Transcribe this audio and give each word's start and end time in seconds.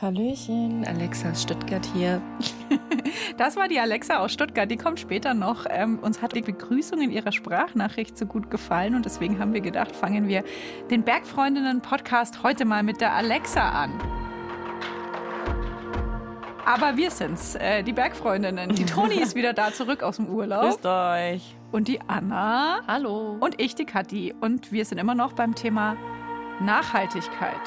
Hallöchen, 0.00 0.84
Alexa 0.84 1.30
aus 1.30 1.42
Stuttgart 1.42 1.86
hier. 1.94 2.20
Das 3.38 3.56
war 3.56 3.66
die 3.68 3.80
Alexa 3.80 4.18
aus 4.18 4.32
Stuttgart, 4.32 4.70
die 4.70 4.76
kommt 4.76 5.00
später 5.00 5.32
noch. 5.34 5.64
Ähm, 5.68 5.98
uns 6.00 6.20
hat 6.20 6.34
die 6.34 6.42
Begrüßung 6.42 7.00
in 7.00 7.10
ihrer 7.10 7.32
Sprachnachricht 7.32 8.16
so 8.16 8.26
gut 8.26 8.50
gefallen 8.50 8.94
und 8.94 9.04
deswegen 9.04 9.38
haben 9.38 9.54
wir 9.54 9.60
gedacht, 9.60 9.96
fangen 9.96 10.28
wir 10.28 10.44
den 10.90 11.02
Bergfreundinnen-Podcast 11.02 12.42
heute 12.42 12.64
mal 12.64 12.82
mit 12.82 13.00
der 13.00 13.14
Alexa 13.14 13.70
an. 13.70 13.92
Aber 16.64 16.96
wir 16.96 17.10
sind's, 17.10 17.54
äh, 17.56 17.82
die 17.82 17.92
Bergfreundinnen. 17.92 18.74
Die 18.74 18.84
Toni 18.84 19.14
ist 19.22 19.34
wieder 19.34 19.52
da 19.52 19.72
zurück 19.72 20.02
aus 20.02 20.16
dem 20.16 20.28
Urlaub. 20.28 20.62
Grüßt 20.62 20.86
euch. 20.86 21.56
Und 21.72 21.88
die 21.88 22.00
Anna. 22.06 22.80
Hallo. 22.86 23.36
Und 23.40 23.60
ich, 23.60 23.74
die 23.74 23.84
Kathi. 23.84 24.34
Und 24.40 24.72
wir 24.72 24.84
sind 24.84 24.98
immer 24.98 25.14
noch 25.14 25.32
beim 25.32 25.54
Thema 25.54 25.96
Nachhaltigkeit. 26.64 27.60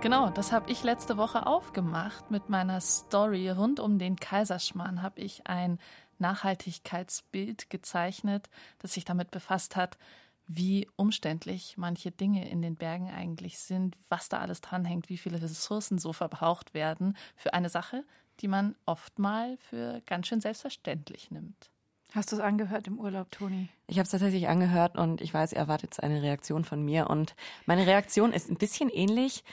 Genau, 0.00 0.30
das 0.30 0.52
habe 0.52 0.70
ich 0.70 0.82
letzte 0.82 1.18
Woche 1.18 1.46
aufgemacht 1.46 2.30
mit 2.30 2.48
meiner 2.48 2.80
Story 2.80 3.50
rund 3.50 3.78
um 3.78 3.98
den 3.98 4.16
Kaiserschmarrn. 4.16 5.02
Habe 5.02 5.20
ich 5.20 5.46
ein 5.46 5.78
Nachhaltigkeitsbild 6.18 7.68
gezeichnet, 7.68 8.48
das 8.78 8.94
sich 8.94 9.04
damit 9.04 9.30
befasst 9.30 9.76
hat, 9.76 9.98
wie 10.46 10.88
umständlich 10.96 11.76
manche 11.76 12.10
Dinge 12.10 12.48
in 12.48 12.62
den 12.62 12.76
Bergen 12.76 13.10
eigentlich 13.10 13.58
sind, 13.58 13.98
was 14.08 14.30
da 14.30 14.38
alles 14.38 14.62
dranhängt, 14.62 15.10
wie 15.10 15.18
viele 15.18 15.42
Ressourcen 15.42 15.98
so 15.98 16.14
verbraucht 16.14 16.72
werden 16.72 17.18
für 17.36 17.52
eine 17.52 17.68
Sache, 17.68 18.02
die 18.40 18.48
man 18.48 18.76
oft 18.86 19.18
mal 19.18 19.58
für 19.58 20.00
ganz 20.06 20.28
schön 20.28 20.40
selbstverständlich 20.40 21.30
nimmt. 21.30 21.70
Hast 22.12 22.32
du 22.32 22.36
es 22.36 22.42
angehört 22.42 22.86
im 22.88 22.98
Urlaub, 22.98 23.30
Toni? 23.30 23.68
Ich 23.86 23.98
habe 23.98 24.04
es 24.04 24.10
tatsächlich 24.10 24.48
angehört 24.48 24.96
und 24.96 25.20
ich 25.20 25.32
weiß, 25.32 25.52
ihr 25.52 25.58
erwartet 25.58 26.00
eine 26.00 26.22
Reaktion 26.22 26.64
von 26.64 26.82
mir. 26.84 27.08
Und 27.08 27.34
meine 27.66 27.86
Reaktion 27.86 28.32
ist 28.32 28.50
ein 28.50 28.56
bisschen 28.56 28.88
ähnlich 28.88 29.44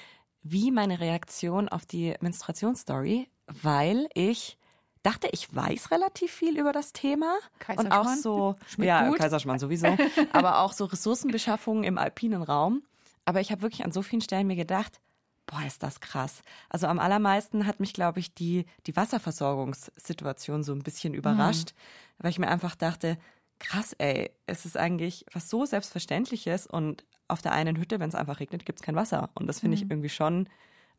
wie 0.42 0.72
meine 0.72 1.00
Reaktion 1.00 1.70
auf 1.70 1.86
die 1.86 2.16
Menstruationsstory, 2.20 3.28
weil 3.48 4.08
ich 4.14 4.58
dachte, 5.04 5.30
ich 5.32 5.54
weiß 5.54 5.92
relativ 5.92 6.32
viel 6.32 6.58
über 6.60 6.72
das 6.72 6.94
Thema 6.94 7.38
und 7.76 7.92
auch 7.92 8.10
so 8.16 8.56
Schmeckt 8.68 8.88
ja 8.88 9.08
gut. 9.08 9.20
Kaiserschmarrn 9.20 9.60
sowieso, 9.60 9.88
aber 10.34 10.60
auch 10.60 10.74
so 10.74 10.86
Ressourcenbeschaffung 10.86 11.84
im 11.84 11.98
alpinen 11.98 12.42
Raum. 12.42 12.84
Aber 13.26 13.40
ich 13.40 13.52
habe 13.52 13.62
wirklich 13.62 13.86
an 13.86 13.92
so 13.92 14.02
vielen 14.02 14.22
Stellen 14.22 14.48
mir 14.48 14.56
gedacht, 14.56 15.00
boah, 15.48 15.64
ist 15.66 15.82
das 15.82 16.00
krass. 16.00 16.44
Also 16.70 16.86
am 16.88 17.00
allermeisten 17.00 17.66
hat 17.66 17.80
mich, 17.80 17.94
glaube 17.94 18.20
ich, 18.20 18.34
die 18.34 18.66
die 18.86 18.96
Wasserversorgungssituation 18.96 20.64
so 20.64 20.74
ein 20.74 20.84
bisschen 20.84 21.14
überrascht, 21.14 21.74
weil 22.20 22.30
ich 22.30 22.40
mir 22.40 22.50
einfach 22.50 22.76
dachte, 22.76 23.18
krass, 23.60 23.94
ey, 23.98 24.30
es 24.46 24.66
ist 24.66 24.78
eigentlich 24.78 25.26
was 25.34 25.50
so 25.50 25.66
Selbstverständliches 25.66 26.68
und 26.68 27.06
auf 27.28 27.42
der 27.42 27.54
einen 27.54 27.78
Hütte, 27.78 28.00
wenn 28.00 28.10
es 28.10 28.16
einfach 28.16 28.40
regnet, 28.40 28.66
gibt's 28.66 28.82
kein 28.82 28.96
Wasser. 28.96 29.30
Und 29.34 29.48
das 29.48 29.62
finde 29.62 29.76
ich 29.76 29.82
irgendwie 29.82 30.10
schon 30.10 30.48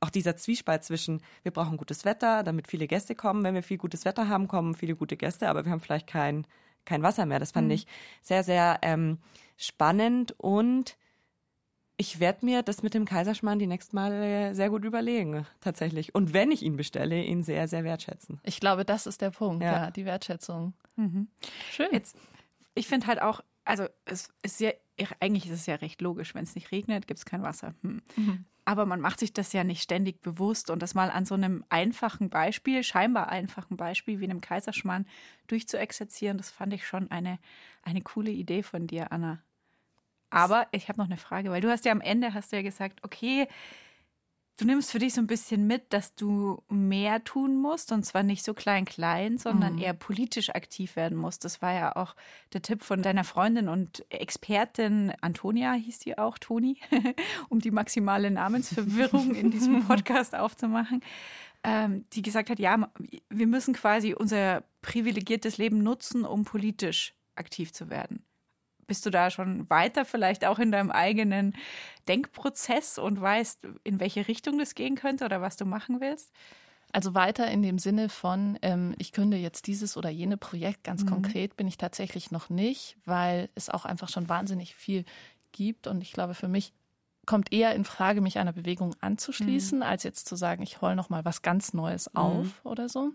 auch 0.01 0.11
dieser 0.11 0.37
Zwiespalt 0.37 0.85
zwischen, 0.85 1.23
wir 1.43 1.53
brauchen 1.53 1.77
gutes 1.77 2.05
Wetter, 2.05 2.43
damit 2.43 2.69
viele 2.69 2.87
Gäste 2.87 3.15
kommen. 3.15 3.45
Wenn 3.45 3.55
wir 3.55 3.62
viel 3.62 3.79
gutes 3.79 4.05
Wetter 4.05 4.29
haben, 4.29 4.49
kommen 4.49 4.75
viele 4.75 4.95
gute 4.95 5.17
Gäste, 5.17 5.49
aber 5.49 5.65
wir 5.65 5.73
haben 5.73 5.81
vielleicht 5.81 6.07
kein, 6.07 6.47
kein 6.85 7.03
Wasser 7.03 7.27
mehr. 7.27 7.39
Das 7.41 7.53
fand 7.53 7.73
ich 7.73 7.87
sehr, 8.23 8.45
sehr 8.45 8.79
ähm, 8.83 9.19
spannend 9.57 10.35
und 10.39 10.97
ich 12.01 12.21
werde 12.21 12.47
mir 12.47 12.63
das 12.63 12.83
mit 12.85 12.95
dem 12.95 13.05
Kaiserschmarrn 13.05 13.59
die 13.59 13.67
nächsten 13.67 13.97
Male 13.97 14.55
sehr 14.55 14.71
gut 14.71 14.85
überlegen, 14.85 15.45
tatsächlich. 15.61 16.15
Und 16.15 16.33
wenn 16.33 16.53
ich 16.53 16.63
ihn 16.63 16.77
bestelle, 16.77 17.23
ihn 17.23 17.43
sehr, 17.43 17.67
sehr 17.67 17.83
wertschätzen. 17.85 18.41
Ich 18.45 18.61
glaube, 18.61 18.85
das 18.85 19.07
ist 19.07 19.21
der 19.21 19.31
Punkt, 19.31 19.63
ja, 19.65 19.73
Ja. 19.85 19.91
die 19.91 20.05
Wertschätzung. 20.05 20.75
Mhm. 20.97 21.27
Schön. 21.73 21.89
Jetzt, 21.91 22.17
ich 22.75 22.87
finde 22.87 23.09
halt 23.09 23.21
auch, 23.21 23.43
also 23.65 23.87
es 24.05 24.29
ist 24.43 24.61
ja, 24.61 24.71
eigentlich 25.19 25.47
ist 25.47 25.53
es 25.53 25.67
ja 25.67 25.75
recht 25.75 26.01
logisch, 26.01 26.35
wenn 26.37 26.45
es 26.45 26.55
nicht 26.55 26.71
regnet, 26.73 27.07
gibt 27.09 27.19
es 27.19 27.25
kein 27.27 27.43
Wasser. 27.43 27.75
Hm. 27.83 28.01
Aber 28.65 28.87
man 28.87 29.01
macht 29.01 29.19
sich 29.19 29.33
das 29.33 29.53
ja 29.53 29.65
nicht 29.65 29.83
ständig 29.83 30.21
bewusst 30.22 30.71
und 30.71 30.81
das 30.83 30.95
mal 30.95 31.11
an 31.11 31.25
so 31.27 31.34
einem 31.34 31.65
einfachen 31.69 32.31
Beispiel, 32.31 32.83
scheinbar 32.84 33.28
einfachen 33.31 33.77
Beispiel 33.77 34.21
wie 34.21 34.25
einem 34.25 34.41
Kaiserschmarrn 34.41 35.06
durchzuexerzieren, 35.49 36.39
das 36.39 36.51
fand 36.51 36.72
ich 36.75 36.87
schon 36.87 37.11
eine, 37.11 37.39
eine 37.83 38.03
coole 38.03 38.31
Idee 38.31 38.62
von 38.62 38.87
dir, 38.87 39.11
Anna. 39.11 39.41
Aber 40.31 40.66
ich 40.72 40.89
habe 40.89 40.99
noch 40.99 41.06
eine 41.06 41.16
Frage, 41.16 41.50
weil 41.50 41.61
du 41.61 41.71
hast 41.71 41.84
ja 41.84 41.93
am 41.93 42.00
Ende 42.00 42.34
hast 42.34 42.53
du 42.53 42.56
ja 42.56 42.62
gesagt, 42.62 43.00
okay, 43.03 43.49
du 44.59 44.65
nimmst 44.65 44.91
für 44.91 44.99
dich 44.99 45.15
so 45.15 45.21
ein 45.21 45.27
bisschen 45.27 45.66
mit, 45.66 45.93
dass 45.93 46.15
du 46.15 46.62
mehr 46.69 47.22
tun 47.25 47.56
musst 47.56 47.93
und 47.93 48.05
zwar 48.05 48.25
nicht 48.25 48.44
so 48.44 48.55
klein 48.55 48.84
klein, 48.84 49.39
sondern 49.39 49.78
eher 49.78 49.94
politisch 49.94 50.50
aktiv 50.50 50.97
werden 50.97 51.16
musst. 51.16 51.44
Das 51.44 51.62
war 51.62 51.72
ja 51.72 51.97
auch 51.97 52.15
der 52.53 52.61
Tipp 52.61 52.83
von 52.83 53.03
deiner 53.03 53.25
Freundin 53.25 53.69
und 53.69 54.05
Expertin 54.11 55.12
Antonia 55.21 55.72
hieß 55.72 56.00
die 56.00 56.19
auch, 56.19 56.39
Toni, 56.39 56.78
um 57.49 57.60
die 57.60 57.71
maximale 57.71 58.31
Namensverwirrung 58.31 59.34
in 59.34 59.50
diesem 59.50 59.84
Podcast 59.87 60.34
aufzumachen, 60.34 61.03
ähm, 61.62 62.05
die 62.12 62.22
gesagt 62.22 62.50
hat, 62.50 62.59
ja, 62.59 62.91
wir 63.31 63.47
müssen 63.47 63.75
quasi 63.75 64.12
unser 64.12 64.65
privilegiertes 64.83 65.59
Leben 65.59 65.83
nutzen, 65.83 66.25
um 66.25 66.45
politisch 66.45 67.15
aktiv 67.37 67.72
zu 67.72 67.91
werden. 67.91 68.25
Bist 68.88 69.06
du 69.06 69.10
da 69.10 69.31
schon 69.31 69.71
weiter, 69.71 70.04
vielleicht 70.04 70.44
auch 70.47 70.59
in 70.59 70.72
deinem 70.72 70.91
eigenen 70.91 71.54
Denkprozess 72.09 72.99
und 72.99 73.21
weißt, 73.21 73.60
in 73.84 74.00
welche 74.00 74.26
Richtung 74.28 74.59
das 74.59 74.75
gehen 74.75 74.97
könnte 74.97 75.25
oder 75.26 75.41
was 75.43 75.56
du 75.56 75.66
machen 75.66 76.00
willst? 76.00 76.32
Also 76.93 77.15
weiter 77.15 77.48
in 77.50 77.62
dem 77.62 77.78
Sinne 77.78 78.09
von, 78.09 78.59
ähm, 78.62 78.94
ich 78.98 79.12
gründe 79.12 79.37
jetzt 79.37 79.66
dieses 79.66 79.97
oder 79.97 80.09
jene 80.09 80.38
Projekt, 80.38 80.84
ganz 80.84 81.04
Mhm. 81.04 81.04
konkret 81.04 81.56
bin 81.56 81.69
ich 81.69 81.77
tatsächlich 81.77 82.31
noch 82.31 82.48
nicht, 82.48 82.97
weil 83.04 83.50
es 83.54 83.69
auch 83.69 83.84
einfach 83.84 84.09
schon 84.09 84.28
wahnsinnig 84.28 84.75
viel 84.75 85.04
gibt. 85.53 85.87
Und 85.87 86.00
ich 86.00 86.12
glaube, 86.12 86.34
für 86.34 86.48
mich 86.48 86.72
kommt 87.27 87.53
eher 87.53 87.75
in 87.75 87.84
Frage, 87.84 88.22
mich 88.22 88.38
einer 88.38 88.54
Bewegung 88.54 88.94
anzuschließen, 89.03 89.82
als 89.82 90.03
jetzt 90.03 90.27
zu 90.27 90.34
sagen, 90.34 90.62
ich 90.62 90.81
hol 90.81 90.94
noch 90.94 91.10
mal 91.10 91.27
was 91.27 91.43
ganz 91.43 91.75
Neues 91.75 92.15
auf 92.16 92.65
oder 92.65 92.88
so. 92.88 93.12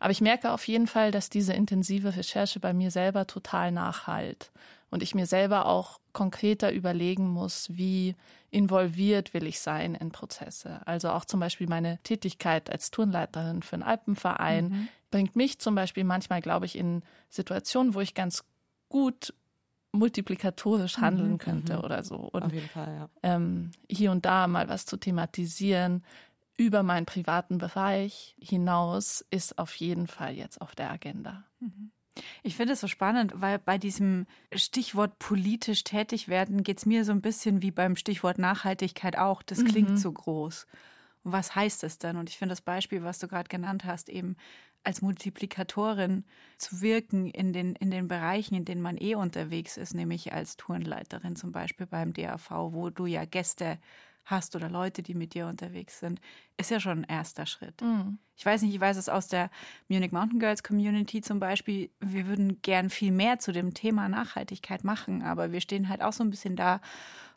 Aber 0.00 0.10
ich 0.10 0.20
merke 0.20 0.52
auf 0.52 0.66
jeden 0.68 0.86
Fall, 0.86 1.10
dass 1.10 1.30
diese 1.30 1.52
intensive 1.54 2.16
Recherche 2.16 2.60
bei 2.60 2.72
mir 2.74 2.90
selber 2.90 3.26
total 3.26 3.72
nachhalt 3.72 4.52
und 4.90 5.02
ich 5.02 5.14
mir 5.14 5.26
selber 5.26 5.66
auch 5.66 6.00
konkreter 6.12 6.72
überlegen 6.72 7.28
muss, 7.28 7.68
wie 7.70 8.16
involviert 8.50 9.34
will 9.34 9.46
ich 9.46 9.60
sein 9.60 9.94
in 9.94 10.10
Prozesse. 10.10 10.80
Also 10.86 11.10
auch 11.10 11.24
zum 11.24 11.40
Beispiel 11.40 11.68
meine 11.68 11.98
Tätigkeit 12.02 12.70
als 12.70 12.90
Turnleiterin 12.90 13.62
für 13.62 13.74
einen 13.74 13.82
Alpenverein 13.82 14.88
bringt 15.10 15.36
mich 15.36 15.58
zum 15.58 15.74
Beispiel 15.74 16.04
manchmal, 16.04 16.40
glaube 16.40 16.66
ich, 16.66 16.76
in 16.76 17.02
Situationen, 17.28 17.94
wo 17.94 18.00
ich 18.00 18.14
ganz 18.14 18.44
gut 18.88 19.34
multiplikatorisch 19.92 20.98
handeln 20.98 21.38
könnte 21.38 21.80
oder 21.80 22.02
so. 22.04 22.16
Und 22.16 22.44
Auf 22.44 22.52
jeden 22.52 22.68
Fall, 22.68 22.94
ja. 22.94 23.08
ähm, 23.22 23.70
hier 23.88 24.10
und 24.10 24.24
da 24.24 24.46
mal 24.46 24.68
was 24.68 24.86
zu 24.86 24.96
thematisieren 24.96 26.04
über 26.56 26.82
meinen 26.82 27.06
privaten 27.06 27.58
Bereich 27.58 28.36
hinaus 28.40 29.24
ist 29.30 29.58
auf 29.58 29.74
jeden 29.76 30.08
Fall 30.08 30.34
jetzt 30.34 30.60
auf 30.60 30.74
der 30.74 30.90
Agenda. 30.90 31.44
Ich 32.42 32.56
finde 32.56 32.74
es 32.74 32.80
so 32.80 32.88
spannend, 32.88 33.32
weil 33.36 33.58
bei 33.58 33.78
diesem 33.78 34.26
Stichwort 34.54 35.18
politisch 35.18 35.84
tätig 35.84 36.28
werden 36.28 36.62
geht 36.62 36.78
es 36.78 36.86
mir 36.86 37.04
so 37.04 37.12
ein 37.12 37.20
bisschen 37.20 37.62
wie 37.62 37.70
beim 37.70 37.96
Stichwort 37.96 38.38
Nachhaltigkeit 38.38 39.16
auch. 39.16 39.42
Das 39.42 39.64
klingt 39.64 39.98
so 39.98 40.12
groß. 40.12 40.66
Und 41.24 41.32
was 41.32 41.54
heißt 41.54 41.82
das 41.82 41.98
dann? 41.98 42.16
Und 42.16 42.30
ich 42.30 42.38
finde 42.38 42.52
das 42.52 42.60
Beispiel, 42.60 43.02
was 43.02 43.18
du 43.18 43.28
gerade 43.28 43.48
genannt 43.48 43.84
hast, 43.84 44.08
eben 44.08 44.36
als 44.84 45.02
Multiplikatorin 45.02 46.24
zu 46.56 46.80
wirken 46.80 47.26
in 47.26 47.52
den, 47.52 47.74
in 47.74 47.90
den 47.90 48.08
Bereichen, 48.08 48.54
in 48.54 48.64
denen 48.64 48.80
man 48.80 48.96
eh 48.96 49.14
unterwegs 49.14 49.76
ist, 49.76 49.94
nämlich 49.94 50.32
als 50.32 50.56
Tourenleiterin 50.56 51.36
zum 51.36 51.52
Beispiel 51.52 51.86
beim 51.86 52.12
DAV, 52.12 52.50
wo 52.72 52.90
du 52.90 53.06
ja 53.06 53.24
Gäste 53.24 53.78
hast 54.30 54.54
oder 54.56 54.68
Leute, 54.68 55.02
die 55.02 55.14
mit 55.14 55.34
dir 55.34 55.46
unterwegs 55.46 56.00
sind, 56.00 56.20
ist 56.56 56.70
ja 56.70 56.80
schon 56.80 57.00
ein 57.00 57.04
erster 57.04 57.46
Schritt. 57.46 57.82
Ich 58.36 58.46
weiß 58.46 58.62
nicht, 58.62 58.74
ich 58.74 58.80
weiß 58.80 58.96
es 58.96 59.08
aus 59.08 59.28
der 59.28 59.50
Munich 59.88 60.12
Mountain 60.12 60.38
Girls 60.38 60.62
Community 60.62 61.20
zum 61.20 61.40
Beispiel. 61.40 61.90
Wir 62.00 62.26
würden 62.26 62.60
gern 62.62 62.90
viel 62.90 63.10
mehr 63.10 63.38
zu 63.38 63.52
dem 63.52 63.74
Thema 63.74 64.08
Nachhaltigkeit 64.08 64.84
machen, 64.84 65.22
aber 65.22 65.52
wir 65.52 65.60
stehen 65.60 65.88
halt 65.88 66.02
auch 66.02 66.12
so 66.12 66.22
ein 66.22 66.30
bisschen 66.30 66.56
da 66.56 66.80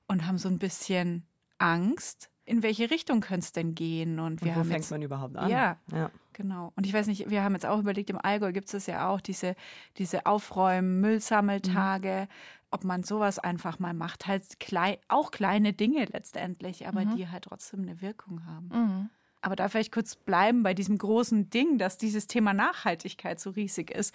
und 0.08 0.28
haben 0.28 0.38
so 0.38 0.50
ein 0.50 0.60
bisschen 0.60 1.26
Angst. 1.58 2.30
In 2.44 2.64
welche 2.64 2.92
Richtung 2.92 3.22
könnte 3.22 3.46
es 3.46 3.52
denn 3.52 3.76
gehen? 3.76 4.20
Und 4.20 4.42
wir 4.42 4.50
Und 4.50 4.56
wo 4.56 4.60
haben 4.60 4.68
fängt 4.68 4.82
jetzt, 4.82 4.92
man 4.92 5.02
überhaupt 5.02 5.38
an? 5.38 5.50
Ja. 5.50 5.78
ja. 5.92 6.12
Genau. 6.34 6.74
Und 6.76 6.86
ich 6.86 6.94
weiß 6.94 7.08
nicht, 7.08 7.30
wir 7.30 7.44
haben 7.44 7.54
jetzt 7.54 7.66
auch 7.66 7.80
überlegt, 7.80 8.10
im 8.10 8.18
Allgäu 8.18 8.52
gibt 8.52 8.74
es 8.74 8.86
ja 8.88 9.10
auch 9.10 9.22
diese, 9.22 9.56
diese 9.98 10.26
Aufräumen, 10.26 11.00
Müllsammeltage, 11.02 12.28
ob 12.72 12.84
man 12.84 13.04
sowas 13.04 13.38
einfach 13.38 13.80
mal 13.80 13.94
macht. 13.94 14.28
Halt 14.28 14.60
klein, 14.60 14.98
auch 15.08 15.32
kleine 15.32 15.74
Dinge 15.74 16.06
letztendlich, 16.06 16.88
aber 16.88 17.06
die 17.06 17.28
halt 17.30 17.44
trotzdem 17.44 17.82
eine 17.82 18.02
Wirkung 18.02 18.46
haben. 18.46 18.70
Aber 19.42 19.56
da 19.56 19.70
vielleicht 19.70 19.92
kurz 19.92 20.16
bleiben 20.16 20.64
bei 20.64 20.74
diesem 20.74 20.98
großen 20.98 21.50
Ding, 21.50 21.78
dass 21.78 21.98
dieses 21.98 22.28
Thema 22.28 22.54
Nachhaltigkeit 22.54 23.40
so 23.40 23.50
riesig 23.52 23.92
ist. 23.92 24.14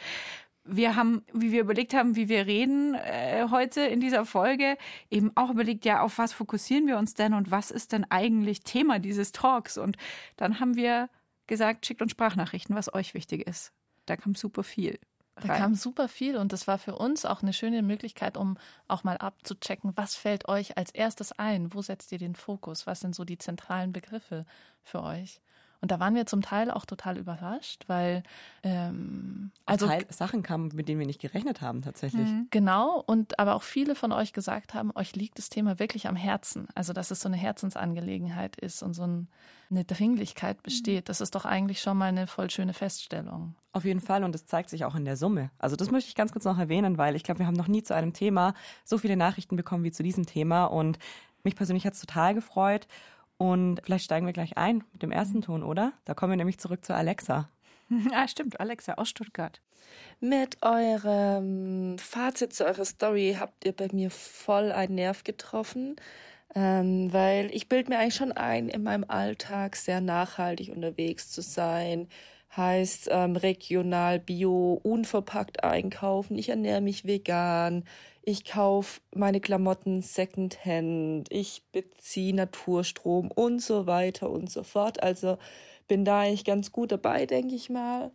Wir 0.64 0.96
haben, 0.96 1.22
wie 1.32 1.52
wir 1.52 1.60
überlegt 1.60 1.94
haben, 1.94 2.16
wie 2.16 2.28
wir 2.28 2.46
reden 2.46 2.94
äh, 2.94 3.46
heute 3.50 3.82
in 3.82 4.00
dieser 4.00 4.24
Folge, 4.24 4.76
eben 5.10 5.30
auch 5.36 5.50
überlegt, 5.50 5.84
ja, 5.84 6.00
auf 6.00 6.18
was 6.18 6.32
fokussieren 6.32 6.88
wir 6.88 6.98
uns 6.98 7.14
denn 7.14 7.34
und 7.34 7.52
was 7.52 7.70
ist 7.70 7.92
denn 7.92 8.04
eigentlich 8.10 8.60
Thema 8.62 8.98
dieses 8.98 9.30
Talks? 9.30 9.78
Und 9.78 9.96
dann 10.36 10.58
haben 10.58 10.74
wir 10.74 11.08
gesagt, 11.46 11.86
schickt 11.86 12.02
uns 12.02 12.10
Sprachnachrichten, 12.12 12.74
was 12.74 12.92
euch 12.92 13.14
wichtig 13.14 13.46
ist. 13.46 13.72
Da 14.06 14.16
kam 14.16 14.34
super 14.34 14.64
viel. 14.64 14.98
Da 15.40 15.48
kam 15.54 15.74
super 15.74 16.08
viel 16.08 16.36
und 16.38 16.52
das 16.52 16.66
war 16.66 16.78
für 16.78 16.96
uns 16.96 17.26
auch 17.26 17.42
eine 17.42 17.52
schöne 17.52 17.82
Möglichkeit, 17.82 18.36
um 18.38 18.56
auch 18.88 19.04
mal 19.04 19.18
abzuchecken, 19.18 19.94
was 19.96 20.14
fällt 20.14 20.48
euch 20.48 20.78
als 20.78 20.90
erstes 20.90 21.32
ein? 21.32 21.74
Wo 21.74 21.82
setzt 21.82 22.10
ihr 22.12 22.18
den 22.18 22.34
Fokus? 22.34 22.86
Was 22.86 23.00
sind 23.00 23.14
so 23.14 23.24
die 23.24 23.36
zentralen 23.38 23.92
Begriffe 23.92 24.46
für 24.82 25.02
euch? 25.02 25.40
Und 25.80 25.90
da 25.90 26.00
waren 26.00 26.14
wir 26.14 26.26
zum 26.26 26.42
Teil 26.42 26.70
auch 26.70 26.84
total 26.86 27.18
überrascht, 27.18 27.84
weil 27.86 28.22
ähm, 28.62 29.50
also 29.66 29.86
Teil 29.86 30.06
Sachen 30.10 30.42
kamen, 30.42 30.70
mit 30.74 30.88
denen 30.88 30.98
wir 31.00 31.06
nicht 31.06 31.20
gerechnet 31.20 31.60
haben 31.60 31.82
tatsächlich. 31.82 32.26
Mhm. 32.28 32.48
Genau, 32.50 33.02
und 33.06 33.38
aber 33.38 33.54
auch 33.54 33.62
viele 33.62 33.94
von 33.94 34.12
euch 34.12 34.32
gesagt 34.32 34.74
haben, 34.74 34.90
euch 34.94 35.14
liegt 35.14 35.38
das 35.38 35.48
Thema 35.48 35.78
wirklich 35.78 36.08
am 36.08 36.16
Herzen. 36.16 36.68
Also 36.74 36.92
dass 36.92 37.10
es 37.10 37.20
so 37.20 37.28
eine 37.28 37.36
Herzensangelegenheit 37.36 38.56
ist 38.56 38.82
und 38.82 38.94
so 38.94 39.06
ein, 39.06 39.28
eine 39.70 39.84
Dringlichkeit 39.84 40.62
besteht. 40.62 41.04
Mhm. 41.04 41.08
Das 41.08 41.20
ist 41.20 41.34
doch 41.34 41.44
eigentlich 41.44 41.80
schon 41.80 41.98
mal 41.98 42.06
eine 42.06 42.26
voll 42.26 42.50
schöne 42.50 42.72
Feststellung. 42.72 43.54
Auf 43.72 43.84
jeden 43.84 44.00
Fall 44.00 44.24
und 44.24 44.34
das 44.34 44.46
zeigt 44.46 44.70
sich 44.70 44.84
auch 44.86 44.94
in 44.94 45.04
der 45.04 45.16
Summe. 45.16 45.50
Also 45.58 45.76
das 45.76 45.90
möchte 45.90 46.08
ich 46.08 46.14
ganz 46.14 46.32
kurz 46.32 46.44
noch 46.44 46.58
erwähnen, 46.58 46.96
weil 46.96 47.14
ich 47.14 47.24
glaube, 47.24 47.40
wir 47.40 47.46
haben 47.46 47.54
noch 47.54 47.68
nie 47.68 47.82
zu 47.82 47.94
einem 47.94 48.14
Thema 48.14 48.54
so 48.84 48.96
viele 48.96 49.16
Nachrichten 49.16 49.56
bekommen 49.56 49.84
wie 49.84 49.92
zu 49.92 50.02
diesem 50.02 50.24
Thema 50.24 50.64
und 50.64 50.98
mich 51.46 51.56
persönlich 51.56 51.86
hat 51.86 51.94
es 51.94 52.00
total 52.00 52.34
gefreut. 52.34 52.88
Und 53.38 53.80
vielleicht 53.84 54.06
steigen 54.06 54.26
wir 54.26 54.32
gleich 54.32 54.56
ein 54.56 54.84
mit 54.92 55.02
dem 55.02 55.12
ersten 55.12 55.42
Ton, 55.42 55.62
oder? 55.62 55.92
Da 56.04 56.14
kommen 56.14 56.32
wir 56.32 56.36
nämlich 56.36 56.58
zurück 56.58 56.84
zu 56.84 56.94
Alexa. 56.94 57.50
Ah, 58.12 58.26
stimmt, 58.26 58.58
Alexa 58.58 58.94
aus 58.94 59.08
Stuttgart. 59.08 59.60
Mit 60.18 60.60
eurem 60.60 61.98
Fazit 61.98 62.52
zu 62.52 62.64
eurer 62.66 62.84
Story 62.84 63.36
habt 63.38 63.64
ihr 63.64 63.72
bei 63.72 63.88
mir 63.92 64.10
voll 64.10 64.72
einen 64.72 64.96
Nerv 64.96 65.22
getroffen, 65.22 65.94
ähm, 66.54 67.12
weil 67.12 67.54
ich 67.54 67.68
bilde 67.68 67.90
mir 67.90 67.98
eigentlich 67.98 68.16
schon 68.16 68.32
ein, 68.32 68.68
in 68.68 68.82
meinem 68.82 69.04
Alltag 69.06 69.76
sehr 69.76 70.00
nachhaltig 70.00 70.70
unterwegs 70.70 71.30
zu 71.30 71.42
sein. 71.42 72.08
Heißt 72.56 73.08
ähm, 73.10 73.36
regional, 73.36 74.18
bio, 74.18 74.80
unverpackt 74.82 75.62
einkaufen. 75.62 76.38
Ich 76.38 76.48
ernähre 76.48 76.80
mich 76.80 77.04
vegan 77.04 77.84
ich 78.28 78.44
kaufe 78.44 79.00
meine 79.14 79.40
Klamotten 79.40 80.02
secondhand, 80.02 81.32
ich 81.32 81.62
beziehe 81.70 82.34
Naturstrom 82.34 83.30
und 83.30 83.62
so 83.62 83.86
weiter 83.86 84.30
und 84.30 84.50
so 84.50 84.64
fort. 84.64 85.00
Also 85.00 85.38
bin 85.86 86.04
da 86.04 86.22
eigentlich 86.22 86.44
ganz 86.44 86.72
gut 86.72 86.90
dabei, 86.90 87.24
denke 87.26 87.54
ich 87.54 87.70
mal. 87.70 88.10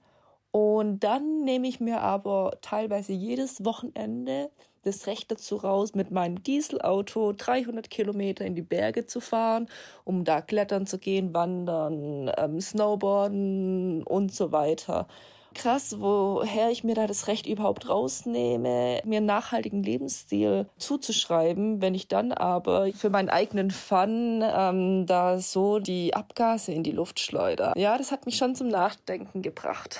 Und 0.51 0.99
dann 0.99 1.45
nehme 1.45 1.69
ich 1.69 1.79
mir 1.79 2.01
aber 2.01 2.57
teilweise 2.61 3.13
jedes 3.13 3.63
Wochenende 3.63 4.51
das 4.83 5.07
Recht 5.07 5.31
dazu 5.31 5.57
raus, 5.57 5.93
mit 5.95 6.11
meinem 6.11 6.43
Dieselauto 6.43 7.33
300 7.33 7.89
Kilometer 7.89 8.45
in 8.45 8.55
die 8.55 8.61
Berge 8.61 9.05
zu 9.05 9.19
fahren, 9.19 9.67
um 10.03 10.23
da 10.23 10.41
klettern 10.41 10.87
zu 10.87 10.97
gehen, 10.97 11.33
wandern, 11.33 12.31
ähm, 12.37 12.59
snowboarden 12.59 14.03
und 14.03 14.33
so 14.33 14.51
weiter 14.51 15.07
krass, 15.53 15.99
woher 15.99 16.69
ich 16.69 16.83
mir 16.83 16.95
da 16.95 17.07
das 17.07 17.27
Recht 17.27 17.45
überhaupt 17.45 17.89
rausnehme, 17.89 19.01
mir 19.03 19.17
einen 19.17 19.25
nachhaltigen 19.25 19.83
Lebensstil 19.83 20.67
zuzuschreiben, 20.77 21.81
wenn 21.81 21.95
ich 21.95 22.07
dann 22.07 22.31
aber 22.31 22.91
für 22.93 23.09
meinen 23.09 23.29
eigenen 23.29 23.71
Fun 23.71 24.43
ähm, 24.43 25.05
da 25.05 25.39
so 25.39 25.79
die 25.79 26.13
Abgase 26.13 26.71
in 26.71 26.83
die 26.83 26.91
Luft 26.91 27.19
schleuder. 27.19 27.73
Ja, 27.77 27.97
das 27.97 28.11
hat 28.11 28.25
mich 28.25 28.37
schon 28.37 28.55
zum 28.55 28.67
Nachdenken 28.67 29.41
gebracht. 29.41 29.99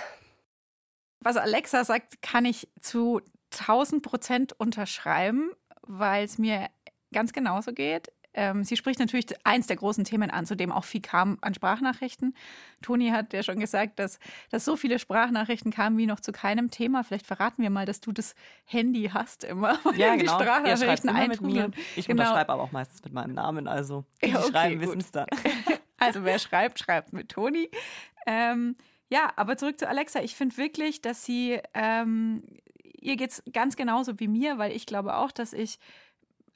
Was 1.20 1.38
Alexa 1.38 1.84
sagt, 1.84 2.22
kann 2.22 2.46
ich 2.46 2.68
zu 2.80 3.22
1000 3.52 4.04
Prozent 4.04 4.54
unterschreiben, 4.54 5.52
weil 5.82 6.26
es 6.26 6.38
mir 6.38 6.70
ganz 7.12 7.34
genauso 7.34 7.74
geht. 7.74 8.12
Ähm, 8.34 8.64
sie 8.64 8.78
spricht 8.78 9.00
natürlich 9.00 9.26
eins 9.46 9.68
der 9.68 9.76
großen 9.76 10.06
Themen 10.06 10.32
an, 10.32 10.46
zu 10.46 10.56
dem 10.56 10.72
auch 10.72 10.86
viel 10.86 11.02
kam 11.02 11.38
an 11.42 11.54
Sprachnachrichten. 11.54 12.34
Toni 12.82 13.10
hat 13.10 13.34
ja 13.34 13.44
schon 13.44 13.60
gesagt, 13.60 14.00
dass, 14.00 14.20
dass 14.52 14.64
so 14.64 14.78
viele 14.78 15.00
Sprachnachrichten 15.00 15.72
kamen 15.72 15.98
wie 15.98 16.06
noch 16.06 16.22
zu 16.22 16.32
keinem 16.32 16.72
Thema. 16.72 17.04
Vielleicht 17.04 17.28
verraten 17.28 17.62
wir 17.62 17.70
mal, 17.70 17.86
dass 17.86 18.00
du 18.00 18.14
das 18.14 18.36
Handy 18.64 19.10
hast 19.14 19.44
immer. 19.44 19.78
Ja, 19.96 20.16
genau. 20.16 20.38
Die 20.38 20.44
Sprachnachrichten 20.44 21.10
immer 21.10 21.28
mit 21.28 21.42
mir. 21.42 21.72
Ich 21.98 22.08
genau. 22.08 22.24
unterschreibe 22.24 22.54
aber 22.54 22.64
auch 22.64 22.72
meistens 22.72 23.04
mit 23.04 23.12
meinem 23.12 23.34
Namen, 23.34 23.68
also 23.68 24.06
die, 24.24 24.30
ja, 24.30 24.40
okay, 24.40 24.52
schreiben, 24.52 24.82
wissen 24.82 25.00
es 25.00 25.12
dann. 25.12 25.28
Also 25.98 26.24
wer 26.24 26.40
schreibt, 26.40 26.80
schreibt 26.80 27.14
mit 27.14 27.30
Toni. 27.30 27.70
Ähm, 28.26 28.76
ja, 29.12 29.32
aber 29.36 29.56
zurück 29.56 29.78
zu 29.78 29.88
Alexa. 29.88 30.22
Ich 30.22 30.36
finde 30.36 30.58
wirklich, 30.58 31.00
dass 31.04 31.24
sie, 31.24 31.60
ähm, 31.76 32.42
ihr 33.02 33.18
geht 33.18 33.32
es 33.32 33.44
ganz 33.52 33.76
genauso 33.76 34.20
wie 34.20 34.28
mir, 34.28 34.58
weil 34.58 34.72
ich 34.72 34.86
glaube 34.86 35.16
auch, 35.16 35.32
dass 35.32 35.54
ich 35.54 35.80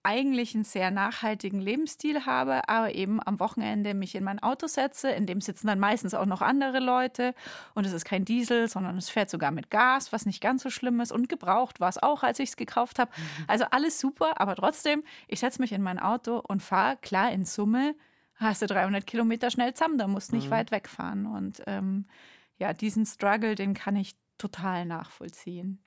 eigentlich 0.06 0.54
einen 0.54 0.64
sehr 0.64 0.92
nachhaltigen 0.92 1.60
Lebensstil 1.60 2.28
habe, 2.28 2.70
aber 2.70 2.94
eben 2.94 3.20
am 3.26 3.40
Wochenende 3.40 3.96
mich 3.96 4.14
in 4.14 4.24
mein 4.24 4.38
Auto 4.38 4.68
setze, 4.68 5.10
in 5.10 5.26
dem 5.26 5.42
sitzen 5.42 5.66
dann 5.66 5.80
meistens 5.80 6.14
auch 6.14 6.28
noch 6.28 6.44
andere 6.44 6.80
Leute 6.80 7.34
und 7.74 7.86
es 7.86 7.92
ist 7.92 8.06
kein 8.06 8.24
Diesel, 8.24 8.70
sondern 8.70 8.98
es 9.00 9.10
fährt 9.10 9.32
sogar 9.32 9.50
mit 9.50 9.72
Gas, 9.72 10.14
was 10.14 10.28
nicht 10.28 10.42
ganz 10.42 10.62
so 10.62 10.70
schlimm 10.70 11.02
ist 11.02 11.12
und 11.12 11.28
gebraucht 11.28 11.80
war 11.80 11.90
es 11.90 12.02
auch, 12.02 12.22
als 12.22 12.38
ich 12.38 12.50
es 12.50 12.56
gekauft 12.56 13.00
habe. 13.00 13.10
Mhm. 13.18 13.46
Also 13.48 13.66
alles 13.72 14.00
super, 14.00 14.40
aber 14.40 14.56
trotzdem, 14.56 15.04
ich 15.28 15.40
setze 15.40 15.60
mich 15.60 15.72
in 15.72 15.82
mein 15.82 15.98
Auto 15.98 16.40
und 16.48 16.62
fahre, 16.62 16.98
klar, 16.98 17.32
in 17.32 17.44
Summe 17.44 17.96
hast 18.36 18.62
du 18.62 18.68
300 18.68 19.08
Kilometer 19.08 19.50
schnell 19.50 19.74
zusammen, 19.74 19.98
da 19.98 20.08
musst 20.08 20.34
nicht 20.34 20.48
mhm. 20.48 20.52
weit 20.52 20.70
wegfahren 20.70 21.26
und 21.26 21.64
ähm, 21.66 22.06
ja, 22.60 22.74
diesen 22.74 23.08
Struggle, 23.08 23.56
den 23.56 23.74
kann 23.74 23.96
ich 23.96 24.16
total 24.38 24.86
nachvollziehen. 24.86 25.80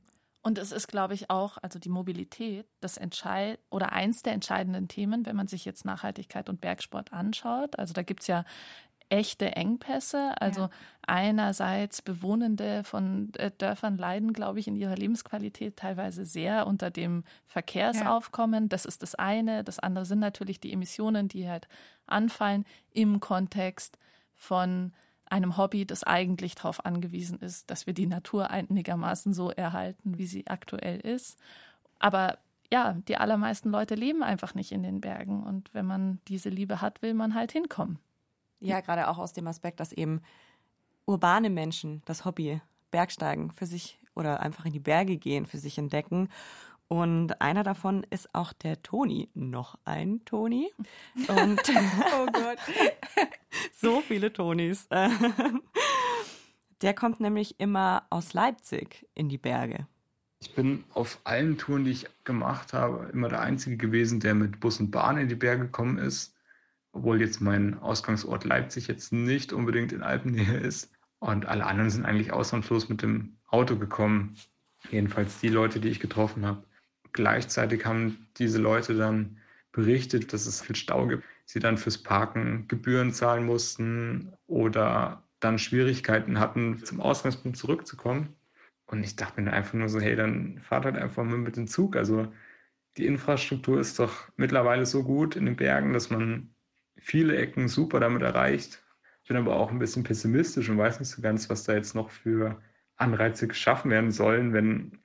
Und 0.43 0.56
es 0.58 0.73
ist, 0.73 0.88
glaube 0.88 1.14
ich, 1.14 1.31
auch, 1.31 1.58
also 1.62 1.79
die 1.79 1.88
Mobilität, 1.88 2.67
das 2.81 2.96
Entscheid 2.96 3.58
oder 3.70 3.93
eins 3.93 4.23
der 4.23 4.35
entscheidenden 4.35 4.88
Themen, 4.88 5.26
wenn 5.26 5.37
man 5.37 5.49
sich 5.49 5.64
jetzt 5.64 5.85
Nachhaltigkeit 5.85 6.49
und 6.49 6.61
Bergsport 6.61 7.12
anschaut. 7.12 7.79
Also 7.79 7.93
da 7.93 8.02
gibt 8.02 8.20
es 8.20 8.29
ja 8.29 8.44
echte 9.11 9.56
Engpässe. 9.56 10.40
Also 10.40 10.62
ja. 10.62 10.70
einerseits 11.06 12.02
Bewohnende 12.02 12.85
von 12.85 13.32
äh, 13.35 13.50
Dörfern 13.56 13.96
leiden, 13.96 14.32
glaube 14.32 14.61
ich, 14.61 14.69
in 14.69 14.76
ihrer 14.76 14.96
Lebensqualität 14.96 15.76
teilweise 15.76 16.25
sehr 16.25 16.67
unter 16.67 16.90
dem 16.90 17.25
Verkehrsaufkommen. 17.46 18.64
Ja. 18.64 18.69
Das 18.69 18.85
ist 18.85 19.02
das 19.02 19.14
eine. 19.14 19.64
Das 19.64 19.79
andere 19.79 20.05
sind 20.05 20.20
natürlich 20.20 20.61
die 20.61 20.73
Emissionen, 20.73 21.29
die 21.29 21.49
halt 21.49 21.69
anfallen 22.06 22.64
im 22.93 23.20
Kontext 23.20 23.99
von 24.35 24.93
einem 25.30 25.56
Hobby, 25.56 25.86
das 25.86 26.04
eigentlich 26.04 26.54
darauf 26.54 26.84
angewiesen 26.84 27.38
ist, 27.40 27.70
dass 27.70 27.86
wir 27.86 27.94
die 27.94 28.06
Natur 28.06 28.50
einigermaßen 28.50 29.32
so 29.32 29.50
erhalten, 29.50 30.19
wie 30.19 30.26
sie 30.26 30.46
aktuell 30.46 31.00
ist. 31.00 31.38
Aber 31.98 32.38
ja, 32.70 32.94
die 33.08 33.16
allermeisten 33.16 33.70
Leute 33.70 33.94
leben 33.94 34.22
einfach 34.22 34.54
nicht 34.54 34.72
in 34.72 34.82
den 34.82 35.00
Bergen. 35.00 35.42
Und 35.42 35.72
wenn 35.75 35.86
man 35.86 36.20
diese 36.28 36.48
Liebe 36.48 36.80
hat, 36.80 37.02
will 37.02 37.14
man 37.14 37.34
halt 37.34 37.52
hinkommen. 37.52 37.98
Ja, 38.60 38.80
gerade 38.80 39.08
auch 39.08 39.19
aus 39.19 39.32
dem 39.32 39.46
Aspekt, 39.46 39.80
dass 39.80 39.92
eben 39.92 40.20
urbane 41.06 41.50
Menschen 41.50 42.02
das 42.04 42.25
Hobby 42.25 42.60
Bergsteigen 42.90 43.50
für 43.50 43.66
sich 43.66 43.98
oder 44.14 44.40
einfach 44.40 44.64
in 44.64 44.72
die 44.72 44.80
Berge 44.80 45.16
gehen, 45.16 45.46
für 45.46 45.58
sich 45.58 45.78
entdecken 45.78 46.28
und 46.88 47.40
einer 47.43 47.62
davon 47.62 48.04
ist 48.09 48.35
auch 48.35 48.54
der 48.54 48.83
Toni. 48.83 49.28
Noch 49.35 49.78
ein 49.85 50.25
Toni. 50.25 50.71
Und 51.28 51.61
oh 51.68 52.26
Gott. 52.33 52.59
so 53.76 54.00
viele 54.00 54.33
Tonis. 54.33 54.88
Der 56.80 56.95
kommt 56.95 57.21
nämlich 57.21 57.61
immer 57.61 58.07
aus 58.09 58.33
Leipzig 58.33 59.07
in 59.14 59.28
die 59.28 59.37
Berge. 59.37 59.87
Ich 60.40 60.54
bin 60.54 60.85
auf 60.95 61.21
allen 61.25 61.59
Touren, 61.59 61.85
die 61.85 61.90
ich 61.90 62.07
gemacht 62.25 62.73
habe, 62.73 63.11
immer 63.12 63.28
der 63.28 63.40
Einzige 63.40 63.76
gewesen, 63.76 64.21
der 64.21 64.35
mit 64.35 64.61
Bus 64.61 64.80
und 64.80 64.90
Bahn 64.90 65.18
in 65.18 65.28
die 65.28 65.35
Berge 65.35 65.64
gekommen 65.64 65.99
ist. 65.99 66.35
Obwohl 66.92 67.21
jetzt 67.21 67.40
mein 67.40 67.78
Ausgangsort 67.80 68.45
Leipzig 68.45 68.87
jetzt 68.87 69.12
nicht 69.12 69.52
unbedingt 69.52 69.92
in 69.92 70.02
Alpennähe 70.02 70.59
ist. 70.59 70.90
Und 71.18 71.47
alle 71.47 71.66
anderen 71.66 71.90
sind 71.90 72.07
eigentlich 72.07 72.33
ausnahmslos 72.33 72.88
mit 72.88 73.02
dem 73.02 73.37
Auto 73.47 73.76
gekommen. 73.76 74.37
Jedenfalls 74.90 75.40
die 75.40 75.49
Leute, 75.49 75.80
die 75.80 75.88
ich 75.88 76.00
getroffen 76.00 76.47
habe. 76.47 76.62
Gleichzeitig 77.12 77.85
haben 77.85 78.27
diese 78.37 78.59
Leute 78.59 78.95
dann 78.95 79.38
berichtet, 79.73 80.33
dass 80.33 80.47
es 80.47 80.62
viel 80.62 80.77
Stau 80.77 81.07
gibt. 81.07 81.25
Sie 81.45 81.61
dann 81.61 81.79
fürs 81.79 81.99
Parken 81.99 82.67
Gebühren 82.69 83.12
zahlen 83.12 83.47
mussten 83.47 84.33
oder 84.47 85.23
dann 85.41 85.59
Schwierigkeiten 85.59 86.38
hatten, 86.38 86.85
zum 86.85 87.00
Ausgangspunkt 87.00 87.57
zurückzukommen. 87.57 88.35
Und 88.87 89.03
ich 89.05 89.17
dachte 89.17 89.41
mir 89.41 89.53
einfach 89.53 89.75
nur 89.75 89.88
so, 89.88 90.00
hey, 90.00 90.17
dann 90.17 90.61
fahrt 90.61 90.85
halt 90.85 90.97
einfach 90.97 91.23
mal 91.25 91.38
mit 91.38 91.57
dem 91.57 91.69
Zug. 91.69 91.97
Also 91.97 92.33
die 92.97 93.07
Infrastruktur 93.07 93.79
ist 93.79 93.99
doch 93.99 94.29
mittlerweile 94.37 94.87
so 94.87 95.05
gut 95.05 95.37
in 95.37 95.47
den 95.47 95.57
Bergen, 95.57 95.93
dass 95.93 96.11
man 96.11 96.50
viele 96.97 97.37
Ecken 97.37 97.69
super 97.69 98.00
damit 98.00 98.23
erreicht. 98.23 98.83
Ich 99.23 99.29
bin 99.29 99.37
aber 99.37 99.57
auch 99.57 99.71
ein 99.71 99.79
bisschen 99.79 100.05
pessimistisch 100.05 100.69
und 100.69 100.79
weiß 100.79 101.00
nicht 101.00 101.11
so 101.11 101.23
ganz, 101.23 101.49
was 101.50 101.65
da 101.65 101.75
jetzt 101.75 101.95
noch 101.95 102.11
für 102.11 102.61
Anreize 102.97 103.47
geschaffen 103.47 103.91
werden 103.91 104.11
sollen, 104.11 104.53
wenn 104.53 104.99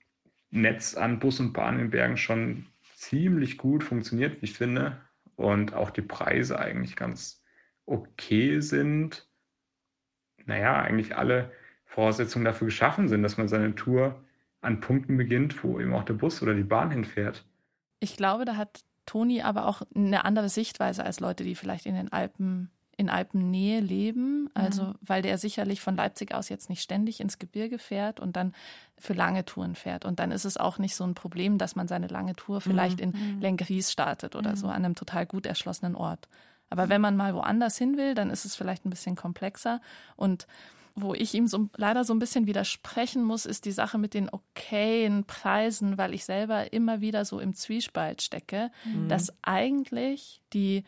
Netz 0.53 0.95
an 0.95 1.19
Bus 1.19 1.39
und 1.39 1.51
Bahn 1.51 1.79
in 1.79 1.89
Bergen 1.89 2.15
schon 2.15 2.67
ziemlich 2.95 3.57
gut 3.57 3.83
funktioniert, 3.83 4.41
wie 4.41 4.45
ich 4.45 4.53
finde. 4.53 5.01
Und 5.35 5.73
auch 5.73 5.89
die 5.89 6.03
Preise 6.03 6.59
eigentlich 6.59 6.95
ganz 6.95 7.43
okay 7.85 8.59
sind. 8.59 9.27
Naja, 10.45 10.81
eigentlich 10.81 11.15
alle 11.17 11.51
Voraussetzungen 11.85 12.45
dafür 12.45 12.65
geschaffen 12.65 13.07
sind, 13.07 13.23
dass 13.23 13.37
man 13.37 13.47
seine 13.47 13.73
Tour 13.73 14.23
an 14.61 14.79
Punkten 14.79 15.17
beginnt, 15.17 15.63
wo 15.63 15.79
eben 15.79 15.93
auch 15.93 16.03
der 16.03 16.13
Bus 16.13 16.41
oder 16.41 16.53
die 16.53 16.63
Bahn 16.63 16.91
hinfährt. 16.91 17.45
Ich 17.99 18.15
glaube, 18.15 18.45
da 18.45 18.55
hat 18.55 18.83
Toni 19.05 19.41
aber 19.41 19.65
auch 19.67 19.81
eine 19.95 20.23
andere 20.23 20.49
Sichtweise 20.49 21.03
als 21.03 21.19
Leute, 21.19 21.43
die 21.43 21.55
vielleicht 21.55 21.87
in 21.87 21.95
den 21.95 22.11
Alpen 22.11 22.69
in 22.95 23.09
Alpennähe 23.09 23.79
leben, 23.79 24.49
also 24.53 24.83
mhm. 24.83 24.95
weil 25.01 25.21
der 25.21 25.37
sicherlich 25.37 25.81
von 25.81 25.95
Leipzig 25.95 26.33
aus 26.33 26.49
jetzt 26.49 26.69
nicht 26.69 26.81
ständig 26.81 27.19
ins 27.19 27.39
Gebirge 27.39 27.79
fährt 27.79 28.19
und 28.19 28.35
dann 28.35 28.53
für 28.97 29.13
lange 29.13 29.45
Touren 29.45 29.75
fährt. 29.75 30.05
Und 30.05 30.19
dann 30.19 30.31
ist 30.31 30.45
es 30.45 30.57
auch 30.57 30.77
nicht 30.77 30.95
so 30.95 31.03
ein 31.03 31.15
Problem, 31.15 31.57
dass 31.57 31.75
man 31.75 31.87
seine 31.87 32.07
lange 32.07 32.35
Tour 32.35 32.61
vielleicht 32.61 32.97
mhm. 32.97 33.13
in 33.13 33.35
mhm. 33.35 33.41
Lengries 33.41 33.91
startet 33.91 34.35
oder 34.35 34.51
mhm. 34.51 34.55
so 34.55 34.67
an 34.67 34.85
einem 34.85 34.95
total 34.95 35.25
gut 35.25 35.45
erschlossenen 35.45 35.95
Ort. 35.95 36.27
Aber 36.69 36.89
wenn 36.89 37.01
man 37.01 37.15
mal 37.15 37.35
woanders 37.35 37.77
hin 37.77 37.97
will, 37.97 38.15
dann 38.15 38.29
ist 38.29 38.45
es 38.45 38.55
vielleicht 38.55 38.85
ein 38.85 38.89
bisschen 38.89 39.15
komplexer 39.15 39.81
und 40.15 40.47
wo 40.95 41.13
ich 41.13 41.33
ihm 41.33 41.47
so 41.47 41.69
leider 41.75 42.03
so 42.03 42.13
ein 42.13 42.19
bisschen 42.19 42.45
widersprechen 42.45 43.23
muss, 43.23 43.45
ist 43.45 43.65
die 43.65 43.71
Sache 43.71 43.97
mit 43.97 44.13
den 44.13 44.29
okayen 44.29 45.23
Preisen, 45.23 45.97
weil 45.97 46.13
ich 46.13 46.23
selber 46.23 46.71
immer 46.71 47.01
wieder 47.01 47.25
so 47.25 47.39
im 47.39 47.55
Zwiespalt 47.55 48.21
stecke, 48.21 48.71
mhm. 48.85 49.09
dass 49.09 49.33
eigentlich 49.41 50.41
die 50.53 50.83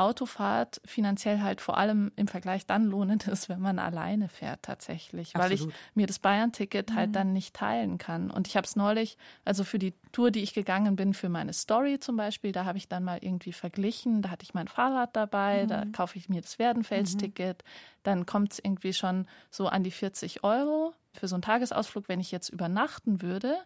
Autofahrt 0.00 0.80
finanziell 0.86 1.42
halt 1.42 1.60
vor 1.60 1.76
allem 1.76 2.10
im 2.16 2.26
Vergleich 2.26 2.64
dann 2.64 2.86
lohnend 2.86 3.28
ist, 3.28 3.50
wenn 3.50 3.60
man 3.60 3.78
alleine 3.78 4.28
fährt 4.28 4.62
tatsächlich, 4.62 5.36
Absolut. 5.36 5.60
weil 5.60 5.68
ich 5.68 5.74
mir 5.94 6.06
das 6.06 6.18
Bayern-Ticket 6.18 6.94
halt 6.94 7.10
mhm. 7.10 7.12
dann 7.12 7.32
nicht 7.34 7.54
teilen 7.54 7.98
kann. 7.98 8.30
Und 8.30 8.48
ich 8.48 8.56
habe 8.56 8.66
es 8.66 8.76
neulich, 8.76 9.18
also 9.44 9.62
für 9.62 9.78
die 9.78 9.92
Tour, 10.12 10.30
die 10.30 10.42
ich 10.42 10.54
gegangen 10.54 10.96
bin, 10.96 11.12
für 11.12 11.28
meine 11.28 11.52
Story 11.52 12.00
zum 12.00 12.16
Beispiel, 12.16 12.52
da 12.52 12.64
habe 12.64 12.78
ich 12.78 12.88
dann 12.88 13.04
mal 13.04 13.18
irgendwie 13.20 13.52
verglichen, 13.52 14.22
da 14.22 14.30
hatte 14.30 14.44
ich 14.44 14.54
mein 14.54 14.68
Fahrrad 14.68 15.14
dabei, 15.14 15.64
mhm. 15.64 15.68
da 15.68 15.84
kaufe 15.92 16.16
ich 16.16 16.30
mir 16.30 16.40
das 16.40 16.58
Werdenfels-Ticket, 16.58 17.62
mhm. 17.62 18.00
dann 18.02 18.26
kommt 18.26 18.52
es 18.52 18.58
irgendwie 18.58 18.94
schon 18.94 19.26
so 19.50 19.68
an 19.68 19.84
die 19.84 19.90
40 19.90 20.42
Euro 20.44 20.94
für 21.12 21.28
so 21.28 21.34
einen 21.34 21.42
Tagesausflug, 21.42 22.08
wenn 22.08 22.20
ich 22.20 22.30
jetzt 22.30 22.48
übernachten 22.48 23.20
würde, 23.20 23.58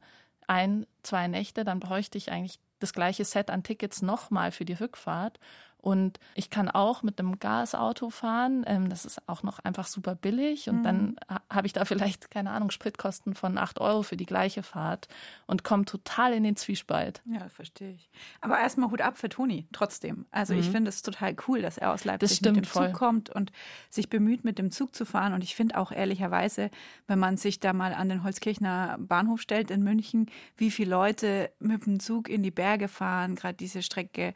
ein, 0.47 0.85
zwei 1.03 1.29
Nächte, 1.29 1.65
dann 1.65 1.81
bräuchte 1.81 2.19
ich 2.19 2.31
eigentlich 2.33 2.59
das 2.79 2.93
gleiche 2.93 3.25
Set 3.25 3.51
an 3.51 3.63
Tickets 3.63 4.03
nochmal 4.03 4.53
für 4.53 4.65
die 4.65 4.75
Rückfahrt. 4.75 5.39
Und 5.85 6.19
ich 6.35 6.49
kann 6.49 6.71
auch 6.71 7.03
mit 7.03 7.21
einem 7.21 7.39
Gasauto 7.39 8.09
fahren. 8.09 8.65
Ähm, 8.67 8.89
das 8.89 9.05
ist 9.05 9.21
auch 9.29 9.43
noch 9.43 9.59
einfach 9.59 9.87
super 9.87 10.15
billig. 10.15 10.71
Und 10.71 10.79
mhm. 10.79 10.83
dann 10.83 11.17
habe 11.51 11.67
ich 11.67 11.75
da 11.75 11.85
vielleicht, 11.85 12.31
keine 12.31 12.53
Ahnung, 12.53 12.71
Spritkosten 12.71 13.35
von 13.35 13.59
8 13.59 13.83
Euro 13.83 14.03
für 14.03 14.17
die 14.17 14.25
gleiche 14.25 14.63
Fahrt 14.63 15.09
und 15.47 15.63
komme 15.63 15.85
total 15.85 16.33
in 16.33 16.43
den 16.43 16.57
Zwiespalt. 16.57 17.21
Ja, 17.27 17.51
verstehe 17.51 17.93
ich. 17.93 18.09
Aber 18.41 18.59
erstmal 18.59 18.91
Hut 18.91 19.03
ab 19.03 19.19
für 19.19 19.29
Toni, 19.29 19.69
trotzdem. 19.73 20.25
Also 20.31 20.55
mhm. 20.55 20.61
ich 20.61 20.71
finde 20.71 20.89
es 20.89 21.03
total 21.03 21.37
cool, 21.49 21.61
dass 21.61 21.77
er 21.77 21.93
aus 21.93 22.07
Leipzig 22.07 22.41
mit 22.41 22.57
dem 22.57 22.65
voll. 22.65 22.87
Zug 22.87 22.95
kommt 22.95 23.29
und 23.29 23.53
sich 23.91 24.09
bemüht, 24.09 24.43
mit 24.43 24.59
dem 24.59 24.71
Zug 24.71 24.95
zu 24.95 25.05
fahren. 25.05 25.35
Und 25.35 25.45
ich 25.45 25.55
finde 25.55 25.77
auch 25.77 25.93
ehrlicherweise, 25.93 26.71
wenn 27.09 27.19
man 27.19 27.37
sich 27.37 27.61
da 27.61 27.75
mal 27.75 27.93
an 27.93 28.09
den 28.09 28.25
Holzkirchner 28.25 28.97
Bahnhof 28.99 29.43
stellt 29.43 29.71
in 29.71 29.83
München, 29.83 30.31
wie 30.57 30.71
viele 30.71 30.93
Leute 30.93 31.51
mit 31.59 31.85
dem 31.85 32.01
Zug 32.01 32.31
in 32.31 32.43
die 32.43 32.51
Berge 32.51 32.89
fahren, 32.89 33.35
gerade 33.35 33.59
diese 33.59 33.83
Strecke 33.83 34.33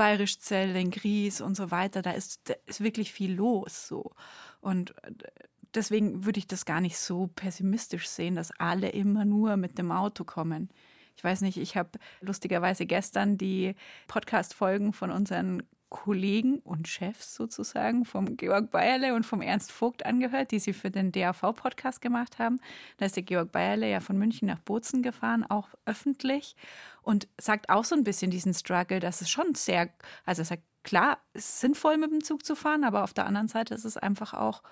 Bayerischzell, 0.00 0.72
den 0.72 0.90
Gries 0.90 1.42
und 1.42 1.58
so 1.58 1.70
weiter, 1.70 2.00
da 2.00 2.12
ist, 2.12 2.48
da 2.48 2.54
ist 2.64 2.80
wirklich 2.80 3.12
viel 3.12 3.34
los 3.34 3.86
so. 3.86 4.12
Und 4.62 4.94
äh, 5.04 5.12
deswegen 5.74 6.24
würde 6.24 6.38
ich 6.38 6.46
das 6.46 6.64
gar 6.64 6.80
nicht 6.80 6.96
so 6.96 7.26
pessimistisch 7.26 8.08
sehen, 8.08 8.34
dass 8.34 8.50
alle 8.58 8.88
immer 8.88 9.26
nur 9.26 9.58
mit 9.58 9.76
dem 9.76 9.92
Auto 9.92 10.24
kommen. 10.24 10.70
Ich 11.18 11.22
weiß 11.22 11.42
nicht, 11.42 11.58
ich 11.58 11.76
habe 11.76 11.90
lustigerweise 12.22 12.86
gestern 12.86 13.36
die 13.36 13.74
Podcast-Folgen 14.08 14.94
von 14.94 15.10
unseren 15.10 15.64
Kollegen 15.90 16.60
und 16.60 16.88
Chefs 16.88 17.34
sozusagen 17.34 18.04
vom 18.04 18.36
Georg 18.36 18.70
Bayerle 18.70 19.14
und 19.14 19.26
vom 19.26 19.42
Ernst 19.42 19.72
Vogt 19.72 20.06
angehört, 20.06 20.52
die 20.52 20.60
sie 20.60 20.72
für 20.72 20.90
den 20.90 21.12
DAV-Podcast 21.12 22.00
gemacht 22.00 22.38
haben. 22.38 22.60
Da 22.96 23.06
ist 23.06 23.16
der 23.16 23.24
Georg 23.24 23.52
Bayerle 23.52 23.90
ja 23.90 24.00
von 24.00 24.16
München 24.16 24.48
nach 24.48 24.60
Bozen 24.60 25.02
gefahren, 25.02 25.44
auch 25.44 25.68
öffentlich 25.84 26.56
und 27.02 27.28
sagt 27.38 27.68
auch 27.68 27.84
so 27.84 27.94
ein 27.94 28.04
bisschen 28.04 28.30
diesen 28.30 28.54
Struggle, 28.54 29.00
dass 29.00 29.20
es 29.20 29.28
schon 29.28 29.54
sehr, 29.54 29.90
also 30.24 30.42
er 30.42 30.46
sagt, 30.46 30.62
klar, 30.84 31.18
es 31.34 31.44
ist 31.44 31.60
sinnvoll 31.60 31.98
mit 31.98 32.12
dem 32.12 32.24
Zug 32.24 32.46
zu 32.46 32.54
fahren, 32.54 32.84
aber 32.84 33.02
auf 33.02 33.12
der 33.12 33.26
anderen 33.26 33.48
Seite 33.48 33.74
ist 33.74 33.84
es 33.84 33.96
einfach 33.96 34.32
auch 34.32 34.62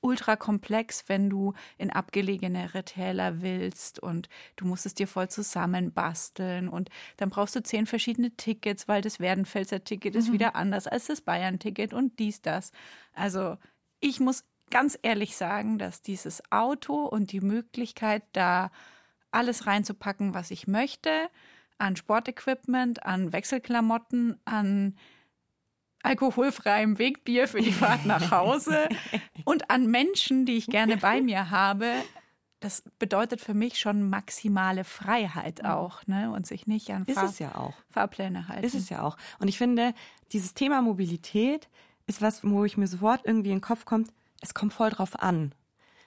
ultra 0.00 0.36
komplex, 0.36 1.04
wenn 1.08 1.28
du 1.28 1.54
in 1.76 1.90
abgelegenere 1.90 2.84
Täler 2.84 3.42
willst 3.42 3.98
und 3.98 4.28
du 4.56 4.64
musst 4.64 4.86
es 4.86 4.94
dir 4.94 5.08
voll 5.08 5.28
zusammenbasteln 5.28 6.68
und 6.68 6.90
dann 7.16 7.30
brauchst 7.30 7.56
du 7.56 7.62
zehn 7.62 7.86
verschiedene 7.86 8.30
Tickets, 8.36 8.88
weil 8.88 9.02
das 9.02 9.20
Werdenfelser 9.20 9.84
Ticket 9.84 10.14
mhm. 10.14 10.20
ist 10.20 10.32
wieder 10.32 10.54
anders 10.56 10.86
als 10.86 11.06
das 11.06 11.20
Bayern-Ticket 11.20 11.92
und 11.92 12.18
dies, 12.18 12.40
das. 12.40 12.72
Also 13.12 13.56
ich 14.00 14.20
muss 14.20 14.44
ganz 14.70 14.98
ehrlich 15.02 15.36
sagen, 15.36 15.78
dass 15.78 16.02
dieses 16.02 16.42
Auto 16.50 17.04
und 17.04 17.32
die 17.32 17.40
Möglichkeit, 17.40 18.22
da 18.32 18.70
alles 19.30 19.66
reinzupacken, 19.66 20.34
was 20.34 20.50
ich 20.50 20.66
möchte, 20.66 21.28
an 21.78 21.96
Sportequipment, 21.96 23.04
an 23.04 23.32
Wechselklamotten, 23.32 24.40
an 24.44 24.96
alkoholfreiem 26.08 26.98
Wegbier 26.98 27.48
für 27.48 27.60
die 27.60 27.72
Fahrt 27.72 28.06
nach 28.06 28.30
Hause 28.30 28.88
und 29.44 29.70
an 29.70 29.86
Menschen, 29.86 30.46
die 30.46 30.56
ich 30.56 30.66
gerne 30.66 30.96
bei 30.96 31.20
mir 31.20 31.50
habe. 31.50 31.92
Das 32.60 32.82
bedeutet 32.98 33.40
für 33.40 33.54
mich 33.54 33.78
schon 33.78 34.08
maximale 34.08 34.82
Freiheit 34.82 35.62
mhm. 35.62 35.68
auch, 35.68 36.06
ne? 36.06 36.32
Und 36.32 36.46
sich 36.46 36.66
nicht 36.66 36.90
an 36.90 37.06
Fahr 37.06 37.32
ja 37.38 37.54
auch. 37.54 37.74
Fahrpläne 37.88 38.48
halten. 38.48 38.64
Ist 38.64 38.74
es 38.74 38.88
ja 38.88 39.02
auch. 39.02 39.16
Und 39.38 39.46
ich 39.46 39.58
finde, 39.58 39.94
dieses 40.32 40.54
Thema 40.54 40.82
Mobilität 40.82 41.68
ist 42.08 42.20
was, 42.20 42.42
wo 42.42 42.64
ich 42.64 42.76
mir 42.76 42.88
sofort 42.88 43.20
irgendwie 43.24 43.50
in 43.50 43.56
den 43.56 43.62
Kopf 43.62 43.84
kommt, 43.84 44.10
es 44.40 44.54
kommt 44.54 44.72
voll 44.72 44.90
drauf 44.90 45.20
an. 45.20 45.52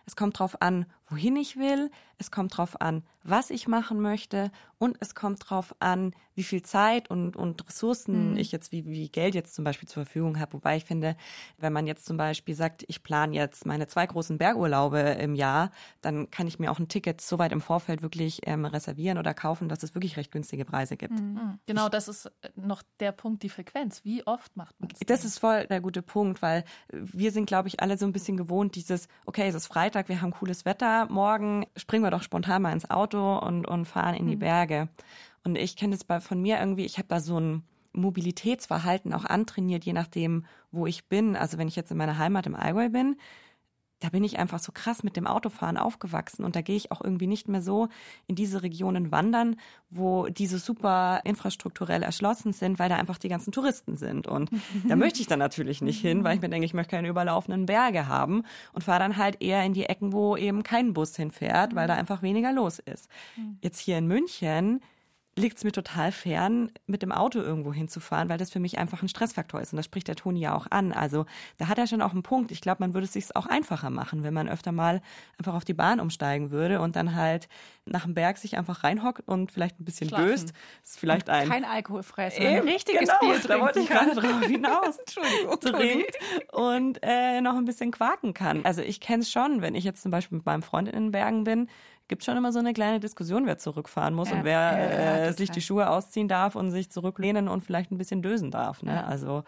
Es 0.06 0.16
kommt 0.16 0.40
drauf 0.40 0.62
an, 0.62 0.88
wohin 1.12 1.36
ich 1.36 1.58
will. 1.58 1.92
Es 2.18 2.32
kommt 2.32 2.58
drauf 2.58 2.80
an, 2.82 3.04
was 3.24 3.50
ich 3.50 3.68
machen 3.68 4.00
möchte. 4.00 4.52
Und 4.78 4.98
es 5.00 5.14
kommt 5.14 5.50
drauf 5.50 5.76
an, 5.80 6.14
wie 6.34 6.44
viel 6.44 6.64
Zeit 6.64 7.10
und, 7.10 7.36
und 7.36 7.68
Ressourcen 7.68 8.32
mhm. 8.32 8.38
ich 8.38 8.52
jetzt, 8.52 8.72
wie, 8.72 8.86
wie 8.86 9.10
Geld 9.10 9.36
jetzt 9.36 9.54
zum 9.54 9.64
Beispiel 9.64 9.88
zur 9.88 10.06
Verfügung 10.06 10.40
habe. 10.40 10.54
Wobei 10.54 10.78
ich 10.78 10.86
finde, 10.86 11.16
wenn 11.58 11.74
man 11.74 11.86
jetzt 11.86 12.06
zum 12.06 12.18
Beispiel 12.18 12.56
sagt, 12.56 12.84
ich 12.88 13.04
plane 13.04 13.36
jetzt 13.36 13.66
meine 13.66 13.88
zwei 13.88 14.08
großen 14.08 14.38
Bergurlaube 14.38 15.00
im 15.00 15.36
Jahr, 15.36 15.72
dann 16.02 16.32
kann 16.32 16.48
ich 16.48 16.58
mir 16.58 16.72
auch 16.72 16.80
ein 16.80 16.88
Ticket 16.88 17.22
so 17.22 17.38
weit 17.38 17.52
im 17.52 17.62
Vorfeld 17.62 18.02
wirklich 18.02 18.42
ähm, 18.48 18.66
reservieren 18.66 19.18
oder 19.18 19.34
kaufen, 19.34 19.70
dass 19.70 19.84
es 19.84 19.94
wirklich 19.94 20.18
recht 20.18 20.32
günstige 20.32 20.66
Preise 20.66 20.98
gibt. 20.98 21.20
Mhm. 21.20 21.34
mhm. 21.34 21.60
Genau, 21.68 21.90
das 21.90 22.08
ist 22.08 22.26
äh, 22.26 22.50
noch 22.56 22.82
der 23.00 23.12
Punkt, 23.12 23.44
die 23.44 23.50
Frequenz. 23.50 24.04
Wie 24.04 24.26
oft 24.26 24.56
macht 24.56 24.80
man 24.80 24.90
das? 24.90 25.00
Das 25.06 25.26
ist 25.26 25.40
voll 25.40 25.68
der 25.68 25.82
gute 25.82 26.02
Punkt, 26.02 26.42
weil 26.42 26.64
wir 26.92 27.32
sind, 27.32 27.46
glaube 27.46 27.68
ich, 27.68 27.82
alle 27.82 27.98
so 27.98 28.06
ein 28.06 28.14
bisschen 28.14 28.38
gewohnt, 28.38 28.76
dieses, 28.76 29.08
okay, 29.26 29.48
es 29.48 29.56
ist 29.56 29.68
Freitag, 29.68 30.10
wir 30.10 30.22
haben 30.22 30.32
cooles 30.32 30.66
Wetter, 30.66 31.01
morgen 31.10 31.66
springen 31.76 32.04
wir 32.04 32.12
doch 32.12 32.24
spontan 32.24 32.62
mal 32.62 32.74
ins 32.74 32.90
Auto 32.90 33.38
und, 33.40 33.68
und 33.68 33.86
fahren 33.86 34.16
in 34.16 34.28
die 34.28 34.36
mhm. 34.36 34.40
Berge. 34.40 34.90
Und 35.44 35.58
ich 35.58 35.76
kenne 35.76 35.96
das 35.96 36.04
bei, 36.04 36.20
von 36.20 36.42
mir 36.42 36.60
irgendwie, 36.60 36.86
ich 36.86 36.98
habe 36.98 37.08
da 37.08 37.20
so 37.20 37.40
ein 37.40 37.64
Mobilitätsverhalten 37.94 39.14
auch 39.14 39.26
antrainiert, 39.26 39.84
je 39.84 39.94
nachdem, 39.94 40.46
wo 40.72 40.86
ich 40.88 41.08
bin. 41.08 41.36
Also 41.36 41.58
wenn 41.58 41.68
ich 41.68 41.76
jetzt 41.76 41.92
in 41.92 41.98
meiner 41.98 42.18
Heimat 42.18 42.46
im 42.46 42.56
Allgäu 42.56 42.90
bin, 42.90 43.18
da 44.02 44.10
bin 44.10 44.24
ich 44.24 44.40
einfach 44.40 44.60
so 44.60 44.72
krass 44.74 45.04
mit 45.04 45.16
dem 45.16 45.28
Autofahren 45.28 45.78
aufgewachsen 45.78 46.44
und 46.44 46.56
da 46.56 46.62
gehe 46.62 46.76
ich 46.76 46.92
auch 46.92 47.02
irgendwie 47.02 47.28
nicht 47.28 47.48
mehr 47.48 47.62
so 47.62 47.88
in 48.28 48.36
diese 48.36 48.64
Regionen 48.64 49.12
wandern, 49.12 49.56
wo 49.90 50.28
diese 50.28 50.58
super 50.58 51.22
infrastrukturell 51.24 52.02
erschlossen 52.02 52.52
sind, 52.52 52.80
weil 52.80 52.90
da 52.90 52.96
einfach 52.96 53.20
die 53.20 53.30
ganzen 53.30 53.52
Touristen 53.52 53.96
sind. 53.96 54.28
Und 54.28 54.50
da 54.88 54.96
möchte 54.96 55.22
ich 55.22 55.28
dann 55.28 55.40
natürlich 55.40 55.82
nicht 55.82 56.02
hin, 56.02 56.24
weil 56.24 56.36
ich 56.36 56.42
mir 56.42 56.50
denke, 56.50 56.66
ich 56.66 56.74
möchte 56.74 56.92
keine 56.96 57.10
überlaufenden 57.10 57.68
Berge 57.68 58.08
haben 58.08 58.44
und 58.74 58.84
fahre 58.84 59.00
dann 59.00 59.18
halt 59.18 59.42
eher 59.42 59.64
in 59.64 59.74
die 59.74 59.86
Ecken, 59.86 60.12
wo 60.12 60.36
eben 60.36 60.64
kein 60.64 60.94
Bus 60.94 61.16
hinfährt, 61.16 61.76
weil 61.76 61.88
da 61.88 61.94
einfach 61.94 62.24
weniger 62.24 62.52
los 62.52 62.80
ist. 62.80 63.08
Mhm. 63.38 63.58
Jetzt 63.62 63.80
hier 63.80 64.00
in 64.00 64.08
München 64.08 64.82
liegt 65.38 65.58
es 65.58 65.64
mir 65.64 65.72
total 65.72 66.12
fern, 66.12 66.72
mit 66.88 67.02
dem 67.02 67.12
Auto 67.14 67.40
irgendwo 67.40 67.72
hinzufahren, 67.72 68.28
weil 68.28 68.38
das 68.38 68.52
für 68.52 68.60
mich 68.60 68.78
einfach 68.78 69.02
ein 69.02 69.08
Stressfaktor 69.08 69.62
ist. 69.62 69.72
Und 69.72 69.78
das 69.78 69.86
spricht 69.86 70.10
der 70.10 70.16
Toni 70.16 70.42
ja 70.42 70.54
auch 70.54 70.68
an. 70.70 70.92
Also 70.92 71.26
da 71.58 71.70
hat 71.70 71.78
er 71.78 71.88
schon 71.88 72.02
auch 72.02 72.12
einen 72.12 72.24
Punkt. 72.24 72.52
Ich 72.52 72.60
glaube, 72.60 72.84
man 72.84 72.94
würde 72.94 73.06
es 73.06 73.14
sich 73.14 73.34
auch 73.36 73.46
einfacher 73.46 73.90
machen, 73.90 74.24
wenn 74.24 74.34
man 74.34 74.50
öfter 74.50 74.74
mal 74.74 75.02
einfach 75.38 75.54
auf 75.54 75.64
die 75.64 75.74
Bahn 75.74 76.02
umsteigen 76.02 76.52
würde 76.52 76.82
und 76.82 76.98
dann 76.98 77.16
halt 77.16 77.48
nach 77.86 78.04
dem 78.04 78.14
Berg 78.14 78.38
sich 78.38 78.58
einfach 78.58 78.84
reinhockt 78.84 79.26
und 79.26 79.52
vielleicht 79.54 79.80
ein 79.80 79.86
bisschen 79.86 80.10
Schlafen. 80.10 80.28
döst. 80.28 80.54
Das 80.82 80.92
ist 80.92 81.00
vielleicht 81.00 81.30
ein 81.30 81.48
kein 81.48 81.64
Alkohol 81.64 82.04
fressen, 82.04 82.46
ein 82.46 82.60
richtiges 82.60 83.02
genau, 83.02 83.20
Bier 83.22 83.42
trinken. 83.42 83.48
Da 83.48 83.60
wollte 83.62 83.80
ich 83.80 83.88
gerade 83.88 84.16
drauf 84.16 84.44
hinaus. 84.44 85.00
Entschuldigung. 85.00 85.60
Trinkt 85.60 86.18
und 86.52 87.00
äh, 87.04 87.40
noch 87.40 87.56
ein 87.56 87.66
bisschen 87.66 87.92
quaken 87.92 88.34
kann. 88.34 88.66
Also 88.66 88.82
ich 88.82 89.00
kenne 89.00 89.22
es 89.22 89.32
schon, 89.32 89.62
wenn 89.62 89.76
ich 89.76 89.86
jetzt 89.86 90.02
zum 90.02 90.12
Beispiel 90.12 90.38
mit 90.38 90.46
meinem 90.46 90.62
Freund 90.62 90.90
in 90.90 90.96
den 90.96 91.12
Bergen 91.12 91.46
bin, 91.46 91.70
gibt 92.12 92.26
schon 92.26 92.36
immer 92.36 92.52
so 92.52 92.60
eine 92.60 92.74
kleine 92.74 93.00
Diskussion, 93.00 93.46
wer 93.46 93.58
zurückfahren 93.58 94.14
muss 94.14 94.30
ja, 94.30 94.36
und 94.36 94.44
wer 94.44 94.60
ja, 94.60 95.18
äh, 95.28 95.34
sich 95.34 95.50
die 95.50 95.62
Schuhe 95.62 95.90
ausziehen 95.90 96.28
darf 96.28 96.58
und 96.58 96.70
sich 96.70 96.92
zurücklehnen 96.92 97.48
und 97.48 97.62
vielleicht 97.64 97.90
ein 97.90 97.98
bisschen 97.98 98.22
dösen 98.22 98.52
darf. 98.52 98.84
Ne? 98.84 98.96
Ja. 98.96 99.06
Also 99.06 99.46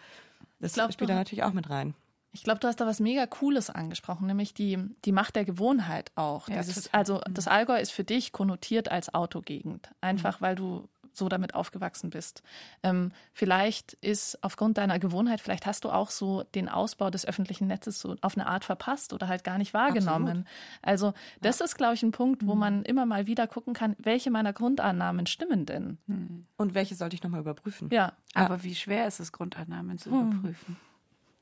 das 0.61 0.73
glaub, 0.73 0.93
spielt 0.93 1.09
da 1.09 1.15
natürlich 1.15 1.43
auch 1.43 1.51
mit 1.51 1.69
rein. 1.69 1.93
Ich 2.31 2.43
glaube, 2.43 2.61
du 2.61 2.67
hast 2.69 2.79
da 2.79 2.87
was 2.87 3.01
mega 3.01 3.25
Cooles 3.25 3.69
angesprochen, 3.69 4.27
nämlich 4.27 4.53
die, 4.53 4.79
die 5.03 5.11
Macht 5.11 5.35
der 5.35 5.43
Gewohnheit 5.43 6.13
auch. 6.15 6.47
Dieses, 6.47 6.91
also 6.93 7.15
mhm. 7.15 7.33
das 7.33 7.49
Allgäu 7.49 7.77
ist 7.77 7.91
für 7.91 8.05
dich 8.05 8.31
konnotiert 8.31 8.89
als 8.89 9.13
Autogegend, 9.13 9.91
einfach 9.99 10.39
mhm. 10.39 10.45
weil 10.45 10.55
du 10.55 10.87
so 11.17 11.29
damit 11.29 11.55
aufgewachsen 11.55 12.09
bist. 12.09 12.43
Ähm, 12.83 13.11
vielleicht 13.33 13.93
ist 13.93 14.43
aufgrund 14.43 14.77
deiner 14.77 14.99
Gewohnheit, 14.99 15.41
vielleicht 15.41 15.65
hast 15.65 15.85
du 15.85 15.89
auch 15.89 16.09
so 16.09 16.43
den 16.55 16.69
Ausbau 16.69 17.09
des 17.09 17.25
öffentlichen 17.25 17.67
Netzes 17.67 17.99
so 17.99 18.15
auf 18.21 18.37
eine 18.37 18.47
Art 18.47 18.65
verpasst 18.65 19.13
oder 19.13 19.27
halt 19.27 19.43
gar 19.43 19.57
nicht 19.57 19.73
wahrgenommen. 19.73 20.27
Absolut. 20.27 20.47
Also 20.81 21.13
das 21.41 21.59
ja. 21.59 21.65
ist, 21.65 21.75
glaube 21.75 21.95
ich, 21.95 22.03
ein 22.03 22.11
Punkt, 22.11 22.45
wo 22.45 22.53
mhm. 22.53 22.59
man 22.59 22.83
immer 22.83 23.05
mal 23.05 23.27
wieder 23.27 23.47
gucken 23.47 23.73
kann, 23.73 23.95
welche 23.97 24.31
meiner 24.31 24.53
Grundannahmen 24.53 25.25
stimmen 25.25 25.65
denn? 25.65 25.97
Mhm. 26.07 26.45
Und 26.57 26.73
welche 26.73 26.95
sollte 26.95 27.15
ich 27.15 27.23
nochmal 27.23 27.41
überprüfen? 27.41 27.89
Ja. 27.91 28.13
Aber 28.33 28.55
ja. 28.55 28.63
wie 28.63 28.75
schwer 28.75 29.07
ist 29.07 29.19
es, 29.19 29.31
Grundannahmen 29.31 29.97
zu 29.97 30.11
hm. 30.11 30.31
überprüfen? 30.31 30.77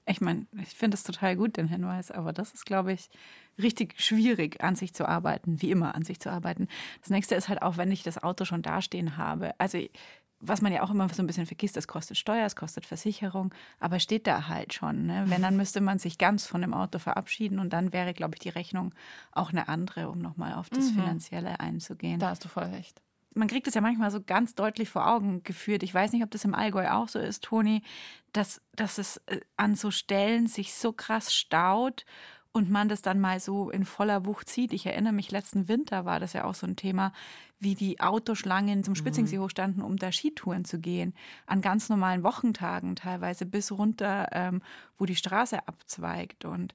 Ich 0.05 0.21
meine, 0.21 0.47
ich 0.61 0.69
finde 0.69 0.95
es 0.95 1.03
total 1.03 1.35
gut, 1.35 1.57
den 1.57 1.67
Hinweis, 1.67 2.11
aber 2.11 2.33
das 2.33 2.53
ist, 2.53 2.65
glaube 2.65 2.93
ich, 2.93 3.09
richtig 3.61 4.01
schwierig, 4.01 4.63
an 4.63 4.75
sich 4.75 4.93
zu 4.93 5.07
arbeiten, 5.07 5.61
wie 5.61 5.71
immer 5.71 5.95
an 5.95 6.03
sich 6.03 6.19
zu 6.19 6.31
arbeiten. 6.31 6.67
Das 7.01 7.09
nächste 7.09 7.35
ist 7.35 7.49
halt 7.49 7.61
auch, 7.61 7.77
wenn 7.77 7.91
ich 7.91 8.03
das 8.03 8.21
Auto 8.21 8.45
schon 8.45 8.61
dastehen 8.61 9.17
habe. 9.17 9.53
Also 9.59 9.79
was 10.41 10.61
man 10.61 10.73
ja 10.73 10.81
auch 10.81 10.89
immer 10.89 11.07
so 11.09 11.21
ein 11.21 11.27
bisschen 11.27 11.45
vergisst, 11.45 11.77
das 11.77 11.87
kostet 11.87 12.17
Steuer, 12.17 12.45
es 12.45 12.55
kostet 12.55 12.85
Versicherung, 12.85 13.53
aber 13.79 13.99
steht 13.99 14.27
da 14.27 14.47
halt 14.47 14.73
schon. 14.73 15.05
Ne? 15.05 15.25
Wenn, 15.27 15.41
dann 15.41 15.55
müsste 15.55 15.81
man 15.81 15.99
sich 15.99 16.17
ganz 16.17 16.47
von 16.47 16.61
dem 16.61 16.73
Auto 16.73 16.99
verabschieden 16.99 17.59
und 17.59 17.71
dann 17.71 17.93
wäre, 17.93 18.13
glaube 18.13 18.35
ich, 18.35 18.39
die 18.39 18.49
Rechnung 18.49 18.93
auch 19.31 19.51
eine 19.51 19.67
andere, 19.67 20.09
um 20.09 20.19
nochmal 20.19 20.53
auf 20.53 20.69
das 20.69 20.91
mhm. 20.91 20.95
Finanzielle 20.95 21.59
einzugehen. 21.59 22.19
Da 22.19 22.29
hast 22.29 22.43
du 22.43 22.49
voll 22.49 22.63
recht. 22.63 23.01
Man 23.33 23.47
kriegt 23.47 23.67
es 23.67 23.73
ja 23.73 23.81
manchmal 23.81 24.11
so 24.11 24.21
ganz 24.21 24.55
deutlich 24.55 24.89
vor 24.89 25.07
Augen 25.07 25.43
geführt. 25.43 25.83
Ich 25.83 25.93
weiß 25.93 26.11
nicht, 26.11 26.23
ob 26.23 26.31
das 26.31 26.45
im 26.45 26.53
Allgäu 26.53 26.89
auch 26.89 27.07
so 27.07 27.19
ist, 27.19 27.43
Toni, 27.43 27.81
dass, 28.33 28.61
dass 28.75 28.97
es 28.97 29.17
äh, 29.27 29.39
an 29.57 29.75
so 29.75 29.91
Stellen 29.91 30.47
sich 30.47 30.73
so 30.73 30.91
krass 30.91 31.33
staut 31.33 32.05
und 32.51 32.69
man 32.69 32.89
das 32.89 33.01
dann 33.01 33.19
mal 33.19 33.39
so 33.39 33.69
in 33.69 33.85
voller 33.85 34.25
Wucht 34.25 34.49
sieht. 34.49 34.73
Ich 34.73 34.85
erinnere 34.85 35.13
mich, 35.13 35.31
letzten 35.31 35.67
Winter 35.67 36.05
war 36.05 36.19
das 36.19 36.33
ja 36.33 36.43
auch 36.43 36.55
so 36.55 36.67
ein 36.67 36.75
Thema, 36.75 37.13
wie 37.59 37.75
die 37.75 38.01
Autoschlangen 38.01 38.83
zum 38.83 38.95
Spitzingsee 38.95 39.37
mhm. 39.37 39.43
hochstanden, 39.43 39.83
um 39.83 39.95
da 39.95 40.11
Skitouren 40.11 40.65
zu 40.65 40.79
gehen. 40.79 41.13
An 41.45 41.61
ganz 41.61 41.87
normalen 41.87 42.23
Wochentagen 42.23 42.95
teilweise 42.95 43.45
bis 43.45 43.71
runter, 43.71 44.27
ähm, 44.31 44.61
wo 44.97 45.05
die 45.05 45.15
Straße 45.15 45.67
abzweigt. 45.67 46.43
Und 46.43 46.73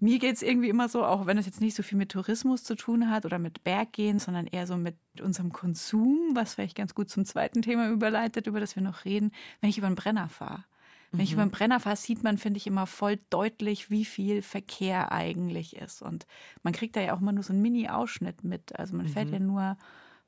mir 0.00 0.18
geht 0.18 0.36
es 0.36 0.42
irgendwie 0.42 0.68
immer 0.68 0.88
so, 0.88 1.04
auch 1.04 1.26
wenn 1.26 1.38
es 1.38 1.46
jetzt 1.46 1.60
nicht 1.60 1.74
so 1.74 1.82
viel 1.82 1.98
mit 1.98 2.12
Tourismus 2.12 2.62
zu 2.62 2.76
tun 2.76 3.10
hat 3.10 3.24
oder 3.26 3.38
mit 3.38 3.64
Berggehen, 3.64 4.18
sondern 4.18 4.46
eher 4.46 4.66
so 4.66 4.76
mit 4.76 4.96
unserem 5.20 5.52
Konsum, 5.52 6.30
was 6.34 6.54
vielleicht 6.54 6.76
ganz 6.76 6.94
gut 6.94 7.10
zum 7.10 7.24
zweiten 7.24 7.62
Thema 7.62 7.90
überleitet, 7.90 8.46
über 8.46 8.60
das 8.60 8.76
wir 8.76 8.82
noch 8.82 9.04
reden, 9.04 9.32
wenn 9.60 9.70
ich 9.70 9.78
über 9.78 9.88
den 9.88 9.96
Brenner 9.96 10.28
fahre. 10.28 10.64
Wenn 11.10 11.18
mhm. 11.18 11.24
ich 11.24 11.32
über 11.32 11.44
den 11.44 11.50
Brenner 11.50 11.80
fahre, 11.80 11.96
sieht 11.96 12.22
man, 12.22 12.38
finde 12.38 12.58
ich, 12.58 12.66
immer 12.66 12.86
voll 12.86 13.18
deutlich, 13.30 13.90
wie 13.90 14.04
viel 14.04 14.42
Verkehr 14.42 15.10
eigentlich 15.10 15.76
ist. 15.76 16.02
Und 16.02 16.26
man 16.62 16.72
kriegt 16.72 16.94
da 16.94 17.00
ja 17.00 17.14
auch 17.16 17.20
immer 17.20 17.32
nur 17.32 17.42
so 17.42 17.52
einen 17.52 17.62
Mini-Ausschnitt 17.62 18.44
mit. 18.44 18.78
Also 18.78 18.94
man 18.94 19.06
mhm. 19.06 19.10
fährt 19.10 19.30
ja 19.30 19.40
nur, 19.40 19.76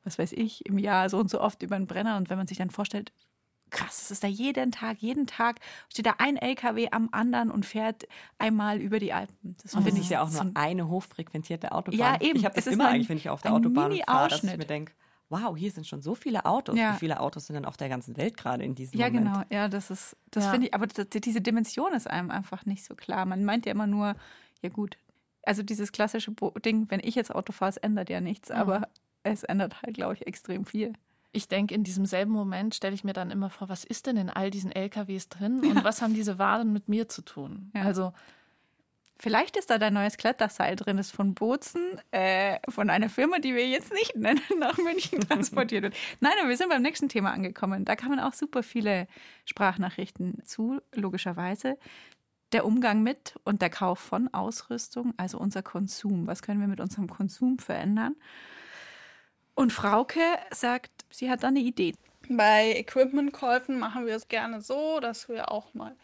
was 0.03 0.19
weiß 0.19 0.33
ich, 0.33 0.67
im 0.67 0.79
Jahr 0.79 1.09
so 1.11 1.19
und 1.19 1.31
so 1.31 1.41
oft 1.41 1.63
über 1.63 1.77
den 1.77 1.87
Brenner. 1.87 2.17
Und 2.17 2.31
wenn 2.31 2.39
man 2.39 2.47
sich 2.47 2.59
dann 2.59 2.71
vorstellt, 2.71 3.13
krass, 3.71 4.03
es 4.03 4.11
ist 4.11 4.25
da 4.25 4.29
jeden 4.29 4.73
Tag, 4.73 4.99
jeden 5.01 5.27
Tag 5.27 5.61
steht 5.89 6.07
da 6.07 6.15
ein 6.19 6.37
LKW 6.37 6.89
am 6.91 7.09
anderen 7.13 7.51
und 7.51 7.67
fährt 7.67 8.07
einmal 8.39 8.81
über 8.81 8.99
die 8.99 9.13
Alpen. 9.13 9.57
Das 9.63 9.75
und 9.75 9.87
das 9.87 9.95
ist 9.95 10.11
ja 10.11 10.23
auch 10.23 10.31
nur 10.31 10.51
eine 10.55 10.89
hochfrequentierte 10.89 11.73
Autobahn. 11.73 11.99
Ja, 11.99 12.21
eben. 12.21 12.39
Ich 12.39 12.45
habe 12.45 12.55
das 12.55 12.67
immer 12.67 12.87
ein, 12.87 12.95
eigentlich, 12.95 13.09
wenn 13.09 13.17
ich 13.17 13.29
auf 13.29 13.43
der 13.43 13.53
Autobahn 13.53 13.97
fahre, 14.07 14.29
dass 14.29 14.45
ich 14.45 14.57
mir 14.57 14.67
denke, 14.67 14.93
wow, 15.31 15.57
hier 15.57 15.71
sind 15.71 15.87
schon 15.87 16.03
so 16.03 16.15
viele 16.15 16.45
Autos. 16.45 16.77
Ja. 16.77 16.95
Wie 16.95 16.99
viele 16.99 17.21
Autos 17.21 17.47
sind 17.47 17.55
denn 17.55 17.65
auf 17.65 17.77
der 17.77 17.89
ganzen 17.89 18.17
Welt 18.17 18.37
gerade 18.37 18.65
in 18.65 18.75
diesem 18.75 18.99
ja, 18.99 19.07
Moment? 19.07 19.27
Ja, 19.27 19.33
genau. 19.33 19.45
Ja, 19.51 19.69
das 19.69 19.91
ist, 19.91 20.17
das 20.31 20.45
ja. 20.45 20.51
finde 20.51 20.67
ich, 20.67 20.75
aber 20.75 20.87
das, 20.87 21.09
diese 21.09 21.41
Dimension 21.41 21.93
ist 21.93 22.09
einem 22.09 22.31
einfach 22.31 22.67
nicht 22.67 22.85
so 22.85 22.95
klar. 22.95 23.25
Man 23.25 23.45
meint 23.45 23.65
ja 23.65 23.73
immer 23.73 23.87
nur, 23.87 24.17
ja 24.61 24.69
gut, 24.69 24.99
also 25.43 25.63
dieses 25.63 25.93
klassische 25.93 26.33
Ding, 26.65 26.91
wenn 26.91 27.01
ich 27.03 27.15
jetzt 27.15 27.35
Auto 27.35 27.53
fahre, 27.53 27.71
es 27.71 27.77
ändert 27.77 28.11
ja 28.11 28.21
nichts, 28.21 28.51
mhm. 28.51 28.57
aber 28.57 28.89
es 29.23 29.45
ändert 29.45 29.83
halt, 29.83 29.95
glaube 29.95 30.15
ich, 30.15 30.27
extrem 30.27 30.65
viel. 30.65 30.93
Ich 31.33 31.49
denke, 31.49 31.75
in 31.75 31.85
diesem 31.85 32.07
selben 32.07 32.33
Moment 32.33 32.75
stelle 32.75 32.95
ich 32.95 33.05
mir 33.05 33.13
dann 33.13 33.31
immer 33.31 33.51
vor, 33.51 33.69
was 33.69 33.85
ist 33.85 34.07
denn 34.07 34.17
in 34.17 34.31
all 34.31 34.51
diesen 34.51 34.73
LKWs 34.73 35.29
drin 35.29 35.61
und 35.61 35.85
was 35.85 36.03
haben 36.03 36.15
diese 36.15 36.39
Waren 36.39 36.73
mit 36.73 36.89
mir 36.89 37.09
zu 37.09 37.23
tun? 37.23 37.71
Also 37.75 38.13
Vielleicht 39.23 39.59
ist 39.59 39.69
da 39.69 39.77
dein 39.77 39.93
neues 39.93 40.17
Kletterseil 40.17 40.77
drin, 40.77 40.97
ist 40.97 41.11
von 41.11 41.35
Bozen, 41.35 42.01
äh, 42.11 42.59
von 42.71 42.89
einer 42.89 43.11
Firma, 43.11 43.39
die 43.39 43.55
wir 43.55 43.69
jetzt 43.69 43.93
nicht 43.93 44.17
nennen, 44.17 44.41
nach 44.59 44.79
München 44.79 45.21
transportiert 45.29 45.83
wird. 45.83 45.95
Nein, 46.21 46.33
aber 46.41 46.49
wir 46.49 46.57
sind 46.57 46.71
beim 46.71 46.81
nächsten 46.81 47.11
Thema 47.11 47.31
angekommen. 47.31 47.85
Da 47.85 47.97
kamen 47.97 48.19
auch 48.19 48.33
super 48.33 48.63
viele 48.63 49.07
Sprachnachrichten 49.45 50.43
zu, 50.47 50.81
logischerweise. 50.95 51.77
Der 52.53 52.65
Umgang 52.65 53.03
mit 53.03 53.35
und 53.45 53.61
der 53.61 53.69
Kauf 53.69 53.99
von 53.99 54.33
Ausrüstung, 54.33 55.13
also 55.19 55.37
unser 55.37 55.63
Konsum. 55.63 56.27
Was 56.27 56.41
können 56.41 56.63
wir 56.63 56.67
mit 56.67 56.81
unserem 56.81 57.07
Konsum 57.07 57.59
verändern? 57.59 58.17
Und 59.55 59.71
Frauke 59.71 60.23
sagt, 60.51 61.00
sie 61.11 61.31
hat 61.31 61.43
da 61.43 61.49
eine 61.49 61.61
Idee. 61.61 61.95
Bei 62.29 62.75
Equipmentkäufen 62.77 63.79
machen 63.79 64.07
wir 64.07 64.15
es 64.15 64.29
gerne 64.29 64.61
so, 64.61 65.01
dass 65.01 65.29
wir 65.29 65.51
auch 65.51 65.75
mal 65.75 65.97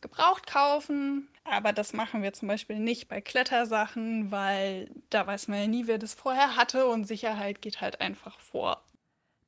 gebraucht 0.00 0.46
kaufen. 0.46 1.28
Aber 1.44 1.72
das 1.72 1.92
machen 1.92 2.22
wir 2.22 2.32
zum 2.32 2.48
Beispiel 2.48 2.78
nicht 2.78 3.08
bei 3.08 3.20
Klettersachen, 3.20 4.30
weil 4.30 4.90
da 5.10 5.26
weiß 5.26 5.48
man 5.48 5.58
ja 5.58 5.66
nie, 5.66 5.86
wer 5.86 5.98
das 5.98 6.14
vorher 6.14 6.56
hatte 6.56 6.86
und 6.86 7.04
Sicherheit 7.04 7.62
geht 7.62 7.80
halt 7.80 8.00
einfach 8.00 8.38
vor. 8.38 8.84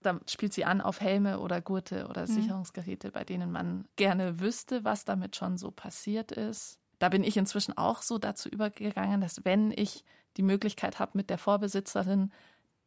Da 0.02 0.20
spielt 0.28 0.52
sie 0.52 0.64
an 0.64 0.80
auf 0.80 1.00
Helme 1.00 1.38
oder 1.38 1.60
Gurte 1.60 2.08
oder 2.08 2.22
mhm. 2.22 2.26
Sicherungsgeräte, 2.26 3.10
bei 3.10 3.24
denen 3.24 3.52
man 3.52 3.86
gerne 3.96 4.40
wüsste, 4.40 4.84
was 4.84 5.04
damit 5.04 5.36
schon 5.36 5.56
so 5.56 5.70
passiert 5.70 6.32
ist. 6.32 6.78
Da 6.98 7.08
bin 7.08 7.24
ich 7.24 7.36
inzwischen 7.36 7.76
auch 7.76 8.02
so 8.02 8.18
dazu 8.18 8.48
übergegangen, 8.48 9.20
dass 9.20 9.44
wenn 9.44 9.72
ich 9.72 10.04
die 10.36 10.42
Möglichkeit 10.42 10.98
habe, 10.98 11.12
mit 11.14 11.30
der 11.30 11.38
Vorbesitzerin 11.38 12.32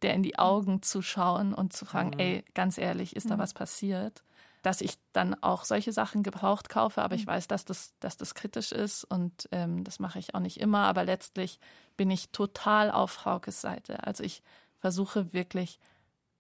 der 0.02 0.14
in 0.14 0.24
die 0.24 0.34
mhm. 0.34 0.40
Augen 0.40 0.82
zu 0.82 1.02
schauen 1.02 1.54
und 1.54 1.74
zu 1.74 1.86
fragen, 1.86 2.12
mhm. 2.12 2.20
ey, 2.20 2.46
ganz 2.54 2.78
ehrlich, 2.78 3.16
ist 3.16 3.26
mhm. 3.26 3.30
da 3.32 3.38
was 3.38 3.54
passiert? 3.54 4.24
dass 4.64 4.82
ich 4.82 4.98
dann 5.14 5.42
auch 5.44 5.64
solche 5.64 5.94
Sachen 5.94 6.24
gebraucht 6.24 6.68
kaufe, 6.68 7.02
aber 7.02 7.16
ich 7.16 7.26
mhm. 7.26 7.32
weiß, 7.32 7.48
dass 7.48 7.64
das, 7.64 7.94
dass 8.02 8.18
das 8.18 8.36
kritisch 8.36 8.74
ist 8.74 9.06
und 9.06 9.48
ähm, 9.52 9.86
das 9.86 10.00
mache 10.00 10.20
ich 10.20 10.36
auch 10.36 10.42
nicht 10.42 10.60
immer, 10.60 10.80
aber 10.80 11.06
letztlich 11.06 11.60
bin 11.96 12.12
ich 12.12 12.32
total 12.32 12.92
auf 12.92 13.12
Fraukes 13.12 13.62
Seite. 13.62 14.04
Also 14.06 14.26
ich 14.26 14.44
versuche 14.80 15.32
wirklich 15.32 15.80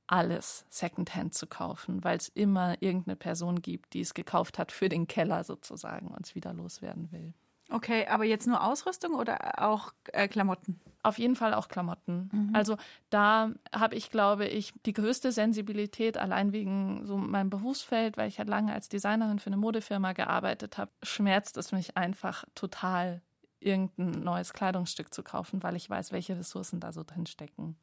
alles 0.07 0.65
Secondhand 0.69 1.35
zu 1.35 1.47
kaufen, 1.47 2.03
weil 2.03 2.17
es 2.17 2.29
immer 2.29 2.81
irgendeine 2.81 3.15
Person 3.15 3.61
gibt, 3.61 3.93
die 3.93 4.01
es 4.01 4.13
gekauft 4.13 4.57
hat 4.57 4.71
für 4.71 4.89
den 4.89 5.07
Keller 5.07 5.43
sozusagen 5.43 6.07
und 6.07 6.25
es 6.25 6.35
wieder 6.35 6.53
loswerden 6.53 7.11
will. 7.11 7.33
Okay, 7.69 8.07
aber 8.07 8.23
jetzt 8.23 8.47
nur 8.47 8.63
Ausrüstung 8.63 9.13
oder 9.15 9.61
auch 9.61 9.93
äh, 10.13 10.27
Klamotten? 10.27 10.79
Auf 11.03 11.17
jeden 11.17 11.35
Fall 11.35 11.53
auch 11.53 11.67
Klamotten. 11.67 12.29
Mhm. 12.31 12.55
Also 12.55 12.77
da 13.09 13.51
habe 13.73 13.95
ich, 13.95 14.09
glaube 14.09 14.45
ich, 14.45 14.73
die 14.85 14.93
größte 14.93 15.31
Sensibilität 15.31 16.17
allein 16.17 16.53
wegen 16.53 17.05
so 17.05 17.17
meinem 17.17 17.49
Berufsfeld, 17.49 18.17
weil 18.17 18.29
ich 18.29 18.39
halt 18.39 18.49
lange 18.49 18.73
als 18.73 18.89
Designerin 18.89 19.39
für 19.39 19.47
eine 19.47 19.57
Modefirma 19.57 20.13
gearbeitet 20.13 20.77
habe, 20.77 20.91
schmerzt 21.03 21.57
es 21.57 21.71
mich 21.71 21.97
einfach 21.97 22.45
total, 22.55 23.21
irgendein 23.59 24.23
neues 24.23 24.53
Kleidungsstück 24.53 25.13
zu 25.13 25.23
kaufen, 25.23 25.63
weil 25.63 25.75
ich 25.75 25.89
weiß, 25.89 26.11
welche 26.11 26.37
Ressourcen 26.37 26.79
da 26.79 26.91
so 26.93 27.03
drin 27.03 27.25
stecken. 27.25 27.75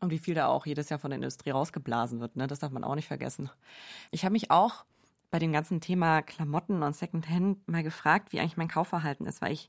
Und 0.00 0.10
wie 0.10 0.18
viel 0.18 0.34
da 0.34 0.48
auch 0.48 0.66
jedes 0.66 0.88
Jahr 0.88 0.98
von 0.98 1.10
der 1.10 1.16
Industrie 1.16 1.50
rausgeblasen 1.50 2.20
wird, 2.20 2.36
ne? 2.36 2.46
Das 2.46 2.58
darf 2.58 2.72
man 2.72 2.82
auch 2.82 2.96
nicht 2.96 3.06
vergessen. 3.06 3.50
Ich 4.10 4.24
habe 4.24 4.32
mich 4.32 4.50
auch 4.50 4.84
bei 5.32 5.38
dem 5.38 5.50
ganzen 5.50 5.80
Thema 5.80 6.20
Klamotten 6.22 6.82
und 6.82 6.94
Secondhand 6.94 7.66
mal 7.66 7.82
gefragt, 7.82 8.32
wie 8.32 8.38
eigentlich 8.38 8.58
mein 8.58 8.68
Kaufverhalten 8.68 9.26
ist, 9.26 9.40
weil 9.40 9.52
ich 9.52 9.68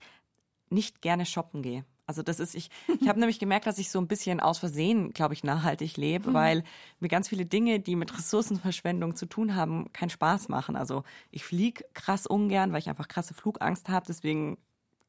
nicht 0.70 1.02
gerne 1.02 1.26
shoppen 1.26 1.64
gehe. 1.64 1.86
Also 2.06 2.22
das 2.22 2.42
ist, 2.42 2.54
ich, 2.54 2.70
ich 3.00 3.08
habe 3.08 3.18
nämlich 3.22 3.40
gemerkt, 3.40 3.66
dass 3.66 3.78
ich 3.78 3.90
so 3.90 3.98
ein 3.98 4.10
bisschen 4.10 4.42
aus 4.42 4.60
Versehen, 4.60 5.14
glaube 5.14 5.34
ich, 5.34 5.46
nachhaltig 5.46 5.96
lebe, 5.96 6.32
mhm. 6.32 6.34
weil 6.34 6.64
mir 7.00 7.08
ganz 7.08 7.30
viele 7.30 7.46
Dinge, 7.46 7.80
die 7.80 7.96
mit 7.96 8.16
Ressourcenverschwendung 8.16 9.16
zu 9.16 9.26
tun 9.26 9.56
haben, 9.56 9.92
keinen 9.94 10.10
Spaß 10.10 10.50
machen. 10.50 10.76
Also 10.76 11.04
ich 11.32 11.46
fliege 11.46 11.86
krass 11.94 12.28
ungern, 12.28 12.74
weil 12.74 12.80
ich 12.80 12.90
einfach 12.90 13.08
krasse 13.08 13.34
Flugangst 13.34 13.88
habe. 13.88 14.06
Deswegen 14.06 14.58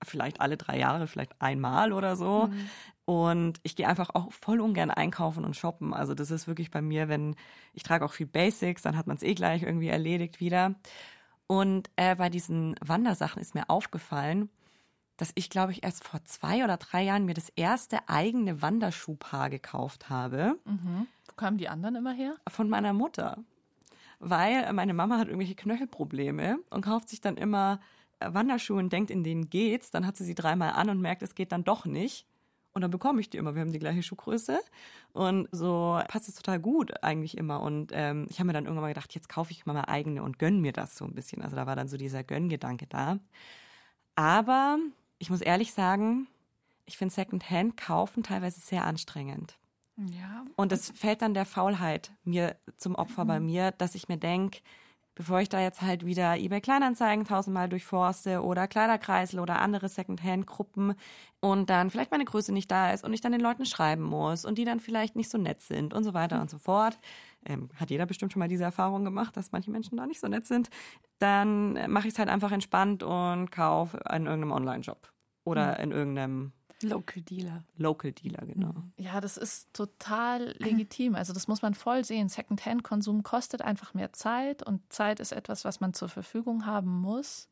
vielleicht 0.04 0.40
alle 0.40 0.56
drei 0.56 0.78
Jahre, 0.78 1.08
vielleicht 1.08 1.40
einmal 1.42 1.92
oder 1.92 2.14
so. 2.14 2.46
Mhm. 2.46 2.70
Und 3.06 3.60
ich 3.62 3.76
gehe 3.76 3.86
einfach 3.86 4.10
auch 4.14 4.32
voll 4.32 4.60
ungern 4.60 4.90
einkaufen 4.90 5.44
und 5.44 5.56
shoppen. 5.56 5.92
Also 5.92 6.14
das 6.14 6.30
ist 6.30 6.48
wirklich 6.48 6.70
bei 6.70 6.80
mir, 6.80 7.08
wenn 7.08 7.36
ich 7.74 7.82
trage 7.82 8.04
auch 8.04 8.12
viel 8.12 8.26
Basics, 8.26 8.82
dann 8.82 8.96
hat 8.96 9.06
man 9.06 9.16
es 9.16 9.22
eh 9.22 9.34
gleich 9.34 9.62
irgendwie 9.62 9.88
erledigt 9.88 10.40
wieder. 10.40 10.74
Und 11.46 11.90
äh, 11.96 12.16
bei 12.16 12.30
diesen 12.30 12.74
Wandersachen 12.80 13.42
ist 13.42 13.54
mir 13.54 13.68
aufgefallen, 13.68 14.48
dass 15.16 15.32
ich, 15.34 15.50
glaube 15.50 15.72
ich, 15.72 15.84
erst 15.84 16.04
vor 16.04 16.24
zwei 16.24 16.64
oder 16.64 16.76
drei 16.76 17.04
Jahren 17.04 17.26
mir 17.26 17.34
das 17.34 17.50
erste 17.50 18.08
eigene 18.08 18.62
Wanderschuhpaar 18.62 19.50
gekauft 19.50 20.08
habe. 20.08 20.58
Mhm. 20.64 21.06
Wo 21.28 21.34
kamen 21.36 21.58
die 21.58 21.68
anderen 21.68 21.96
immer 21.96 22.12
her? 22.12 22.36
Von 22.48 22.68
meiner 22.68 22.92
Mutter. 22.92 23.38
Weil 24.18 24.72
meine 24.72 24.94
Mama 24.94 25.18
hat 25.18 25.28
irgendwelche 25.28 25.54
Knöchelprobleme 25.54 26.58
und 26.70 26.82
kauft 26.82 27.10
sich 27.10 27.20
dann 27.20 27.36
immer 27.36 27.80
äh, 28.20 28.32
Wanderschuhe 28.32 28.78
und 28.78 28.92
denkt, 28.92 29.10
in 29.10 29.22
denen 29.22 29.50
geht's. 29.50 29.90
Dann 29.90 30.06
hat 30.06 30.16
sie 30.16 30.24
sie 30.24 30.34
dreimal 30.34 30.70
an 30.70 30.88
und 30.88 31.00
merkt, 31.00 31.22
es 31.22 31.34
geht 31.34 31.52
dann 31.52 31.64
doch 31.64 31.84
nicht. 31.84 32.26
Und 32.74 32.82
dann 32.82 32.90
bekomme 32.90 33.20
ich 33.20 33.30
die 33.30 33.38
immer. 33.38 33.54
Wir 33.54 33.62
haben 33.62 33.72
die 33.72 33.78
gleiche 33.78 34.02
Schuhgröße. 34.02 34.58
Und 35.12 35.48
so 35.52 36.00
passt 36.08 36.28
es 36.28 36.34
total 36.34 36.58
gut 36.58 36.92
eigentlich 37.04 37.38
immer. 37.38 37.60
Und 37.62 37.92
ähm, 37.94 38.26
ich 38.28 38.40
habe 38.40 38.48
mir 38.48 38.52
dann 38.52 38.64
irgendwann 38.64 38.82
mal 38.82 38.88
gedacht, 38.88 39.14
jetzt 39.14 39.28
kaufe 39.28 39.52
ich 39.52 39.64
mal 39.64 39.74
meine 39.74 39.88
eigene 39.88 40.22
und 40.24 40.40
gönn 40.40 40.60
mir 40.60 40.72
das 40.72 40.96
so 40.96 41.04
ein 41.04 41.14
bisschen. 41.14 41.40
Also 41.40 41.54
da 41.54 41.66
war 41.66 41.76
dann 41.76 41.86
so 41.86 41.96
dieser 41.96 42.24
Gönngedanke 42.24 42.86
da. 42.88 43.20
Aber 44.16 44.78
ich 45.18 45.30
muss 45.30 45.40
ehrlich 45.40 45.72
sagen, 45.72 46.26
ich 46.84 46.98
finde 46.98 47.14
Secondhand 47.14 47.76
kaufen 47.76 48.24
teilweise 48.24 48.60
sehr 48.60 48.84
anstrengend. 48.84 49.56
Ja. 49.96 50.44
Und 50.56 50.72
es 50.72 50.90
fällt 50.90 51.22
dann 51.22 51.34
der 51.34 51.46
Faulheit 51.46 52.10
mir 52.24 52.56
zum 52.76 52.96
Opfer 52.96 53.24
mhm. 53.24 53.28
bei 53.28 53.40
mir, 53.40 53.70
dass 53.70 53.94
ich 53.94 54.08
mir 54.08 54.18
denke, 54.18 54.60
bevor 55.14 55.40
ich 55.40 55.48
da 55.48 55.60
jetzt 55.60 55.82
halt 55.82 56.04
wieder 56.04 56.36
eBay 56.36 56.60
Kleinanzeigen 56.60 57.24
tausendmal 57.24 57.68
durchforste 57.68 58.42
oder 58.42 58.66
Kleiderkreisel 58.66 59.40
oder 59.40 59.60
andere 59.60 59.88
Secondhand-Gruppen 59.88 60.94
und 61.40 61.70
dann 61.70 61.90
vielleicht 61.90 62.10
meine 62.10 62.24
Größe 62.24 62.52
nicht 62.52 62.70
da 62.70 62.92
ist 62.92 63.04
und 63.04 63.12
ich 63.12 63.20
dann 63.20 63.32
den 63.32 63.40
Leuten 63.40 63.66
schreiben 63.66 64.02
muss 64.02 64.44
und 64.44 64.58
die 64.58 64.64
dann 64.64 64.80
vielleicht 64.80 65.16
nicht 65.16 65.30
so 65.30 65.38
nett 65.38 65.62
sind 65.62 65.94
und 65.94 66.04
so 66.04 66.14
weiter 66.14 66.40
und 66.40 66.50
so 66.50 66.58
fort. 66.58 66.98
Ähm, 67.46 67.68
hat 67.76 67.90
jeder 67.90 68.06
bestimmt 68.06 68.32
schon 68.32 68.40
mal 68.40 68.48
diese 68.48 68.64
Erfahrung 68.64 69.04
gemacht, 69.04 69.36
dass 69.36 69.52
manche 69.52 69.70
Menschen 69.70 69.96
da 69.96 70.06
nicht 70.06 70.20
so 70.20 70.28
nett 70.28 70.46
sind. 70.46 70.70
Dann 71.18 71.74
mache 71.90 72.08
ich 72.08 72.14
es 72.14 72.18
halt 72.18 72.28
einfach 72.28 72.52
entspannt 72.52 73.02
und 73.02 73.50
kaufe 73.50 73.98
in 74.10 74.26
irgendeinem 74.26 74.52
Online-Shop 74.52 75.12
oder 75.44 75.78
in 75.78 75.92
irgendeinem 75.92 76.52
Local 76.88 77.22
Dealer. 77.22 77.64
Local 77.76 78.12
Dealer, 78.12 78.46
genau. 78.46 78.74
Ja, 78.96 79.20
das 79.20 79.36
ist 79.36 79.72
total 79.72 80.54
legitim. 80.58 81.14
Also 81.14 81.32
das 81.32 81.48
muss 81.48 81.62
man 81.62 81.74
voll 81.74 82.04
sehen. 82.04 82.28
Secondhand-Konsum 82.28 83.22
kostet 83.22 83.62
einfach 83.62 83.94
mehr 83.94 84.12
Zeit 84.12 84.62
und 84.62 84.80
Zeit 84.92 85.20
ist 85.20 85.32
etwas, 85.32 85.64
was 85.64 85.80
man 85.80 85.94
zur 85.94 86.08
Verfügung 86.08 86.66
haben 86.66 87.00
muss. 87.00 87.48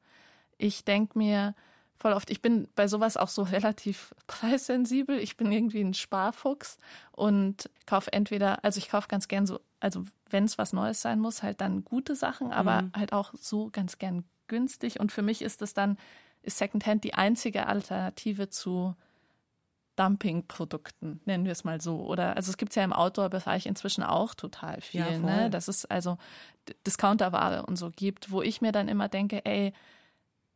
Ich 0.59 0.85
denke 0.85 1.19
mir 1.19 1.55
voll 1.99 2.13
oft, 2.15 2.31
ich 2.31 2.43
bin 2.43 2.69
bei 2.75 2.89
sowas 2.89 3.17
auch 3.17 3.29
so 3.29 3.43
relativ 3.57 4.15
preissensibel. 4.27 5.19
Ich 5.19 5.37
bin 5.37 5.51
irgendwie 5.53 5.81
ein 5.83 5.95
Sparfuchs 5.95 6.79
und 7.13 7.71
kaufe 7.87 8.13
entweder, 8.13 8.65
also 8.65 8.79
ich 8.79 8.89
kaufe 8.89 9.09
ganz 9.09 9.29
gern 9.29 9.47
so, 9.47 9.61
also 9.81 10.05
wenn 10.31 10.45
es 10.45 10.59
was 10.59 10.73
Neues 10.73 11.01
sein 11.03 11.21
muss, 11.21 11.43
halt 11.43 11.61
dann 11.61 11.85
gute 11.85 12.17
Sachen, 12.17 12.53
aber 12.53 12.83
Mhm. 12.83 12.93
halt 12.97 13.13
auch 13.13 13.33
so 13.39 13.71
ganz 13.71 13.99
gern 13.99 14.25
günstig. 14.49 14.99
Und 15.01 15.13
für 15.13 15.23
mich 15.23 15.43
ist 15.43 15.63
es 15.63 15.75
dann, 15.75 15.97
ist 16.43 16.59
Secondhand 16.59 17.05
die 17.05 17.15
einzige 17.15 17.67
Alternative 17.69 18.49
zu 18.49 18.97
Dumpingprodukten, 19.97 21.21
nennen 21.25 21.45
wir 21.45 21.53
es 21.53 21.65
mal 21.65 21.81
so. 21.81 22.01
Oder 22.07 22.37
also 22.37 22.51
es 22.51 22.57
gibt 22.57 22.75
ja 22.75 22.83
im 22.85 22.93
Outdoor-Bereich 22.93 23.67
inzwischen 23.67 24.03
auch 24.03 24.35
total 24.35 24.81
viel, 24.81 25.01
Ja, 25.01 25.19
ne? 25.19 25.51
Dass 25.51 25.69
es 25.69 25.85
also 25.85 26.19
Discounterware 26.87 27.67
und 27.67 27.77
so 27.77 27.91
gibt, 27.91 28.31
wo 28.31 28.43
ich 28.43 28.61
mir 28.63 28.73
dann 28.73 28.89
immer 28.89 29.09
denke, 29.09 29.45
ey, 29.45 29.73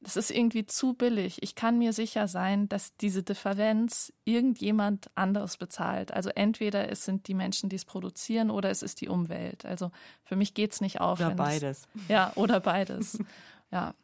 das 0.01 0.17
ist 0.17 0.31
irgendwie 0.31 0.67
zu 0.67 0.95
billig. 0.95 1.43
Ich 1.43 1.55
kann 1.55 1.79
mir 1.79 1.93
sicher 1.93 2.29
sein, 2.29 2.69
dass 2.69 2.97
diese 2.97 3.23
Differenz 3.23 4.13
irgendjemand 4.25 5.11
anderes 5.15 5.57
bezahlt. 5.57 6.13
Also 6.13 6.31
entweder 6.31 6.91
es 6.91 7.05
sind 7.05 7.29
die 7.29 7.35
Menschen, 7.35 7.69
die 7.69 7.77
es 7.77 7.85
produzieren, 7.85 8.51
oder 8.51 8.71
es 8.71 8.83
ist 8.83 9.01
die 9.01 9.09
Umwelt. 9.09 9.65
Also 9.65 9.91
für 10.23 10.37
mich 10.37 10.55
geht's 10.55 10.81
nicht 10.81 11.01
auf. 11.01 11.19
Oder 11.19 11.31
das- 11.31 11.37
beides. 11.37 11.89
Ja, 12.09 12.33
oder 12.37 12.61
beides. 12.61 13.19
ja. 13.73 13.95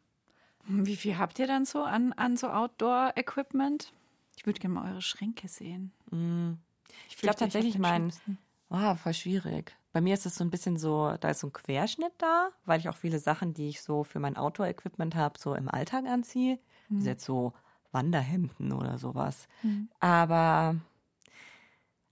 Wie 0.65 0.95
viel 0.95 1.17
habt 1.17 1.39
ihr 1.39 1.47
dann 1.47 1.65
so 1.65 1.83
an, 1.83 2.13
an 2.13 2.37
so 2.37 2.47
Outdoor-Equipment? 2.49 3.91
Ich 4.35 4.45
würde 4.45 4.59
gerne 4.59 4.75
mal 4.75 4.91
eure 4.91 5.01
Schränke 5.01 5.47
sehen. 5.47 5.91
Mm. 6.11 6.53
Ich 7.07 7.17
fürchte, 7.17 7.21
glaube 7.21 7.39
tatsächlich, 7.39 7.77
mein, 7.77 8.11
oh, 8.69 8.95
voll 8.95 9.13
schwierig. 9.13 9.75
Bei 9.91 10.01
mir 10.01 10.13
ist 10.13 10.25
es 10.25 10.35
so 10.35 10.43
ein 10.43 10.49
bisschen 10.49 10.77
so, 10.77 11.15
da 11.19 11.29
ist 11.29 11.39
so 11.39 11.47
ein 11.47 11.53
Querschnitt 11.53 12.13
da, 12.17 12.49
weil 12.65 12.79
ich 12.79 12.89
auch 12.89 12.95
viele 12.95 13.19
Sachen, 13.19 13.53
die 13.53 13.69
ich 13.69 13.81
so 13.81 14.03
für 14.03 14.19
mein 14.19 14.37
Outdoor-Equipment 14.37 15.15
habe, 15.15 15.39
so 15.39 15.53
im 15.53 15.69
Alltag 15.69 16.05
anziehe. 16.05 16.59
Das 16.89 16.99
ist 16.99 17.07
jetzt 17.07 17.25
so 17.25 17.53
Wanderhemden 17.91 18.73
oder 18.73 18.97
sowas. 18.97 19.47
Aber 19.99 20.75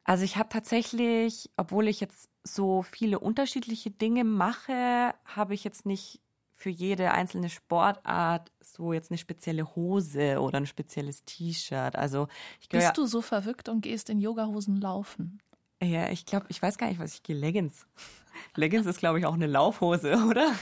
also 0.04 0.24
ich 0.24 0.38
habe 0.38 0.50
tatsächlich, 0.50 1.50
obwohl 1.58 1.88
ich 1.88 2.00
jetzt 2.00 2.30
so 2.44 2.82
viele 2.82 3.20
unterschiedliche 3.20 3.92
Dinge 3.92 4.24
mache, 4.24 5.14
habe 5.26 5.54
ich 5.54 5.64
jetzt 5.64 5.86
nicht 5.86 6.22
für 6.62 6.69
jede 6.69 7.12
einzelne 7.12 7.50
Sportart 7.50 8.52
so 8.62 8.93
jetzt 8.93 9.10
eine 9.10 9.17
spezielle 9.17 9.76
Hose 9.76 10.39
oder 10.39 10.58
ein 10.58 10.67
spezielles 10.67 11.26
T-Shirt. 11.26 11.95
Also 11.95 12.28
ich 12.60 12.69
gehöre 12.69 12.86
Bist 12.88 12.97
du 12.97 13.08
so 13.08 13.21
verrückt 13.21 13.67
und 13.67 13.82
gehst 13.82 14.10
in 14.10 14.19
Yogahosen 14.19 14.80
laufen? 14.80 15.41
ja, 15.82 16.10
ich 16.10 16.28
glaube, 16.28 16.45
ich 16.50 16.62
weiß 16.62 16.78
gar 16.78 16.88
nicht, 16.88 17.00
was 17.00 17.15
ich 17.15 17.24
gehe. 17.24 17.36
Leggings. 17.36 17.88
Leggings 18.56 18.86
ist, 18.86 19.00
glaube 19.00 19.17
ich, 19.17 19.26
auch 19.26 19.34
eine 19.34 19.47
Laufhose, 19.47 20.13
oder? 20.30 20.54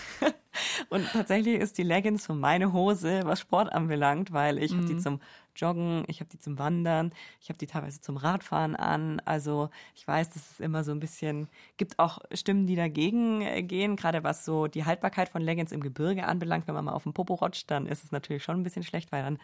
Und 0.90 1.08
tatsächlich 1.12 1.60
ist 1.60 1.78
die 1.78 1.84
Leggings 1.84 2.24
so 2.24 2.34
meine 2.34 2.74
Hose, 2.74 3.22
was 3.24 3.40
Sport 3.40 3.72
anbelangt, 3.72 4.32
weil 4.32 4.58
ich 4.58 4.74
habe 4.74 4.86
die 4.86 4.98
zum 4.98 5.20
Joggen, 5.56 6.04
ich 6.08 6.20
habe 6.22 6.30
die 6.30 6.40
zum 6.40 6.58
Wandern, 6.58 7.12
ich 7.42 7.50
habe 7.50 7.60
die 7.60 7.68
teilweise 7.68 8.02
zum 8.02 8.18
Radfahren 8.18 8.76
an. 8.76 9.22
Also 9.26 9.70
ich 9.96 10.08
weiß, 10.08 10.30
dass 10.30 10.52
es 10.52 10.60
immer 10.60 10.84
so 10.84 10.92
ein 10.92 11.00
bisschen, 11.00 11.50
gibt 11.78 12.00
auch 12.00 12.20
Stimmen, 12.34 12.66
die 12.66 12.76
dagegen 12.76 13.42
äh, 13.42 13.62
gehen, 13.62 13.96
gerade 13.96 14.24
was 14.24 14.46
so 14.46 14.68
die 14.68 14.86
Haltbarkeit 14.86 15.30
von 15.30 15.42
Leggings 15.42 15.72
im 15.72 15.82
Gebirge 15.82 16.26
anbelangt. 16.26 16.68
Wenn 16.68 16.76
man 16.76 16.86
mal 16.86 16.94
auf 16.94 17.04
dem 17.04 17.14
Popo 17.14 17.36
rutscht, 17.36 17.70
dann 17.70 17.86
ist 17.86 18.04
es 18.04 18.12
natürlich 18.12 18.44
schon 18.44 18.60
ein 18.60 18.64
bisschen 18.64 18.84
schlecht, 18.84 19.12
weil 19.12 19.24
dann 19.24 19.38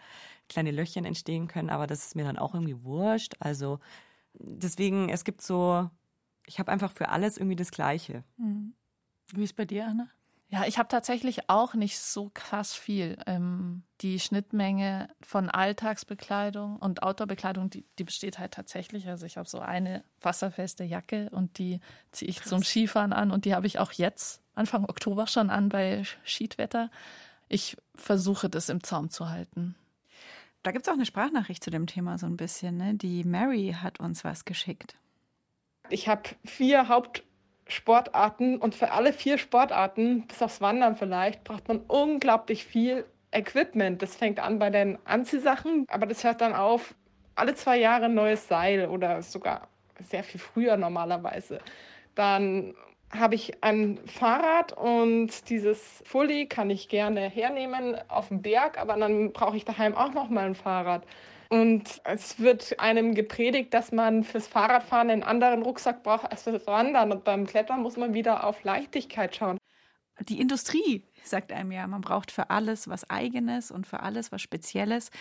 kleine 0.49 0.71
Löchchen 0.71 1.05
entstehen 1.05 1.47
können. 1.47 1.69
Aber 1.69 1.85
das 1.87 2.05
ist 2.05 2.15
mir 2.15 2.23
dann 2.25 2.37
auch 2.37 2.53
irgendwie 2.53 2.83
wurscht. 2.83 3.35
Also 3.39 3.79
deswegen, 4.33 5.09
es 5.09 5.23
gibt 5.23 5.41
so, 5.41 5.89
ich 6.45 6.59
habe 6.59 6.71
einfach 6.71 6.91
für 6.91 7.09
alles 7.09 7.37
irgendwie 7.37 7.55
das 7.55 7.71
Gleiche. 7.71 8.23
Wie 9.33 9.43
ist 9.43 9.55
bei 9.55 9.65
dir, 9.65 9.87
Anna? 9.87 10.07
Ja, 10.55 10.65
ich 10.65 10.77
habe 10.77 10.87
tatsächlich 10.87 11.49
auch 11.49 11.73
nicht 11.73 11.99
so 11.99 12.31
krass 12.33 12.73
viel. 12.73 13.17
Ähm, 13.25 13.83
die 13.99 14.21
Schnittmenge 14.21 15.09
von 15.19 15.49
Alltagsbekleidung 15.49 16.77
und 16.77 17.03
Outdoorbekleidung, 17.03 17.69
die, 17.69 17.83
die 17.99 18.05
besteht 18.05 18.39
halt 18.39 18.53
tatsächlich. 18.53 19.09
Also 19.09 19.25
ich 19.25 19.35
habe 19.35 19.49
so 19.49 19.59
eine 19.59 20.05
wasserfeste 20.21 20.85
Jacke 20.85 21.29
und 21.31 21.57
die 21.57 21.81
ziehe 22.13 22.29
ich 22.29 22.41
zum 22.41 22.63
Skifahren 22.63 23.11
an 23.11 23.31
und 23.31 23.43
die 23.43 23.53
habe 23.53 23.67
ich 23.67 23.79
auch 23.79 23.91
jetzt, 23.91 24.41
Anfang 24.53 24.85
Oktober 24.85 25.27
schon 25.27 25.49
an 25.49 25.67
bei 25.67 26.03
Schiedwetter. 26.23 26.89
Ich 27.49 27.75
versuche 27.93 28.49
das 28.49 28.69
im 28.69 28.81
Zaum 28.81 29.09
zu 29.09 29.29
halten. 29.29 29.75
Da 30.63 30.71
gibt 30.71 30.87
es 30.87 30.89
auch 30.89 30.95
eine 30.95 31.05
Sprachnachricht 31.05 31.65
zu 31.65 31.69
dem 31.69 31.85
Thema 31.85 32.17
so 32.17 32.27
ein 32.27 32.37
bisschen. 32.37 32.77
Ne? 32.77 32.95
Die 32.95 33.25
Mary 33.25 33.75
hat 33.77 33.99
uns 33.99 34.23
was 34.23 34.45
geschickt. 34.45 34.95
Ich 35.89 36.07
habe 36.07 36.29
vier 36.45 36.87
Hauptsportarten 37.65 38.57
und 38.57 38.75
für 38.75 38.91
alle 38.91 39.11
vier 39.11 39.37
Sportarten, 39.37 40.27
bis 40.27 40.41
aufs 40.41 40.61
Wandern 40.61 40.95
vielleicht, 40.95 41.43
braucht 41.43 41.67
man 41.67 41.79
unglaublich 41.87 42.65
viel 42.65 43.05
Equipment. 43.31 44.01
Das 44.01 44.15
fängt 44.15 44.39
an 44.39 44.59
bei 44.59 44.69
den 44.69 44.97
Anziehsachen, 45.05 45.85
aber 45.89 46.05
das 46.05 46.23
hört 46.23 46.41
dann 46.41 46.53
auf, 46.53 46.93
alle 47.35 47.55
zwei 47.55 47.77
Jahre 47.77 48.05
ein 48.05 48.13
neues 48.13 48.47
Seil 48.47 48.87
oder 48.87 49.21
sogar 49.21 49.67
sehr 49.99 50.23
viel 50.23 50.39
früher 50.39 50.77
normalerweise. 50.77 51.59
Dann 52.13 52.75
habe 53.11 53.35
ich 53.35 53.63
ein 53.63 53.99
Fahrrad 54.05 54.73
und 54.73 55.49
dieses 55.49 56.03
Fully 56.05 56.47
kann 56.47 56.69
ich 56.69 56.87
gerne 56.87 57.29
hernehmen 57.29 57.97
auf 58.09 58.29
dem 58.29 58.41
Berg, 58.41 58.77
aber 58.77 58.95
dann 58.95 59.31
brauche 59.31 59.57
ich 59.57 59.65
daheim 59.65 59.95
auch 59.95 60.13
noch 60.13 60.29
mal 60.29 60.45
ein 60.45 60.55
Fahrrad. 60.55 61.03
Und 61.49 62.01
es 62.03 62.39
wird 62.39 62.79
einem 62.79 63.15
gepredigt, 63.15 63.73
dass 63.73 63.91
man 63.91 64.23
fürs 64.23 64.47
Fahrradfahren 64.47 65.09
einen 65.09 65.23
anderen 65.23 65.61
Rucksack 65.61 66.03
braucht 66.03 66.31
als 66.31 66.43
fürs 66.43 66.65
Wandern. 66.67 67.11
Und 67.11 67.23
beim 67.23 67.45
Klettern 67.45 67.81
muss 67.81 67.97
man 67.97 68.13
wieder 68.13 68.43
auf 68.43 68.63
Leichtigkeit 68.63 69.35
schauen. 69.35 69.57
Die 70.29 70.39
Industrie 70.39 71.03
sagt 71.23 71.51
einem 71.51 71.71
ja, 71.71 71.85
man 71.87 72.01
braucht 72.01 72.31
für 72.31 72.49
alles 72.49 72.87
was 72.87 73.09
Eigenes 73.09 73.71
und 73.71 73.85
für 73.85 73.99
alles 74.01 74.31
was 74.31 74.41
Spezielles. 74.41 75.11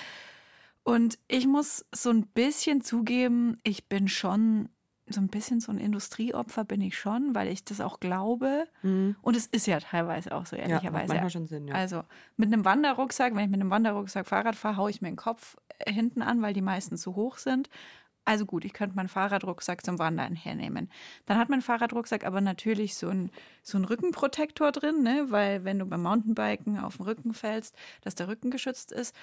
Und 0.85 1.19
ich 1.29 1.47
muss 1.47 1.85
so 1.93 2.11
ein 2.11 2.27
bisschen 2.27 2.83
zugeben, 2.83 3.59
ich 3.65 3.89
bin 3.89 4.07
schon 4.07 4.69
so 5.09 5.21
ein 5.21 5.29
bisschen 5.29 5.61
so 5.61 5.71
ein 5.71 5.79
Industrieopfer 5.79 6.64
bin 6.64 6.81
ich 6.81 6.99
schon, 6.99 7.35
weil 7.35 7.49
ich 7.49 7.64
das 7.64 7.81
auch 7.81 8.01
glaube. 8.01 8.67
Und 8.83 9.37
es 9.37 9.47
ist 9.47 9.67
ja 9.67 9.79
teilweise 9.81 10.35
auch 10.35 10.47
so, 10.47 10.57
Ja, 10.57 10.62
macht 10.62 10.71
ehrlicherweise. 10.73 11.09
manchmal 11.09 11.31
schon 11.31 11.47
Sinn, 11.47 11.69
ja. 11.69 11.75
Also 11.75 12.03
mit 12.37 12.53
einem 12.53 12.64
Wanderrucksack, 12.64 13.35
wenn 13.35 13.45
ich 13.45 13.51
mit 13.51 13.61
einem 13.61 13.71
Wanderrucksack 13.71 14.27
Fahrrad 14.27 14.57
fahre, 14.57 14.77
haue 14.79 14.90
ich 14.90 15.03
mir 15.03 15.09
den 15.09 15.17
Kopf 15.17 15.57
äh, 15.79 15.93
hinten 15.93 16.23
an, 16.23 16.40
weil 16.40 16.55
die 16.55 16.62
meisten 16.62 16.97
zu 16.97 17.14
hoch 17.17 17.37
sind. 17.37 17.69
Also 18.27 18.47
gut, 18.47 18.64
ich 18.64 18.73
könnte 18.73 18.97
meinen 18.97 19.09
Fahrradrucksack 19.11 19.85
zum 19.85 19.99
Wandern 19.99 20.35
hernehmen. 20.35 20.90
Dann 21.27 21.37
hat 21.37 21.51
mein 21.51 21.61
Fahrradrucksack 21.61 22.25
aber 22.25 22.40
natürlich 22.40 22.95
so 22.95 23.11
einen 23.11 23.31
so 23.62 23.77
einen 23.77 23.85
Rückenprotektor 23.85 24.73
drin, 24.73 25.03
ne? 25.03 25.27
weil 25.29 25.64
wenn 25.64 25.79
du 25.79 25.85
beim 25.85 26.03
Mountainbiken 26.03 26.79
auf 26.79 26.97
den 26.97 27.05
Rücken 27.05 27.35
fällst, 27.35 27.77
dass 28.01 28.14
der 28.14 28.29
Rücken 28.29 28.51
geschützt 28.51 28.93
ist. 28.93 29.14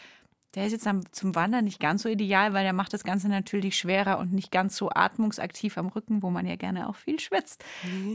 Der 0.55 0.65
ist 0.65 0.73
jetzt 0.73 0.87
zum 1.11 1.35
Wandern 1.35 1.63
nicht 1.63 1.79
ganz 1.79 2.03
so 2.03 2.09
ideal, 2.09 2.53
weil 2.53 2.63
der 2.63 2.73
macht 2.73 2.93
das 2.93 3.03
Ganze 3.03 3.29
natürlich 3.29 3.77
schwerer 3.77 4.19
und 4.19 4.33
nicht 4.33 4.51
ganz 4.51 4.75
so 4.75 4.89
atmungsaktiv 4.89 5.77
am 5.77 5.87
Rücken, 5.87 6.21
wo 6.21 6.29
man 6.29 6.45
ja 6.45 6.57
gerne 6.57 6.89
auch 6.89 6.95
viel 6.95 7.19
schwitzt. 7.19 7.63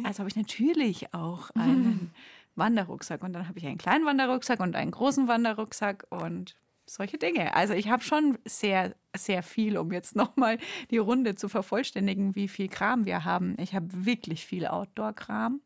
Also 0.05 0.19
habe 0.19 0.29
ich 0.29 0.37
natürlich 0.37 1.15
auch 1.15 1.51
einen 1.51 2.13
Wanderrucksack 2.55 3.23
und 3.23 3.33
dann 3.33 3.49
habe 3.49 3.59
ich 3.59 3.67
einen 3.67 3.79
kleinen 3.79 4.05
Wanderrucksack 4.05 4.61
und 4.61 4.77
einen 4.77 4.91
großen 4.91 5.29
Wanderrucksack 5.29 6.07
und 6.11 6.57
solche 6.85 7.19
Dinge. 7.19 7.55
Also 7.55 7.75
ich 7.75 7.89
habe 7.89 8.03
schon 8.03 8.39
sehr, 8.45 8.95
sehr 9.17 9.43
viel, 9.43 9.77
um 9.79 9.91
jetzt 9.93 10.15
nochmal 10.15 10.59
die 10.91 10.99
Runde 10.99 11.35
zu 11.35 11.49
vervollständigen, 11.49 12.35
wie 12.35 12.49
viel 12.49 12.69
Kram 12.69 13.07
wir 13.07 13.25
haben. 13.25 13.57
Ich 13.59 13.75
habe 13.75 13.89
wirklich 14.05 14.45
viel 14.45 14.67
Outdoor-Kram. 14.67 15.61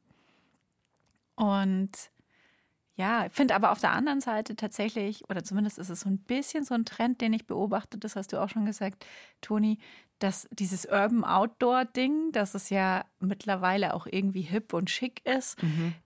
Und 1.37 1.91
ja, 3.01 3.25
ich 3.25 3.33
finde 3.33 3.55
aber 3.55 3.73
auf 3.73 3.81
der 3.81 3.93
anderen 3.93 4.21
Seite 4.21 4.57
tatsächlich, 4.57 5.29
oder 5.31 5.43
zumindest 5.43 5.79
ist 5.79 5.89
es 5.89 6.01
so 6.01 6.11
ein 6.11 6.19
bisschen 6.19 6.65
so 6.65 6.75
ein 6.75 6.85
Trend, 6.85 7.23
den 7.23 7.33
ich 7.33 7.47
beobachte, 7.47 7.97
das 7.97 8.15
hast 8.15 8.35
du 8.35 8.39
auch 8.39 8.51
schon 8.51 8.67
gesagt, 8.67 9.07
Toni, 9.41 9.79
dass 10.19 10.47
dieses 10.53 10.85
Urban 10.85 11.25
Outdoor-Ding, 11.25 12.33
dass 12.33 12.55
es 12.55 12.69
ja 12.69 13.07
mittlerweile 13.21 13.95
auch 13.95 14.07
irgendwie 14.07 14.43
hip 14.43 14.75
und 14.75 14.91
schick 14.91 15.25
ist, 15.25 15.59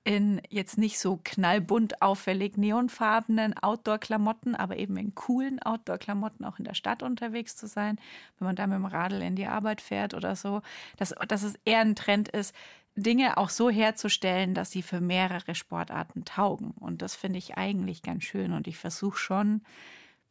in 0.04 0.40
jetzt 0.50 0.78
nicht 0.78 1.00
so 1.00 1.18
knallbunt 1.24 2.00
auffällig 2.00 2.56
neonfarbenen 2.56 3.58
Outdoor-Klamotten, 3.58 4.54
aber 4.54 4.76
eben 4.76 4.96
in 4.98 5.16
coolen 5.16 5.60
Outdoor-Klamotten 5.60 6.44
auch 6.44 6.60
in 6.60 6.64
der 6.64 6.74
Stadt 6.74 7.02
unterwegs 7.02 7.56
zu 7.56 7.66
sein, 7.66 7.98
wenn 8.38 8.46
man 8.46 8.54
da 8.54 8.68
mit 8.68 8.76
dem 8.76 8.86
Radl 8.86 9.20
in 9.20 9.34
die 9.34 9.46
Arbeit 9.46 9.80
fährt 9.80 10.14
oder 10.14 10.36
so, 10.36 10.62
dass, 10.96 11.12
dass 11.26 11.42
es 11.42 11.56
eher 11.64 11.80
ein 11.80 11.96
Trend 11.96 12.28
ist, 12.28 12.54
Dinge 12.96 13.36
auch 13.38 13.50
so 13.50 13.70
herzustellen, 13.70 14.54
dass 14.54 14.70
sie 14.70 14.82
für 14.82 15.00
mehrere 15.00 15.54
Sportarten 15.54 16.24
taugen. 16.24 16.72
Und 16.72 17.02
das 17.02 17.16
finde 17.16 17.38
ich 17.38 17.56
eigentlich 17.56 18.02
ganz 18.02 18.24
schön. 18.24 18.52
Und 18.52 18.68
ich 18.68 18.78
versuche 18.78 19.18
schon, 19.18 19.62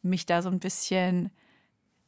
mich 0.02 0.26
da 0.26 0.42
so 0.42 0.50
ein 0.50 0.60
bisschen 0.60 1.30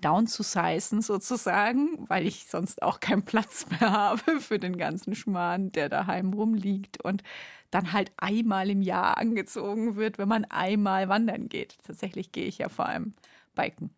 down 0.01 0.27
zu 0.27 0.43
sizen 0.43 1.01
sozusagen, 1.01 2.05
weil 2.09 2.27
ich 2.27 2.47
sonst 2.47 2.81
auch 2.83 2.99
keinen 2.99 3.23
Platz 3.23 3.67
mehr 3.69 3.79
habe 3.91 4.39
für 4.39 4.59
den 4.59 4.77
ganzen 4.77 5.15
Schmarrn, 5.15 5.71
der 5.71 5.89
daheim 5.89 6.33
rumliegt 6.33 7.01
und 7.03 7.23
dann 7.71 7.93
halt 7.93 8.11
einmal 8.17 8.69
im 8.69 8.81
Jahr 8.81 9.17
angezogen 9.17 9.95
wird, 9.95 10.17
wenn 10.17 10.29
man 10.29 10.45
einmal 10.45 11.09
wandern 11.09 11.49
geht. 11.49 11.77
Tatsächlich 11.83 12.31
gehe 12.31 12.45
ich 12.45 12.59
ja 12.59 12.69
vor 12.69 12.85
allem 12.85 13.13
biken. 13.55 13.89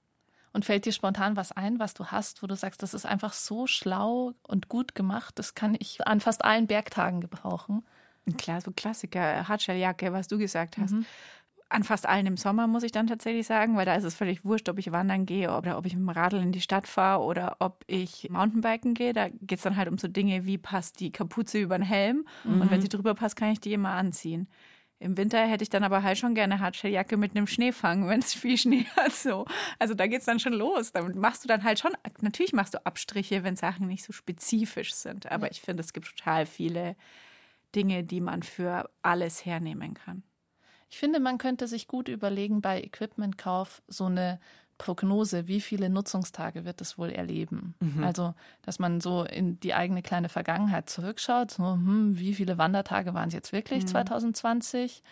Und 0.57 0.65
fällt 0.65 0.85
dir 0.85 0.91
spontan 0.91 1.35
was 1.35 1.51
ein, 1.51 1.77
was 1.77 1.93
du 1.93 2.07
hast, 2.07 2.41
wo 2.41 2.47
du 2.47 2.55
sagst, 2.55 2.81
das 2.81 2.95
ist 2.95 3.05
einfach 3.05 3.33
so 3.33 3.67
schlau 3.67 4.33
und 4.41 4.69
gut 4.69 4.95
gemacht, 4.95 5.37
das 5.37 5.53
kann 5.53 5.77
ich 5.77 6.07
an 6.07 6.19
fast 6.19 6.43
allen 6.43 6.65
Bergtagen 6.65 7.21
gebrauchen? 7.21 7.85
Klar, 8.39 8.59
so 8.61 8.71
Klassiker, 8.71 9.47
Hardshelljacke, 9.47 10.13
was 10.13 10.27
du 10.27 10.39
gesagt 10.39 10.79
hast. 10.79 10.93
Mhm 10.93 11.05
an 11.69 11.83
fast 11.83 12.07
allen 12.07 12.25
im 12.25 12.37
Sommer, 12.37 12.65
muss 12.65 12.83
ich 12.83 12.93
dann 12.93 13.07
tatsächlich 13.07 13.45
sagen, 13.45 13.75
weil 13.75 13.85
da 13.85 13.95
ist 13.95 14.05
es 14.05 14.15
völlig 14.15 14.45
wurscht, 14.45 14.69
ob 14.69 14.79
ich 14.79 14.93
wandern 14.93 15.25
gehe 15.25 15.53
oder 15.53 15.77
ob 15.77 15.85
ich 15.85 15.95
mit 15.95 16.01
dem 16.01 16.09
Radl 16.09 16.37
in 16.37 16.53
die 16.53 16.61
Stadt 16.61 16.87
fahre 16.87 17.21
oder 17.23 17.57
ob 17.59 17.83
ich 17.87 18.29
Mountainbiken 18.29 18.93
gehe. 18.93 19.11
Da 19.11 19.27
geht 19.27 19.57
es 19.57 19.63
dann 19.63 19.75
halt 19.75 19.89
um 19.89 19.97
so 19.97 20.07
Dinge 20.07 20.45
wie 20.45 20.57
passt 20.57 21.01
die 21.01 21.11
Kapuze 21.11 21.59
über 21.59 21.77
den 21.77 21.83
Helm 21.83 22.25
mhm. 22.45 22.61
und 22.61 22.71
wenn 22.71 22.81
sie 22.81 22.87
drüber 22.87 23.15
passt, 23.15 23.35
kann 23.35 23.51
ich 23.51 23.59
die 23.59 23.73
immer 23.73 23.89
anziehen. 23.89 24.47
Im 24.99 25.15
Winter 25.15 25.45
hätte 25.45 25.63
ich 25.63 25.69
dann 25.69 25.83
aber 25.83 26.01
halt 26.01 26.17
schon 26.17 26.33
gerne 26.33 26.59
Hardshelljacke 26.59 27.17
mit 27.17 27.35
einem 27.35 27.45
Schneefang, 27.45 28.07
wenn 28.07 28.19
es 28.19 28.33
viel 28.33 28.57
Schnee 28.57 28.85
hat. 28.95 29.13
So. 29.13 29.45
Also 29.77 29.93
da 29.93 30.07
geht 30.07 30.19
es 30.19 30.25
dann 30.25 30.39
schon 30.39 30.53
los. 30.53 30.91
Damit 30.91 31.15
machst 31.15 31.43
du 31.43 31.47
dann 31.47 31.63
halt 31.63 31.79
schon, 31.79 31.91
natürlich 32.21 32.53
machst 32.53 32.73
du 32.73 32.85
Abstriche, 32.85 33.43
wenn 33.43 33.55
Sachen 33.55 33.87
nicht 33.87 34.03
so 34.03 34.11
spezifisch 34.11 34.93
sind. 34.93 35.31
Aber 35.31 35.47
ja. 35.47 35.51
ich 35.51 35.61
finde, 35.61 35.81
es 35.81 35.93
gibt 35.93 36.07
total 36.07 36.45
viele 36.45 36.95
Dinge, 37.75 38.03
die 38.03 38.21
man 38.21 38.41
für 38.41 38.89
alles 39.03 39.45
hernehmen 39.45 39.93
kann. 39.93 40.23
Ich 40.89 40.97
finde, 40.97 41.19
man 41.19 41.37
könnte 41.37 41.67
sich 41.67 41.87
gut 41.87 42.07
überlegen 42.07 42.61
bei 42.61 42.81
Equipmentkauf 42.81 43.83
so 43.87 44.05
eine 44.05 44.39
Prognose, 44.77 45.47
wie 45.47 45.61
viele 45.61 45.89
Nutzungstage 45.89 46.65
wird 46.65 46.81
es 46.81 46.97
wohl 46.97 47.09
erleben. 47.09 47.75
Mhm. 47.79 48.03
Also, 48.03 48.33
dass 48.61 48.79
man 48.79 49.01
so 49.01 49.23
in 49.23 49.59
die 49.59 49.73
eigene 49.73 50.01
kleine 50.01 50.29
Vergangenheit 50.29 50.89
zurückschaut, 50.89 51.51
so, 51.51 51.63
hm, 51.63 52.17
wie 52.19 52.33
viele 52.33 52.57
Wandertage 52.57 53.13
waren 53.13 53.29
es 53.29 53.33
jetzt 53.33 53.53
wirklich 53.53 53.83
mhm. 53.83 53.87
2020? 53.87 55.03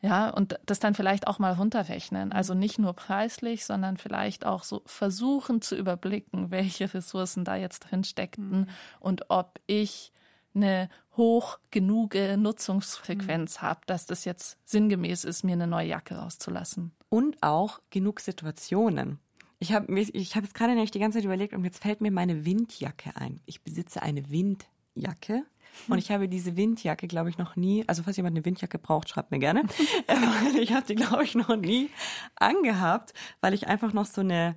Ja, 0.00 0.30
und 0.30 0.58
das 0.66 0.80
dann 0.80 0.94
vielleicht 0.94 1.28
auch 1.28 1.38
mal 1.38 1.52
runterrechnen. 1.52 2.30
Mhm. 2.30 2.32
Also 2.32 2.54
nicht 2.54 2.78
nur 2.78 2.92
preislich, 2.94 3.64
sondern 3.64 3.96
vielleicht 3.96 4.44
auch 4.44 4.64
so 4.64 4.82
versuchen 4.84 5.62
zu 5.62 5.76
überblicken, 5.76 6.50
welche 6.50 6.92
Ressourcen 6.92 7.44
da 7.44 7.54
jetzt 7.54 7.80
drin 7.80 8.02
steckten 8.02 8.60
mhm. 8.60 8.66
und 8.98 9.30
ob 9.30 9.60
ich 9.66 10.12
eine 10.54 10.88
hoch 11.16 11.58
genug 11.70 12.14
Nutzungsfrequenz 12.14 13.58
mhm. 13.58 13.62
habe, 13.62 13.80
dass 13.86 14.06
das 14.06 14.24
jetzt 14.24 14.58
sinngemäß 14.64 15.24
ist, 15.24 15.44
mir 15.44 15.52
eine 15.52 15.66
neue 15.66 15.88
Jacke 15.88 16.16
rauszulassen. 16.16 16.92
Und 17.08 17.42
auch 17.42 17.80
genug 17.90 18.20
Situationen. 18.20 19.18
Ich 19.58 19.72
habe 19.72 20.00
ich 20.00 20.34
hab 20.34 20.42
jetzt 20.42 20.54
gerade 20.54 20.72
nämlich 20.72 20.90
die 20.90 20.98
ganze 20.98 21.18
Zeit 21.18 21.24
überlegt 21.24 21.54
und 21.54 21.64
jetzt 21.64 21.82
fällt 21.82 22.00
mir 22.00 22.10
meine 22.10 22.44
Windjacke 22.44 23.14
ein. 23.14 23.40
Ich 23.46 23.62
besitze 23.62 24.02
eine 24.02 24.28
Windjacke. 24.30 25.44
Und 25.88 25.98
ich 25.98 26.10
habe 26.10 26.28
diese 26.28 26.56
Windjacke, 26.56 27.06
glaube 27.06 27.30
ich, 27.30 27.38
noch 27.38 27.56
nie, 27.56 27.84
also 27.86 28.02
falls 28.02 28.16
jemand 28.16 28.36
eine 28.36 28.44
Windjacke 28.44 28.78
braucht, 28.78 29.08
schreibt 29.08 29.30
mir 29.30 29.38
gerne. 29.38 29.62
ich 30.60 30.72
habe 30.72 30.86
die, 30.86 30.96
glaube 30.96 31.24
ich, 31.24 31.34
noch 31.34 31.56
nie 31.56 31.90
angehabt, 32.36 33.14
weil 33.40 33.54
ich 33.54 33.68
einfach 33.68 33.92
noch 33.92 34.06
so 34.06 34.20
eine, 34.20 34.56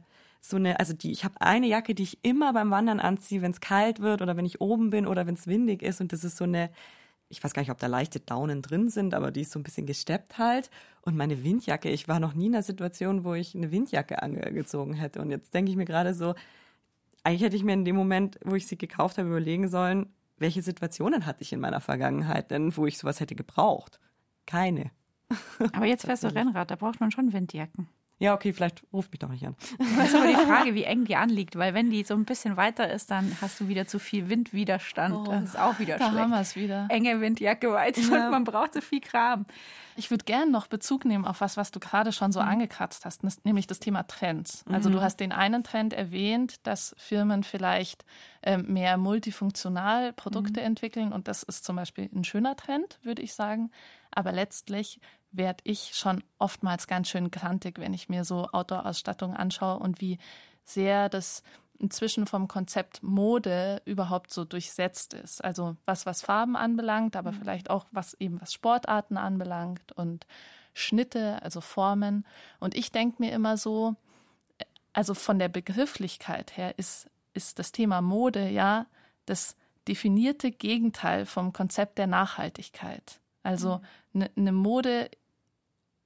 so 0.49 0.57
eine, 0.57 0.79
also 0.79 0.93
die, 0.93 1.11
ich 1.11 1.23
habe 1.23 1.39
eine 1.41 1.67
Jacke, 1.67 1.95
die 1.95 2.03
ich 2.03 2.19
immer 2.23 2.53
beim 2.53 2.71
Wandern 2.71 2.99
anziehe, 2.99 3.41
wenn 3.41 3.51
es 3.51 3.61
kalt 3.61 3.99
wird 3.99 4.21
oder 4.21 4.37
wenn 4.37 4.45
ich 4.45 4.61
oben 4.61 4.89
bin 4.89 5.07
oder 5.07 5.27
wenn 5.27 5.35
es 5.35 5.47
windig 5.47 5.81
ist. 5.81 6.01
Und 6.01 6.13
das 6.13 6.23
ist 6.23 6.37
so 6.37 6.43
eine, 6.43 6.69
ich 7.29 7.43
weiß 7.43 7.53
gar 7.53 7.61
nicht, 7.61 7.71
ob 7.71 7.79
da 7.79 7.87
leichte 7.87 8.19
Daunen 8.19 8.61
drin 8.61 8.89
sind, 8.89 9.13
aber 9.13 9.31
die 9.31 9.41
ist 9.41 9.51
so 9.51 9.59
ein 9.59 9.63
bisschen 9.63 9.85
gesteppt 9.85 10.37
halt. 10.37 10.69
Und 11.01 11.15
meine 11.15 11.43
Windjacke, 11.43 11.89
ich 11.89 12.07
war 12.07 12.19
noch 12.19 12.33
nie 12.33 12.47
in 12.47 12.55
einer 12.55 12.63
Situation, 12.63 13.23
wo 13.23 13.33
ich 13.33 13.55
eine 13.55 13.71
Windjacke 13.71 14.21
angezogen 14.21 14.93
hätte. 14.93 15.21
Und 15.21 15.31
jetzt 15.31 15.53
denke 15.53 15.71
ich 15.71 15.77
mir 15.77 15.85
gerade 15.85 16.13
so, 16.13 16.35
eigentlich 17.23 17.41
hätte 17.41 17.55
ich 17.55 17.63
mir 17.63 17.73
in 17.73 17.85
dem 17.85 17.95
Moment, 17.95 18.39
wo 18.43 18.55
ich 18.55 18.67
sie 18.67 18.77
gekauft 18.77 19.17
habe, 19.17 19.29
überlegen 19.29 19.67
sollen, 19.67 20.13
welche 20.37 20.61
Situationen 20.61 21.25
hatte 21.25 21.41
ich 21.41 21.53
in 21.53 21.59
meiner 21.59 21.81
Vergangenheit 21.81 22.51
denn, 22.51 22.75
wo 22.75 22.85
ich 22.85 22.97
sowas 22.97 23.19
hätte 23.19 23.35
gebraucht? 23.35 23.99
Keine. 24.45 24.91
Aber 25.73 25.85
jetzt 25.85 26.05
fährst 26.05 26.23
du 26.23 26.27
Rennrad, 26.27 26.69
da 26.69 26.75
braucht 26.75 26.99
man 26.99 27.11
schon 27.11 27.33
Windjacken. 27.33 27.87
Ja, 28.17 28.33
okay, 28.33 28.53
vielleicht 28.53 28.83
ruft 28.93 29.11
mich 29.11 29.19
doch 29.19 29.27
nicht 29.27 29.45
an. 29.45 29.55
Das 29.97 30.07
ist 30.07 30.15
aber 30.15 30.27
die 30.27 30.35
Frage, 30.47 30.73
wie 30.73 30.83
eng 30.83 31.03
die 31.03 31.17
anliegt, 31.17 31.57
weil 31.57 31.73
wenn 31.73 31.89
die 31.89 32.03
so 32.03 32.13
ein 32.13 32.23
bisschen 32.23 32.55
weiter 32.55 32.89
ist, 32.89 33.11
dann 33.11 33.35
hast 33.41 33.59
du 33.59 33.67
wieder 33.67 33.87
zu 33.87 33.99
viel 33.99 34.29
Windwiderstand. 34.29 35.13
Oh, 35.13 35.29
das 35.29 35.43
ist 35.43 35.59
auch 35.59 35.79
wieder 35.79 35.97
da 35.97 36.07
schlecht. 36.09 36.21
haben 36.21 36.29
wir 36.29 36.39
es 36.39 36.55
wieder. 36.55 36.87
Enge 36.89 37.19
Windjacke 37.19 37.71
weit 37.73 37.97
ja. 37.97 38.25
und 38.25 38.31
man 38.31 38.45
braucht 38.45 38.73
so 38.73 38.79
viel 38.79 39.01
Kram. 39.01 39.45
Ich 39.97 40.11
würde 40.11 40.23
gerne 40.23 40.49
noch 40.49 40.67
Bezug 40.67 41.03
nehmen 41.03 41.25
auf 41.25 41.41
was, 41.41 41.57
was 41.57 41.71
du 41.71 41.79
gerade 41.79 42.13
schon 42.13 42.31
so 42.31 42.41
mhm. 42.41 42.47
angekratzt 42.47 43.05
hast, 43.05 43.23
nämlich 43.45 43.67
das 43.67 43.79
Thema 43.79 44.03
Trends. 44.03 44.63
Also 44.69 44.89
mhm. 44.89 44.93
du 44.93 45.01
hast 45.01 45.19
den 45.19 45.33
einen 45.33 45.63
Trend 45.63 45.93
erwähnt, 45.93 46.65
dass 46.65 46.95
Firmen 46.97 47.43
vielleicht 47.43 48.05
ähm, 48.43 48.71
mehr 48.71 48.97
multifunktional 48.97 50.13
Produkte 50.13 50.61
mhm. 50.61 50.67
entwickeln 50.67 51.11
und 51.11 51.27
das 51.27 51.43
ist 51.43 51.65
zum 51.65 51.75
Beispiel 51.75 52.09
ein 52.13 52.23
schöner 52.23 52.55
Trend, 52.55 52.99
würde 53.03 53.21
ich 53.21 53.33
sagen. 53.33 53.71
Aber 54.11 54.31
letztlich 54.31 55.01
werde 55.37 55.61
ich 55.63 55.91
schon 55.93 56.23
oftmals 56.39 56.87
ganz 56.87 57.09
schön 57.09 57.31
grantig, 57.31 57.79
wenn 57.79 57.93
ich 57.93 58.09
mir 58.09 58.23
so 58.23 58.47
Outdoor-Ausstattung 58.51 59.35
anschaue 59.35 59.79
und 59.79 60.01
wie 60.01 60.17
sehr 60.63 61.09
das 61.09 61.43
inzwischen 61.77 62.25
vom 62.25 62.47
Konzept 62.47 63.03
Mode 63.03 63.81
überhaupt 63.85 64.31
so 64.31 64.45
durchsetzt 64.45 65.13
ist. 65.13 65.43
Also 65.43 65.75
was, 65.85 66.05
was 66.05 66.21
Farben 66.21 66.55
anbelangt, 66.55 67.15
aber 67.15 67.31
mhm. 67.31 67.37
vielleicht 67.37 67.69
auch 67.69 67.85
was 67.91 68.13
eben 68.15 68.41
was 68.41 68.53
Sportarten 68.53 69.17
anbelangt 69.17 69.91
und 69.91 70.25
Schnitte, 70.73 71.41
also 71.41 71.61
Formen. 71.61 72.25
Und 72.59 72.75
ich 72.75 72.91
denke 72.91 73.21
mir 73.21 73.31
immer 73.31 73.57
so, 73.57 73.95
also 74.93 75.13
von 75.13 75.39
der 75.39 75.49
Begrifflichkeit 75.49 76.57
her 76.57 76.77
ist, 76.77 77.09
ist 77.33 77.59
das 77.59 77.71
Thema 77.71 78.01
Mode 78.01 78.49
ja 78.49 78.85
das 79.25 79.55
definierte 79.87 80.51
Gegenteil 80.51 81.25
vom 81.25 81.53
Konzept 81.53 81.97
der 81.97 82.07
Nachhaltigkeit. 82.07 83.19
Also 83.43 83.81
eine 84.13 84.31
mhm. 84.35 84.43
ne 84.43 84.51
Mode 84.51 85.09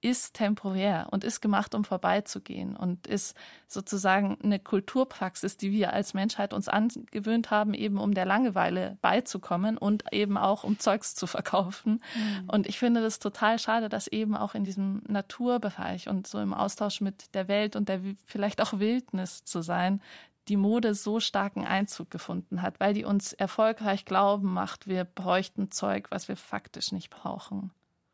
ist 0.01 0.33
temporär 0.33 1.07
und 1.11 1.23
ist 1.23 1.41
gemacht, 1.41 1.75
um 1.75 1.83
vorbeizugehen 1.83 2.75
und 2.75 3.05
ist 3.07 3.35
sozusagen 3.67 4.37
eine 4.41 4.59
Kulturpraxis, 4.59 5.57
die 5.57 5.71
wir 5.71 5.93
als 5.93 6.13
Menschheit 6.13 6.53
uns 6.53 6.69
angewöhnt 6.69 7.51
haben, 7.51 7.73
eben 7.73 7.97
um 7.97 8.13
der 8.13 8.25
Langeweile 8.25 8.97
beizukommen 9.01 9.77
und 9.77 10.03
eben 10.13 10.37
auch 10.37 10.63
um 10.63 10.79
Zeugs 10.79 11.15
zu 11.15 11.27
verkaufen. 11.27 12.01
Mhm. 12.15 12.49
Und 12.49 12.67
ich 12.67 12.79
finde 12.79 13.01
das 13.01 13.19
total 13.19 13.59
schade, 13.59 13.89
dass 13.89 14.07
eben 14.07 14.35
auch 14.35 14.55
in 14.55 14.63
diesem 14.63 15.01
Naturbereich 15.07 16.07
und 16.07 16.27
so 16.27 16.39
im 16.39 16.53
Austausch 16.53 17.01
mit 17.01 17.35
der 17.35 17.47
Welt 17.47 17.75
und 17.75 17.89
der 17.89 17.99
vielleicht 18.25 18.61
auch 18.61 18.79
Wildnis 18.79 19.43
zu 19.43 19.61
sein, 19.61 20.01
die 20.47 20.57
Mode 20.57 20.95
so 20.95 21.19
starken 21.19 21.65
Einzug 21.65 22.09
gefunden 22.09 22.61
hat, 22.61 22.79
weil 22.79 22.93
die 22.93 23.05
uns 23.05 23.33
erfolgreich 23.33 24.05
glauben 24.05 24.51
macht, 24.51 24.87
wir 24.87 25.03
bräuchten 25.03 25.71
Zeug, 25.71 26.07
was 26.09 26.27
wir 26.27 26.37
faktisch 26.37 26.91
nicht 26.91 27.09
brauchen. 27.09 27.71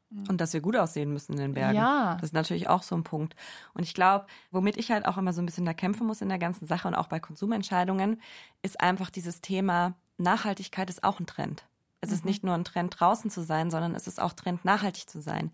Mhm. 0.09 0.25
Und 0.29 0.41
dass 0.41 0.53
wir 0.53 0.61
gut 0.61 0.75
aussehen 0.75 1.11
müssen 1.11 1.33
in 1.33 1.39
den 1.39 1.53
Bergen. 1.53 1.77
Ja. 1.77 2.15
Das 2.15 2.23
ist 2.23 2.33
natürlich 2.33 2.69
auch 2.69 2.83
so 2.83 2.95
ein 2.95 3.03
Punkt. 3.03 3.35
Und 3.73 3.83
ich 3.83 3.93
glaube, 3.93 4.25
womit 4.51 4.77
ich 4.77 4.91
halt 4.91 5.05
auch 5.05 5.17
immer 5.17 5.33
so 5.33 5.41
ein 5.41 5.45
bisschen 5.45 5.65
da 5.65 5.73
kämpfen 5.73 6.07
muss 6.07 6.21
in 6.21 6.29
der 6.29 6.39
ganzen 6.39 6.67
Sache 6.67 6.87
und 6.87 6.95
auch 6.95 7.07
bei 7.07 7.19
Konsumentscheidungen, 7.19 8.21
ist 8.61 8.79
einfach 8.79 9.09
dieses 9.09 9.41
Thema 9.41 9.95
Nachhaltigkeit 10.17 10.89
ist 10.89 11.03
auch 11.03 11.19
ein 11.19 11.25
Trend. 11.25 11.65
Es 12.01 12.09
mhm. 12.09 12.15
ist 12.15 12.25
nicht 12.25 12.43
nur 12.43 12.53
ein 12.53 12.63
Trend, 12.63 12.99
draußen 12.99 13.29
zu 13.29 13.41
sein, 13.41 13.69
sondern 13.71 13.95
es 13.95 14.07
ist 14.07 14.21
auch 14.21 14.33
Trend, 14.33 14.65
nachhaltig 14.65 15.09
zu 15.09 15.21
sein. 15.21 15.51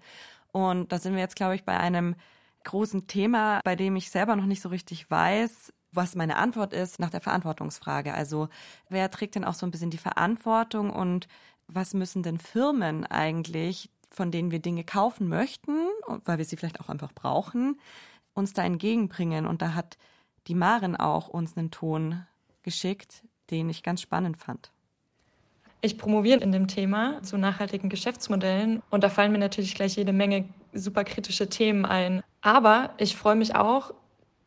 Und 0.51 0.91
da 0.91 0.99
sind 0.99 1.13
wir 1.13 1.21
jetzt, 1.21 1.35
glaube 1.35 1.55
ich, 1.55 1.63
bei 1.63 1.77
einem 1.77 2.15
großen 2.63 3.07
Thema, 3.07 3.61
bei 3.63 3.75
dem 3.75 3.95
ich 3.95 4.11
selber 4.11 4.35
noch 4.35 4.45
nicht 4.45 4.61
so 4.61 4.69
richtig 4.69 5.09
weiß, 5.09 5.73
was 5.91 6.15
meine 6.15 6.37
Antwort 6.37 6.73
ist 6.73 6.99
nach 6.99 7.09
der 7.09 7.21
Verantwortungsfrage. 7.21 8.13
Also 8.13 8.49
wer 8.89 9.09
trägt 9.11 9.35
denn 9.35 9.43
auch 9.43 9.55
so 9.55 9.65
ein 9.65 9.71
bisschen 9.71 9.89
die 9.89 9.97
Verantwortung 9.97 10.89
und 10.89 11.27
was 11.67 11.93
müssen 11.93 12.23
denn 12.23 12.37
Firmen 12.37 13.05
eigentlich 13.05 13.89
von 14.11 14.29
denen 14.29 14.51
wir 14.51 14.59
Dinge 14.59 14.83
kaufen 14.83 15.27
möchten, 15.27 15.71
weil 16.25 16.37
wir 16.37 16.45
sie 16.45 16.57
vielleicht 16.57 16.79
auch 16.79 16.89
einfach 16.89 17.13
brauchen, 17.13 17.79
uns 18.33 18.53
da 18.53 18.63
entgegenbringen. 18.63 19.45
Und 19.47 19.61
da 19.61 19.73
hat 19.73 19.97
die 20.47 20.55
Maren 20.55 20.95
auch 20.95 21.27
uns 21.27 21.57
einen 21.57 21.71
Ton 21.71 22.25
geschickt, 22.61 23.23
den 23.49 23.69
ich 23.69 23.83
ganz 23.83 24.01
spannend 24.01 24.37
fand. 24.37 24.71
Ich 25.83 25.97
promoviere 25.97 26.41
in 26.41 26.51
dem 26.51 26.67
Thema 26.67 27.23
zu 27.23 27.37
nachhaltigen 27.37 27.89
Geschäftsmodellen 27.89 28.83
und 28.91 29.03
da 29.03 29.09
fallen 29.09 29.31
mir 29.31 29.39
natürlich 29.39 29.73
gleich 29.73 29.95
jede 29.95 30.13
Menge 30.13 30.45
super 30.73 31.03
kritische 31.03 31.49
Themen 31.49 31.85
ein. 31.85 32.21
Aber 32.41 32.91
ich 32.97 33.15
freue 33.15 33.35
mich 33.35 33.55
auch, 33.55 33.93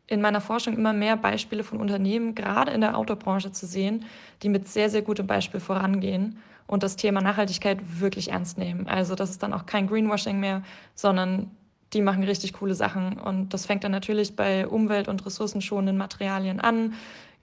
in 0.06 0.20
meiner 0.20 0.40
Forschung 0.40 0.76
immer 0.76 0.92
mehr 0.92 1.16
Beispiele 1.16 1.64
von 1.64 1.80
Unternehmen, 1.80 2.34
gerade 2.34 2.70
in 2.72 2.82
der 2.82 2.96
Autobranche 2.96 3.50
zu 3.52 3.66
sehen, 3.66 4.04
die 4.42 4.48
mit 4.48 4.68
sehr, 4.68 4.90
sehr 4.90 5.02
gutem 5.02 5.26
Beispiel 5.26 5.60
vorangehen 5.60 6.38
und 6.66 6.82
das 6.82 6.96
Thema 6.96 7.20
Nachhaltigkeit 7.20 8.00
wirklich 8.00 8.30
ernst 8.30 8.58
nehmen. 8.58 8.86
Also 8.88 9.14
das 9.14 9.30
ist 9.30 9.42
dann 9.42 9.52
auch 9.52 9.66
kein 9.66 9.86
Greenwashing 9.86 10.40
mehr, 10.40 10.62
sondern 10.94 11.50
die 11.92 12.02
machen 12.02 12.22
richtig 12.24 12.54
coole 12.54 12.74
Sachen. 12.74 13.18
Und 13.18 13.54
das 13.54 13.66
fängt 13.66 13.84
dann 13.84 13.92
natürlich 13.92 14.36
bei 14.36 14.66
umwelt- 14.66 15.08
und 15.08 15.24
ressourcenschonenden 15.24 15.96
Materialien 15.96 16.60
an, 16.60 16.94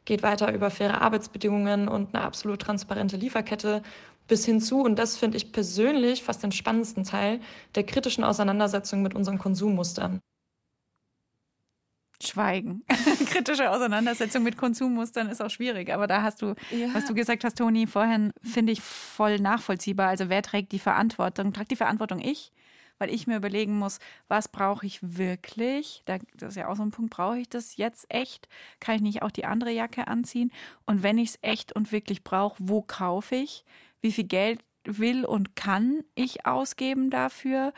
geht 0.06 0.24
weiter 0.24 0.54
über 0.54 0.72
faire 0.72 1.02
Arbeitsbedingungen 1.02 1.88
und 1.88 2.14
eine 2.14 2.24
absolut 2.24 2.62
transparente 2.62 3.18
Lieferkette 3.18 3.84
bis 4.28 4.46
hin 4.46 4.62
zu, 4.62 4.82
und 4.82 4.98
das 4.98 5.18
finde 5.18 5.38
ich 5.38 5.52
persönlich 5.52 6.24
fast 6.24 6.42
den 6.42 6.52
spannendsten 6.52 7.04
Teil, 7.04 7.40
der 7.76 7.84
kritischen 7.84 8.24
Auseinandersetzung 8.24 9.02
mit 9.02 9.14
unseren 9.14 9.38
Konsummustern. 9.38 10.22
Schweigen. 12.22 12.84
Kritische 13.26 13.70
Auseinandersetzung 13.70 14.44
mit 14.44 14.58
Konsummustern 14.58 15.30
ist 15.30 15.42
auch 15.42 15.50
schwierig. 15.50 15.92
Aber 15.94 16.08
da 16.08 16.22
hast 16.22 16.42
du, 16.42 16.56
ja. 16.72 16.94
was 16.94 17.06
du 17.06 17.14
gesagt 17.14 17.44
hast, 17.44 17.58
Toni, 17.58 17.88
vorhin, 17.88 18.34
finde 18.42 18.74
ich 18.74 18.82
voll 18.82 19.40
nachvollziehbar. 19.40 20.10
Also 20.10 20.30
wer 20.30 20.42
trägt 20.42 20.72
die 20.72 20.80
Verantwortung? 20.80 21.54
Tragt 21.54 21.72
die 21.72 21.76
Verantwortung 21.76 22.20
ich? 22.20 22.52
Weil 22.98 23.10
ich 23.10 23.26
mir 23.26 23.38
überlegen 23.38 23.80
muss, 23.80 24.00
was 24.28 24.48
brauche 24.48 24.86
ich 24.86 25.00
wirklich? 25.02 26.04
das 26.06 26.50
ist 26.50 26.56
ja 26.56 26.68
auch 26.68 26.76
so 26.76 26.84
ein 26.84 26.92
Punkt, 26.92 27.12
brauche 27.12 27.40
ich 27.40 27.50
das 27.50 27.78
jetzt 27.78 28.06
echt? 28.10 28.48
Kann 28.80 28.96
ich 28.96 29.02
nicht 29.02 29.24
auch 29.24 29.32
die 29.32 29.46
andere 29.46 29.72
Jacke 29.72 30.08
anziehen? 30.08 30.52
Und 30.86 31.02
wenn 31.02 31.18
ich 31.18 31.30
es 31.30 31.40
echt 31.42 31.74
und 31.74 31.92
wirklich 31.92 32.24
brauche, 32.24 32.58
wo 32.60 32.84
kaufe 32.84 33.36
ich? 33.36 33.66
Wie 34.02 34.12
viel 34.12 34.26
Geld 34.26 34.64
will 34.84 35.26
und 35.26 35.56
kann 35.56 36.04
ich 36.16 36.46
ausgeben 36.46 37.10
dafür? 37.10 37.74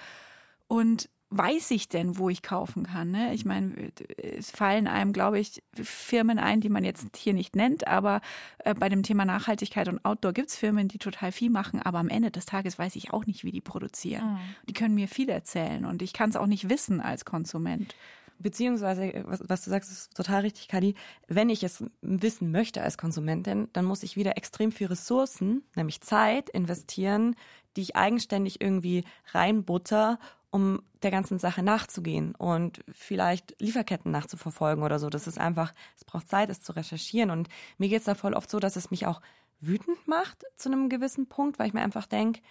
Und 0.68 1.10
weiß 1.38 1.72
ich 1.72 1.90
denn, 1.90 2.18
wo 2.18 2.30
ich 2.30 2.42
kaufen 2.42 2.84
kann? 2.84 3.12
Ne? 3.12 3.34
Ich 3.34 3.46
meine, 3.46 3.92
es 4.18 4.52
fallen 4.52 4.88
einem, 4.88 5.14
glaube 5.14 5.40
ich, 5.40 5.64
Firmen 5.74 6.40
ein, 6.40 6.62
die 6.62 6.70
man 6.70 6.84
jetzt 6.84 7.18
hier 7.18 7.34
nicht 7.34 7.56
nennt, 7.56 7.88
aber 7.88 8.22
äh, 8.60 8.74
bei 8.74 8.90
dem 8.90 9.04
Thema 9.04 9.26
Nachhaltigkeit 9.26 9.88
und 9.88 10.04
Outdoor 10.06 10.34
gibt 10.34 10.50
es 10.50 10.56
Firmen, 10.56 10.88
die 10.88 10.98
total 10.98 11.32
viel 11.32 11.50
machen, 11.50 11.82
aber 11.82 12.00
am 12.00 12.10
Ende 12.10 12.32
des 12.32 12.46
Tages 12.46 12.78
weiß 12.78 12.96
ich 12.96 13.12
auch 13.14 13.26
nicht, 13.26 13.44
wie 13.44 13.52
die 13.52 13.62
produzieren. 13.62 14.34
Mhm. 14.34 14.40
Die 14.70 14.74
können 14.74 14.96
mir 14.96 15.08
viel 15.08 15.30
erzählen 15.30 15.86
und 15.86 16.02
ich 16.02 16.14
kann 16.14 16.30
es 16.30 16.36
auch 16.36 16.48
nicht 16.48 16.70
wissen 16.70 17.02
als 17.02 17.26
Konsument. 17.26 17.96
Beziehungsweise, 18.40 19.24
was, 19.26 19.42
was, 19.48 19.64
du 19.64 19.70
sagst, 19.70 19.92
ist 19.92 20.16
total 20.16 20.42
richtig, 20.42 20.68
Kadi. 20.68 20.96
Wenn 21.28 21.50
ich 21.50 21.64
es 21.64 21.84
wissen 22.02 22.52
möchte 22.52 22.82
als 22.82 22.98
Konsumentin, 22.98 23.70
dann 23.74 23.86
muss 23.86 24.04
ich 24.04 24.18
wieder 24.18 24.38
extrem 24.38 24.72
viel 24.72 24.88
Ressourcen, 24.88 25.64
nämlich 25.76 26.02
Zeit, 26.02 26.50
investieren, 26.50 27.36
die 27.76 27.82
ich 27.82 27.96
eigenständig 27.96 28.60
irgendwie 28.60 29.06
reinbutter 29.32 30.20
um 30.54 30.84
der 31.02 31.10
ganzen 31.10 31.40
Sache 31.40 31.64
nachzugehen 31.64 32.36
und 32.36 32.82
vielleicht 32.92 33.60
Lieferketten 33.60 34.12
nachzuverfolgen 34.12 34.84
oder 34.84 35.00
so. 35.00 35.10
Das 35.10 35.26
ist 35.26 35.40
einfach, 35.40 35.74
es 35.98 36.06
braucht 36.06 36.30
Zeit, 36.30 36.52
es 36.52 36.62
zu 36.62 36.74
recherchieren. 36.74 37.32
Und 37.32 37.50
mir 37.80 37.90
geht 37.90 38.00
es 38.00 38.06
da 38.06 38.14
voll 38.14 38.36
oft 38.36 38.52
so, 38.52 38.60
dass 38.60 38.76
es 38.76 38.92
mich 38.92 39.08
auch 39.08 39.20
wütend 39.62 40.08
macht 40.08 40.44
zu 40.56 40.70
einem 40.70 40.90
gewissen 40.90 41.28
Punkt, 41.28 41.58
weil 41.58 41.68
ich 41.68 41.74
mir 41.74 41.82
einfach 41.82 42.06
denke, 42.06 42.42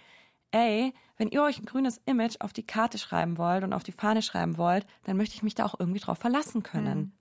ey, 0.51 0.93
wenn 1.15 1.29
ihr 1.29 1.43
euch 1.43 1.59
ein 1.59 1.65
grünes 1.65 2.01
Image 2.05 2.35
auf 2.41 2.51
die 2.51 2.67
Karte 2.67 2.97
schreiben 2.97 3.37
wollt 3.37 3.63
und 3.63 3.71
auf 3.71 3.83
die 3.83 3.93
Fahne 3.93 4.21
schreiben 4.21 4.57
wollt, 4.57 4.85
dann 5.05 5.15
möchte 5.15 5.35
ich 5.35 5.43
mich 5.43 5.55
da 5.55 5.65
auch 5.65 5.79
irgendwie 5.79 6.01
drauf 6.01 6.17
verlassen 6.17 6.61
können. 6.61 6.99
Mhm. 6.99 7.11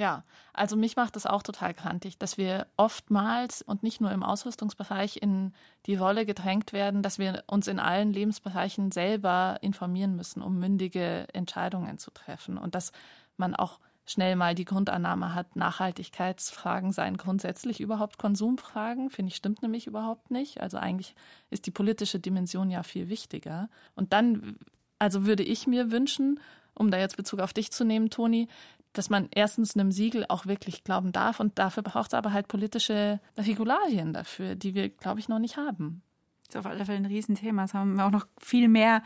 Ja, 0.00 0.24
also 0.54 0.76
mich 0.76 0.96
macht 0.96 1.14
es 1.16 1.26
auch 1.26 1.42
total 1.42 1.74
krantig, 1.74 2.16
dass 2.16 2.38
wir 2.38 2.66
oftmals 2.78 3.60
und 3.60 3.82
nicht 3.82 4.00
nur 4.00 4.10
im 4.12 4.22
Ausrüstungsbereich 4.22 5.18
in 5.20 5.52
die 5.84 5.94
Rolle 5.94 6.24
gedrängt 6.24 6.72
werden, 6.72 7.02
dass 7.02 7.18
wir 7.18 7.44
uns 7.46 7.66
in 7.66 7.78
allen 7.78 8.10
Lebensbereichen 8.10 8.92
selber 8.92 9.58
informieren 9.60 10.16
müssen, 10.16 10.40
um 10.40 10.58
mündige 10.58 11.26
Entscheidungen 11.34 11.98
zu 11.98 12.10
treffen 12.12 12.56
und 12.56 12.74
dass 12.74 12.92
man 13.36 13.54
auch 13.54 13.78
schnell 14.06 14.36
mal 14.36 14.54
die 14.54 14.64
Grundannahme 14.64 15.34
hat, 15.34 15.54
Nachhaltigkeitsfragen 15.54 16.92
seien 16.92 17.18
grundsätzlich 17.18 17.78
überhaupt 17.78 18.16
Konsumfragen, 18.16 19.10
finde 19.10 19.28
ich 19.28 19.36
stimmt 19.36 19.60
nämlich 19.60 19.86
überhaupt 19.86 20.30
nicht. 20.30 20.62
Also 20.62 20.78
eigentlich 20.78 21.14
ist 21.50 21.66
die 21.66 21.72
politische 21.72 22.20
Dimension 22.20 22.70
ja 22.70 22.82
viel 22.84 23.10
wichtiger. 23.10 23.68
Und 23.96 24.14
dann, 24.14 24.56
also 24.98 25.26
würde 25.26 25.42
ich 25.42 25.66
mir 25.66 25.90
wünschen, 25.90 26.40
um 26.72 26.90
da 26.90 26.98
jetzt 26.98 27.18
Bezug 27.18 27.40
auf 27.40 27.52
dich 27.52 27.70
zu 27.70 27.84
nehmen, 27.84 28.08
Toni, 28.08 28.48
dass 28.92 29.10
man 29.10 29.28
erstens 29.34 29.76
einem 29.76 29.92
Siegel 29.92 30.26
auch 30.28 30.46
wirklich 30.46 30.84
glauben 30.84 31.12
darf 31.12 31.40
und 31.40 31.58
dafür 31.58 31.82
braucht 31.82 32.12
es 32.12 32.14
aber 32.14 32.32
halt 32.32 32.48
politische 32.48 33.20
Regularien 33.36 34.12
dafür, 34.12 34.54
die 34.54 34.74
wir, 34.74 34.88
glaube 34.88 35.20
ich, 35.20 35.28
noch 35.28 35.38
nicht 35.38 35.56
haben. 35.56 36.02
Das 36.46 36.56
ist 36.56 36.58
auf 36.58 36.66
alle 36.66 36.84
Fälle 36.84 36.98
ein 36.98 37.06
Riesenthema. 37.06 37.64
Es 37.64 37.74
haben 37.74 38.00
auch 38.00 38.10
noch 38.10 38.26
viel 38.38 38.68
mehr 38.68 39.02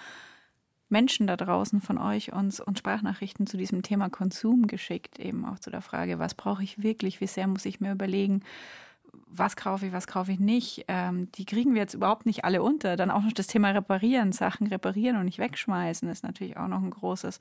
Menschen 0.88 1.26
da 1.26 1.36
draußen 1.36 1.80
von 1.80 1.98
euch 1.98 2.32
uns 2.32 2.60
und 2.60 2.78
Sprachnachrichten 2.78 3.46
zu 3.46 3.56
diesem 3.56 3.82
Thema 3.82 4.08
Konsum 4.08 4.66
geschickt, 4.66 5.18
eben 5.18 5.44
auch 5.44 5.58
zu 5.58 5.70
der 5.70 5.82
Frage, 5.82 6.18
was 6.18 6.34
brauche 6.34 6.62
ich 6.62 6.82
wirklich, 6.82 7.20
wie 7.20 7.26
sehr 7.26 7.46
muss 7.46 7.64
ich 7.64 7.80
mir 7.80 7.92
überlegen, 7.92 8.42
was 9.26 9.56
kaufe 9.56 9.86
ich, 9.86 9.92
was 9.92 10.06
kaufe 10.06 10.32
ich 10.32 10.40
nicht. 10.40 10.84
Ähm, 10.88 11.30
die 11.32 11.44
kriegen 11.44 11.74
wir 11.74 11.82
jetzt 11.82 11.94
überhaupt 11.94 12.26
nicht 12.26 12.44
alle 12.44 12.62
unter. 12.62 12.96
Dann 12.96 13.10
auch 13.10 13.22
noch 13.22 13.32
das 13.32 13.46
Thema 13.46 13.70
Reparieren, 13.70 14.32
Sachen 14.32 14.66
reparieren 14.66 15.16
und 15.16 15.24
nicht 15.24 15.38
wegschmeißen, 15.38 16.08
ist 16.08 16.24
natürlich 16.24 16.56
auch 16.56 16.68
noch 16.68 16.82
ein 16.82 16.90
großes 16.90 17.40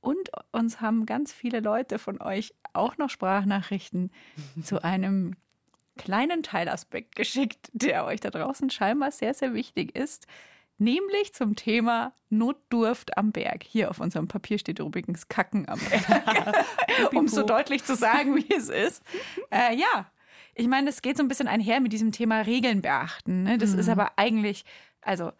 und 0.00 0.30
uns 0.52 0.80
haben 0.80 1.06
ganz 1.06 1.32
viele 1.32 1.60
Leute 1.60 1.98
von 1.98 2.20
euch 2.20 2.54
auch 2.72 2.98
noch 2.98 3.10
Sprachnachrichten 3.10 4.10
zu 4.62 4.82
einem 4.82 5.34
kleinen 5.96 6.42
Teilaspekt 6.42 7.16
geschickt, 7.16 7.70
der 7.72 8.04
euch 8.04 8.20
da 8.20 8.30
draußen 8.30 8.70
scheinbar 8.70 9.10
sehr, 9.10 9.34
sehr 9.34 9.52
wichtig 9.54 9.96
ist. 9.96 10.26
Nämlich 10.80 11.34
zum 11.34 11.56
Thema 11.56 12.12
Notdurft 12.30 13.18
am 13.18 13.32
Berg. 13.32 13.64
Hier 13.64 13.90
auf 13.90 13.98
unserem 13.98 14.28
Papier 14.28 14.60
steht 14.60 14.78
übrigens 14.78 15.26
Kacken 15.28 15.68
am 15.68 15.80
Berg. 15.80 16.64
um 17.14 17.26
so 17.26 17.42
deutlich 17.42 17.82
zu 17.82 17.96
sagen, 17.96 18.36
wie 18.36 18.54
es 18.54 18.68
ist. 18.68 19.02
Äh, 19.50 19.74
ja, 19.76 20.06
ich 20.54 20.68
meine, 20.68 20.88
es 20.88 21.02
geht 21.02 21.16
so 21.16 21.24
ein 21.24 21.28
bisschen 21.28 21.48
einher 21.48 21.80
mit 21.80 21.92
diesem 21.92 22.12
Thema 22.12 22.42
Regeln 22.42 22.80
beachten. 22.80 23.42
Ne? 23.42 23.58
Das 23.58 23.72
mhm. 23.72 23.80
ist 23.80 23.88
aber 23.88 24.12
eigentlich, 24.16 24.64
also 25.00 25.32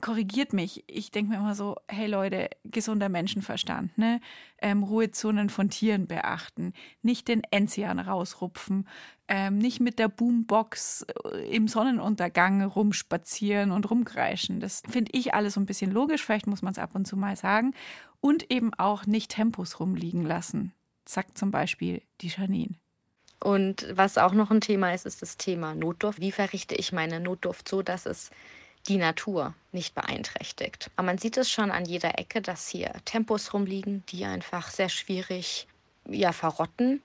korrigiert 0.00 0.52
mich. 0.52 0.84
Ich 0.86 1.10
denke 1.10 1.32
mir 1.32 1.38
immer 1.38 1.54
so, 1.54 1.76
hey 1.88 2.06
Leute, 2.06 2.50
gesunder 2.64 3.08
Menschenverstand, 3.08 3.96
ne? 3.98 4.20
Ähm, 4.60 4.82
Ruhezonen 4.82 5.48
von 5.48 5.70
Tieren 5.70 6.06
beachten, 6.06 6.72
nicht 7.02 7.28
den 7.28 7.42
Enzian 7.50 7.98
rausrupfen, 7.98 8.88
ähm, 9.28 9.58
nicht 9.58 9.80
mit 9.80 9.98
der 9.98 10.08
Boombox 10.08 11.06
äh, 11.32 11.54
im 11.54 11.68
Sonnenuntergang 11.68 12.62
rumspazieren 12.62 13.70
und 13.70 13.90
rumkreischen. 13.90 14.60
Das 14.60 14.82
finde 14.88 15.12
ich 15.14 15.34
alles 15.34 15.54
so 15.54 15.60
ein 15.60 15.66
bisschen 15.66 15.92
logisch, 15.92 16.24
vielleicht 16.24 16.46
muss 16.46 16.62
man 16.62 16.72
es 16.72 16.78
ab 16.78 16.90
und 16.94 17.06
zu 17.06 17.16
mal 17.16 17.36
sagen. 17.36 17.74
Und 18.20 18.50
eben 18.50 18.74
auch 18.74 19.06
nicht 19.06 19.30
Tempos 19.30 19.80
rumliegen 19.80 20.24
lassen, 20.24 20.72
sagt 21.06 21.38
zum 21.38 21.50
Beispiel 21.50 22.02
die 22.20 22.28
Janine. 22.28 22.74
Und 23.42 23.86
was 23.92 24.18
auch 24.18 24.34
noch 24.34 24.50
ein 24.50 24.60
Thema 24.60 24.92
ist, 24.92 25.06
ist 25.06 25.22
das 25.22 25.38
Thema 25.38 25.74
Notdurft. 25.74 26.20
Wie 26.20 26.32
verrichte 26.32 26.74
ich 26.74 26.92
meine 26.92 27.20
Notdurft 27.20 27.66
so, 27.68 27.80
dass 27.80 28.04
es 28.04 28.30
die 28.90 28.98
Natur 28.98 29.54
nicht 29.70 29.94
beeinträchtigt. 29.94 30.90
Aber 30.96 31.06
man 31.06 31.18
sieht 31.18 31.36
es 31.36 31.48
schon 31.48 31.70
an 31.70 31.84
jeder 31.84 32.18
Ecke, 32.18 32.42
dass 32.42 32.68
hier 32.68 32.92
Tempos 33.04 33.54
rumliegen, 33.54 34.02
die 34.08 34.24
einfach 34.24 34.68
sehr 34.68 34.88
schwierig 34.88 35.68
ja, 36.08 36.32
verrotten. 36.32 37.00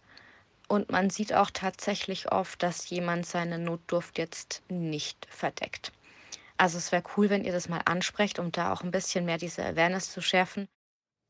Und 0.67 0.91
man 0.91 1.11
sieht 1.11 1.31
auch 1.31 1.51
tatsächlich 1.51 2.31
oft, 2.31 2.63
dass 2.63 2.89
jemand 2.89 3.27
seine 3.27 3.59
Notdurft 3.59 4.17
jetzt 4.17 4.63
nicht 4.67 5.27
verdeckt. 5.29 5.91
Also 6.57 6.79
es 6.79 6.91
wäre 6.91 7.03
cool, 7.15 7.29
wenn 7.29 7.45
ihr 7.45 7.51
das 7.51 7.69
mal 7.69 7.81
ansprecht, 7.85 8.39
um 8.39 8.51
da 8.51 8.73
auch 8.73 8.81
ein 8.81 8.89
bisschen 8.89 9.25
mehr 9.25 9.37
diese 9.37 9.63
Awareness 9.63 10.11
zu 10.11 10.21
schärfen. 10.21 10.67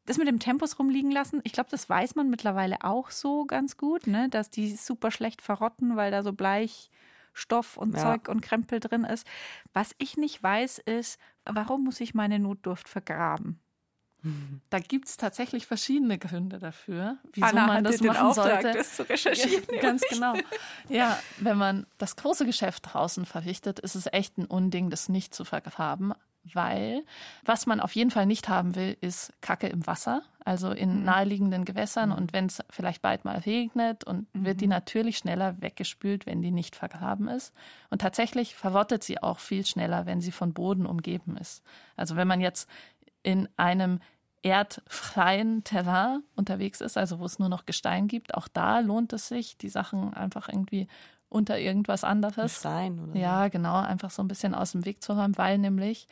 Das 0.08 0.18
mit 0.18 0.28
dem 0.30 0.40
Tempos 0.40 0.80
rumliegen 0.80 1.12
lassen, 1.12 1.42
ich 1.44 1.52
glaube, 1.52 1.70
das 1.70 1.90
weiß 1.90 2.16
man 2.16 2.30
mittlerweile 2.30 2.82
auch 2.84 3.12
so 3.12 3.44
ganz 3.44 3.76
gut, 3.76 4.08
ne? 4.08 4.30
dass 4.30 4.52
die 4.52 4.74
super 4.74 5.12
schlecht 5.12 5.42
verrotten, 5.42 5.98
weil 5.98 6.12
da 6.12 6.24
so 6.24 6.32
Bleich 6.32 6.90
Stoff 7.36 7.78
und 7.78 7.94
ja. 7.94 8.02
Zeug 8.02 8.30
und 8.30 8.42
Krempel 8.42 8.80
drin 8.80 9.04
ist. 9.04 9.28
Was 9.74 9.94
ich 10.00 10.18
nicht 10.18 10.42
weiß, 10.42 10.80
ist, 10.80 11.20
warum 11.46 11.84
muss 11.84 12.00
ich 12.00 12.16
meine 12.16 12.40
Notdurft 12.40 12.90
vergraben? 12.90 13.60
Da 14.72 14.80
gibt 14.80 15.08
es 15.08 15.18
tatsächlich 15.18 15.68
verschiedene 15.68 16.18
Gründe 16.18 16.58
dafür, 16.58 17.18
wieso 17.34 17.46
Anna 17.46 17.68
man 17.68 17.84
das 17.84 18.02
machen 18.02 18.18
Auftrag, 18.18 18.64
sollte. 18.64 18.78
Das 18.78 18.96
zu 18.96 19.08
recherchieren. 19.08 19.64
Ja, 19.72 19.82
ganz 19.82 20.02
genau. 20.10 20.34
Ja, 20.90 21.20
wenn 21.38 21.60
man 21.60 21.86
das 22.00 22.16
große 22.16 22.48
Geschäft 22.48 22.88
draußen 22.92 23.28
verrichtet, 23.28 23.80
ist 23.80 23.94
es 23.94 24.08
echt 24.12 24.40
ein 24.40 24.46
Unding, 24.46 24.90
das 24.90 25.10
nicht 25.10 25.36
zu 25.36 25.46
vergraben 25.46 26.14
weil 26.54 27.04
was 27.44 27.66
man 27.66 27.80
auf 27.80 27.96
jeden 27.96 28.12
Fall 28.12 28.26
nicht 28.26 28.50
haben 28.50 28.76
will, 28.76 28.98
ist 29.02 29.34
Kacke 29.42 29.68
im 29.68 29.86
Wasser, 29.88 30.22
also 30.44 30.72
in 30.72 31.00
mhm. 31.00 31.04
naheliegenden 31.06 31.66
Gewässern. 31.66 32.10
Mhm. 32.10 32.16
Und 32.16 32.34
wenn 32.34 32.46
es 32.46 32.64
vielleicht 32.70 33.02
bald 33.02 33.26
mal 33.26 33.38
regnet 33.40 34.04
und 34.04 34.34
mhm. 34.34 34.46
wird 34.46 34.62
die 34.62 34.68
natürlich 34.68 35.18
schneller 35.18 35.62
weggespült, 35.62 36.26
wenn 36.26 36.42
die 36.42 36.52
nicht 36.52 36.76
vergraben 36.76 37.28
ist. 37.28 37.54
Und 37.90 38.02
tatsächlich 38.02 38.56
verrottet 38.56 39.04
sie 39.04 39.22
auch 39.22 39.40
viel 39.40 39.66
schneller, 39.66 40.06
wenn 40.06 40.22
sie 40.22 40.32
von 40.32 40.54
Boden 40.54 40.86
umgeben 40.86 41.38
ist. 41.38 41.64
Also 41.96 42.16
wenn 42.16 42.28
man 42.28 42.42
jetzt 42.42 42.70
in 43.24 43.50
einem 43.58 44.00
erdfreien 44.44 45.64
Terrain 45.64 46.22
unterwegs 46.36 46.80
ist, 46.80 46.98
also 46.98 47.18
wo 47.18 47.26
es 47.26 47.40
nur 47.40 47.50
noch 47.50 47.66
Gestein 47.66 48.08
gibt, 48.08 48.36
auch 48.36 48.48
da 48.48 48.80
lohnt 48.80 49.12
es 49.12 49.28
sich, 49.28 49.58
die 49.58 49.70
Sachen 49.70 50.14
einfach 50.14 50.50
irgendwie 50.50 50.88
unter 51.30 51.60
irgendwas 51.60 52.04
anderes. 52.04 52.62
Sein, 52.62 53.00
oder? 53.00 53.20
Ja, 53.20 53.48
genau, 53.48 53.82
einfach 53.82 54.12
so 54.12 54.22
ein 54.22 54.28
bisschen 54.28 54.54
aus 54.54 54.74
dem 54.74 54.86
Weg 54.86 55.02
zu 55.02 55.14
räumen, 55.14 55.38
weil 55.38 55.58
nämlich 55.58 56.08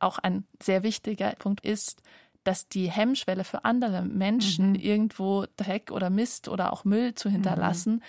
auch 0.00 0.18
ein 0.18 0.44
sehr 0.62 0.82
wichtiger 0.82 1.30
Punkt 1.32 1.64
ist, 1.64 2.02
dass 2.44 2.68
die 2.68 2.90
Hemmschwelle 2.90 3.44
für 3.44 3.64
andere 3.64 4.02
Menschen, 4.02 4.70
mhm. 4.70 4.76
irgendwo 4.76 5.44
Dreck 5.56 5.90
oder 5.90 6.10
Mist 6.10 6.48
oder 6.48 6.72
auch 6.72 6.84
Müll 6.84 7.14
zu 7.14 7.28
hinterlassen, 7.28 7.94
mhm. 7.94 8.02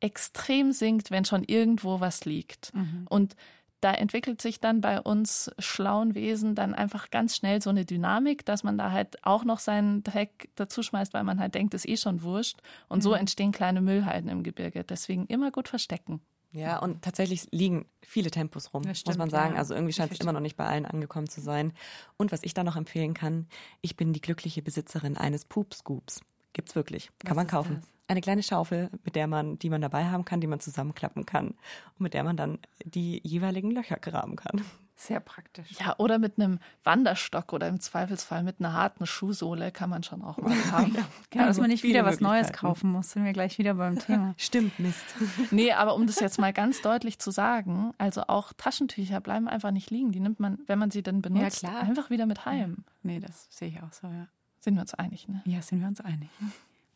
extrem 0.00 0.72
sinkt, 0.72 1.10
wenn 1.10 1.24
schon 1.24 1.44
irgendwo 1.44 2.00
was 2.00 2.24
liegt. 2.24 2.74
Mhm. 2.74 3.06
Und 3.08 3.36
da 3.80 3.92
entwickelt 3.92 4.42
sich 4.42 4.58
dann 4.58 4.80
bei 4.80 5.00
uns 5.00 5.52
schlauen 5.58 6.14
Wesen 6.14 6.54
dann 6.54 6.74
einfach 6.74 7.10
ganz 7.10 7.36
schnell 7.36 7.62
so 7.62 7.70
eine 7.70 7.84
Dynamik, 7.84 8.44
dass 8.44 8.64
man 8.64 8.76
da 8.76 8.90
halt 8.90 9.24
auch 9.24 9.44
noch 9.44 9.60
seinen 9.60 10.02
Dreck 10.02 10.50
dazuschmeißt, 10.56 11.14
weil 11.14 11.22
man 11.22 11.38
halt 11.38 11.54
denkt, 11.54 11.74
ist 11.74 11.88
eh 11.88 11.96
schon 11.96 12.22
wurscht. 12.22 12.58
Und 12.88 13.02
so 13.02 13.10
mhm. 13.10 13.16
entstehen 13.16 13.52
kleine 13.52 13.80
Müllhalden 13.80 14.30
im 14.30 14.42
Gebirge. 14.42 14.82
Deswegen 14.82 15.26
immer 15.26 15.52
gut 15.52 15.68
verstecken. 15.68 16.20
Ja, 16.50 16.78
und 16.78 17.02
tatsächlich 17.02 17.46
liegen 17.52 17.86
viele 18.02 18.30
Tempos 18.30 18.72
rum, 18.72 18.82
Das 18.84 19.04
muss 19.04 19.18
man 19.18 19.28
stimmt, 19.28 19.30
sagen. 19.30 19.54
ja. 19.54 19.58
Also 19.58 19.74
irgendwie 19.74 19.92
scheint 19.92 20.12
es 20.12 20.20
immer 20.20 20.32
noch 20.32 20.40
nicht 20.40 20.56
bei 20.56 20.64
allen 20.64 20.86
angekommen 20.86 21.28
zu 21.28 21.40
sein. 21.40 21.72
Und 22.16 22.32
was 22.32 22.42
ich 22.42 22.54
da 22.54 22.64
noch 22.64 22.76
empfehlen 22.76 23.12
kann, 23.14 23.46
ich 23.82 23.96
bin 23.96 24.12
die 24.12 24.20
glückliche 24.20 24.62
Besitzerin 24.62 25.16
eines 25.16 25.44
Poop-Scoops. 25.44 26.22
Gibt's 26.54 26.74
wirklich. 26.74 27.10
Kann 27.18 27.30
Was 27.30 27.36
man 27.36 27.46
kaufen. 27.46 27.76
das? 27.80 27.90
Eine 28.10 28.22
kleine 28.22 28.42
Schaufel, 28.42 28.88
mit 29.04 29.14
der 29.16 29.26
man, 29.26 29.58
die 29.58 29.68
man 29.68 29.82
dabei 29.82 30.06
haben 30.06 30.24
kann, 30.24 30.40
die 30.40 30.46
man 30.46 30.60
zusammenklappen 30.60 31.26
kann. 31.26 31.48
Und 31.48 32.00
mit 32.00 32.14
der 32.14 32.24
man 32.24 32.38
dann 32.38 32.58
die 32.82 33.20
jeweiligen 33.22 33.70
Löcher 33.70 33.96
graben 33.96 34.36
kann. 34.36 34.62
Sehr 35.00 35.20
praktisch. 35.20 35.68
Ja, 35.78 35.94
oder 35.98 36.18
mit 36.18 36.40
einem 36.40 36.58
Wanderstock 36.82 37.52
oder 37.52 37.68
im 37.68 37.78
Zweifelsfall 37.78 38.42
mit 38.42 38.56
einer 38.58 38.72
harten 38.72 39.06
Schuhsohle 39.06 39.70
kann 39.70 39.88
man 39.88 40.02
schon 40.02 40.22
auch 40.22 40.38
mal 40.38 40.52
haben. 40.72 40.96
Genau, 41.30 41.46
dass 41.46 41.58
man 41.58 41.70
nicht 41.70 41.84
wieder 41.84 42.04
was 42.04 42.20
Neues 42.20 42.52
kaufen 42.52 42.90
muss, 42.90 43.12
sind 43.12 43.24
wir 43.24 43.32
gleich 43.32 43.58
wieder 43.58 43.74
beim 43.74 43.96
Thema. 44.06 44.34
Stimmt, 44.36 44.80
Mist. 44.80 45.04
Nee, 45.52 45.72
aber 45.72 45.94
um 45.94 46.08
das 46.08 46.18
jetzt 46.18 46.40
mal 46.40 46.52
ganz 46.52 46.82
deutlich 46.82 47.20
zu 47.20 47.30
sagen, 47.30 47.92
also 47.96 48.24
auch 48.26 48.52
Taschentücher 48.52 49.20
bleiben 49.20 49.46
einfach 49.46 49.70
nicht 49.70 49.90
liegen. 49.90 50.10
Die 50.10 50.18
nimmt 50.18 50.40
man, 50.40 50.58
wenn 50.66 50.80
man 50.80 50.90
sie 50.90 51.04
denn 51.04 51.22
benutzt, 51.22 51.60
klar. 51.60 51.78
einfach 51.80 52.10
wieder 52.10 52.26
mit 52.26 52.44
heim. 52.44 52.84
Nee, 53.04 53.20
das 53.20 53.46
sehe 53.50 53.68
ich 53.68 53.80
auch 53.80 53.92
so, 53.92 54.08
ja. 54.08 54.26
Sind 54.58 54.74
wir 54.74 54.80
uns 54.80 54.94
einig, 54.94 55.28
ne? 55.28 55.42
Ja, 55.44 55.62
sind 55.62 55.80
wir 55.80 55.86
uns 55.86 56.00
einig. 56.00 56.28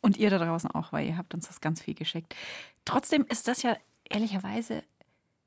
Und 0.00 0.16
ihr 0.16 0.28
da 0.28 0.38
draußen 0.38 0.72
auch, 0.72 0.92
weil 0.92 1.06
ihr 1.06 1.16
habt 1.16 1.34
uns 1.34 1.46
das 1.46 1.60
ganz 1.60 1.80
viel 1.80 1.94
geschickt. 1.94 2.34
Trotzdem 2.84 3.24
ist 3.28 3.46
das 3.46 3.62
ja 3.62 3.76
ehrlicherweise, 4.10 4.82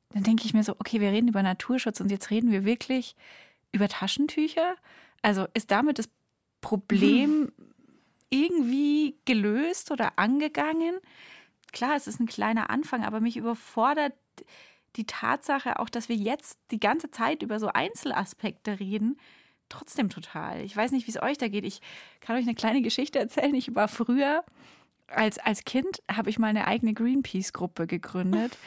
dann 0.10 0.24
denke 0.24 0.45
ich 0.45 0.53
mir 0.53 0.64
so, 0.64 0.74
okay, 0.80 1.01
wir 1.01 1.12
reden 1.12 1.28
über 1.28 1.43
Naturschutz 1.43 1.99
und 1.99 2.12
jetzt 2.12 2.32
reden 2.32 2.51
wir 2.51 2.66
wirklich 2.66 3.16
über 3.72 3.88
Taschentücher. 3.88 4.76
Also 5.22 5.47
ist 5.53 5.72
damit 5.72 5.99
das 5.99 6.10
Problem 6.62 7.51
irgendwie 8.30 9.18
gelöst 9.26 9.91
oder 9.91 10.18
angegangen? 10.18 10.95
Klar, 11.72 11.95
es 11.95 12.08
ist 12.08 12.20
ein 12.20 12.28
kleiner 12.28 12.70
Anfang, 12.70 13.03
aber 13.03 13.20
mich 13.20 13.38
überfordert 13.38 14.14
die 14.95 15.06
Tatsache 15.06 15.80
auch, 15.80 15.89
dass 15.89 16.10
wir 16.10 16.16
jetzt 16.16 16.60
die 16.72 16.80
ganze 16.80 17.12
Zeit 17.12 17.43
über 17.43 17.60
so 17.60 17.68
Einzelaspekte 17.68 18.80
reden, 18.80 19.18
trotzdem 19.70 20.10
total. 20.10 20.62
Ich 20.62 20.76
weiß 20.76 20.91
nicht, 20.91 21.08
wie 21.08 21.12
es 21.12 21.22
euch 21.22 21.38
da 21.38 21.47
geht. 21.47 21.66
Ich 21.66 21.82
kann 22.22 22.38
euch 22.38 22.43
eine 22.43 22.56
kleine 22.56 22.82
Geschichte 22.82 23.20
erzählen. 23.20 23.53
Ich 23.56 23.76
war 23.76 23.88
früher, 23.88 24.43
als, 25.08 25.38
als 25.38 25.64
Kind, 25.64 26.01
habe 26.12 26.30
ich 26.30 26.39
mal 26.39 26.47
eine 26.47 26.68
eigene 26.68 26.93
Greenpeace-Gruppe 26.93 27.88
gegründet, 27.88 28.58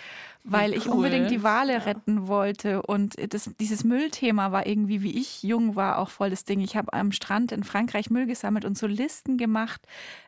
weil 0.44 0.72
ich 0.72 0.86
cool. 0.86 0.94
unbedingt 0.94 1.30
die 1.30 1.42
Wale 1.42 1.84
retten 1.84 2.28
wollte. 2.28 2.82
Und 2.82 3.16
das, 3.32 3.50
dieses 3.60 3.84
Müllthema 3.84 4.52
war 4.52 4.66
irgendwie, 4.66 5.02
wie 5.02 5.18
ich 5.18 5.42
jung 5.42 5.76
war, 5.76 5.98
auch 5.98 6.10
voll 6.10 6.30
das 6.30 6.44
Ding. 6.44 6.60
Ich 6.60 6.76
habe 6.76 6.92
am 6.92 7.12
Strand 7.12 7.52
in 7.52 7.64
Frankreich 7.64 8.10
Müll 8.10 8.26
gesammelt 8.26 8.64
und 8.64 8.78
so 8.78 8.86
Listen 8.86 9.36
gemacht, 9.36 9.82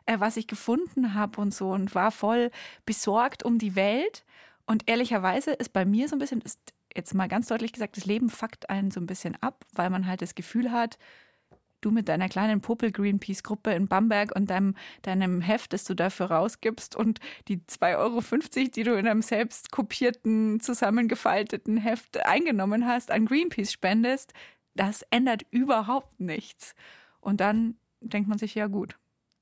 äh, 0.05 0.19
was 0.19 0.37
ich 0.37 0.47
gefunden 0.47 1.13
habe 1.13 1.39
und 1.41 1.53
so 1.53 1.71
und 1.71 1.95
war 1.95 2.11
voll 2.11 2.51
besorgt 2.85 3.43
um 3.43 3.57
die 3.57 3.75
Welt. 3.75 4.23
Und 4.65 4.83
ehrlicherweise 4.87 5.51
ist 5.51 5.73
bei 5.73 5.85
mir 5.85 6.07
so 6.07 6.15
ein 6.15 6.19
bisschen, 6.19 6.41
ist 6.41 6.59
jetzt 6.95 7.13
mal 7.13 7.27
ganz 7.27 7.47
deutlich 7.47 7.73
gesagt, 7.73 7.97
das 7.97 8.05
Leben 8.05 8.29
fuckt 8.29 8.69
einen 8.69 8.91
so 8.91 8.99
ein 8.99 9.07
bisschen 9.07 9.41
ab, 9.41 9.65
weil 9.73 9.89
man 9.89 10.07
halt 10.07 10.21
das 10.21 10.35
Gefühl 10.35 10.71
hat, 10.71 10.97
du 11.81 11.91
mit 11.91 12.07
deiner 12.07 12.29
kleinen 12.29 12.61
Popel-Greenpeace-Gruppe 12.61 13.71
in 13.71 13.87
Bamberg 13.87 14.35
und 14.35 14.49
deinem, 14.49 14.75
deinem 15.01 15.41
Heft, 15.41 15.73
das 15.73 15.83
du 15.83 15.93
dafür 15.93 16.27
rausgibst 16.27 16.95
und 16.95 17.19
die 17.47 17.57
2,50 17.57 17.97
Euro, 17.97 18.69
die 18.75 18.83
du 18.83 18.93
in 18.93 19.07
einem 19.07 19.21
selbst 19.21 19.71
kopierten, 19.71 20.59
zusammengefalteten 20.59 21.77
Heft 21.77 22.25
eingenommen 22.25 22.85
hast, 22.85 23.11
an 23.11 23.25
Greenpeace 23.25 23.71
spendest, 23.71 24.33
das 24.75 25.03
ändert 25.09 25.43
überhaupt 25.51 26.19
nichts. 26.19 26.75
Und 27.19 27.41
dann 27.41 27.75
denkt 27.99 28.29
man 28.29 28.37
sich, 28.37 28.55
ja 28.55 28.67
gut, 28.67 28.97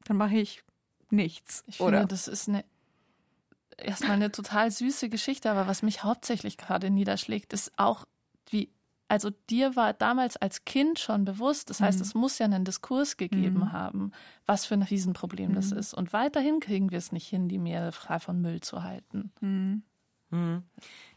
dann 0.05 0.17
mache 0.17 0.37
ich 0.37 0.63
nichts. 1.09 1.63
Ich 1.67 1.79
oder? 1.79 1.99
finde, 1.99 2.07
das 2.13 2.27
ist 2.27 2.49
eine 2.49 2.63
erstmal 3.77 4.11
eine 4.11 4.31
total 4.31 4.71
süße 4.71 5.09
Geschichte, 5.09 5.49
aber 5.49 5.67
was 5.67 5.81
mich 5.81 6.03
hauptsächlich 6.03 6.57
gerade 6.57 6.89
niederschlägt, 6.89 7.53
ist 7.53 7.71
auch, 7.77 8.05
wie, 8.49 8.69
also 9.09 9.31
dir 9.49 9.75
war 9.75 9.93
damals 9.93 10.37
als 10.37 10.63
Kind 10.63 10.99
schon 10.99 11.25
bewusst, 11.25 11.69
das 11.69 11.81
heißt, 11.81 11.99
Mhm. 11.99 12.03
es 12.03 12.13
muss 12.13 12.37
ja 12.39 12.45
einen 12.45 12.63
Diskurs 12.63 13.17
gegeben 13.17 13.59
Mhm. 13.59 13.71
haben, 13.73 14.11
was 14.45 14.65
für 14.65 14.75
ein 14.75 14.83
Riesenproblem 14.83 15.53
das 15.53 15.71
Mhm. 15.71 15.77
ist. 15.79 15.93
Und 15.93 16.13
weiterhin 16.13 16.59
kriegen 16.59 16.91
wir 16.91 16.97
es 16.99 17.11
nicht 17.11 17.27
hin, 17.27 17.49
die 17.49 17.57
Meere 17.57 17.91
frei 17.91 18.19
von 18.19 18.39
Müll 18.41 18.61
zu 18.61 18.83
halten. 18.83 19.31
Hm. 19.41 19.83
Mhm. 20.29 20.63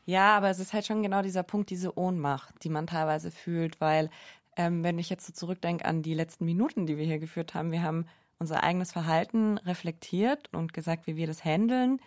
Ja, 0.04 0.36
aber 0.36 0.48
es 0.50 0.58
ist 0.58 0.72
halt 0.72 0.86
schon 0.86 1.02
genau 1.02 1.22
dieser 1.22 1.42
Punkt, 1.42 1.70
diese 1.70 1.96
Ohnmacht, 1.96 2.54
die 2.64 2.70
man 2.70 2.86
teilweise 2.86 3.30
fühlt, 3.30 3.80
weil 3.80 4.10
ähm, 4.56 4.82
wenn 4.82 4.98
ich 4.98 5.08
jetzt 5.08 5.26
so 5.26 5.32
zurückdenke 5.32 5.84
an 5.84 6.02
die 6.02 6.14
letzten 6.14 6.44
Minuten, 6.44 6.86
die 6.86 6.96
wir 6.98 7.04
hier 7.06 7.18
geführt 7.18 7.54
haben, 7.54 7.72
wir 7.72 7.82
haben 7.82 8.06
unser 8.38 8.62
eigenes 8.64 8.90
Verhalten 8.92 9.58
reflektiert 9.58 10.52
und 10.52 10.72
gesagt, 10.72 11.06
wie 11.06 11.16
wir 11.16 11.26
das 11.26 11.44
handeln, 11.44 12.00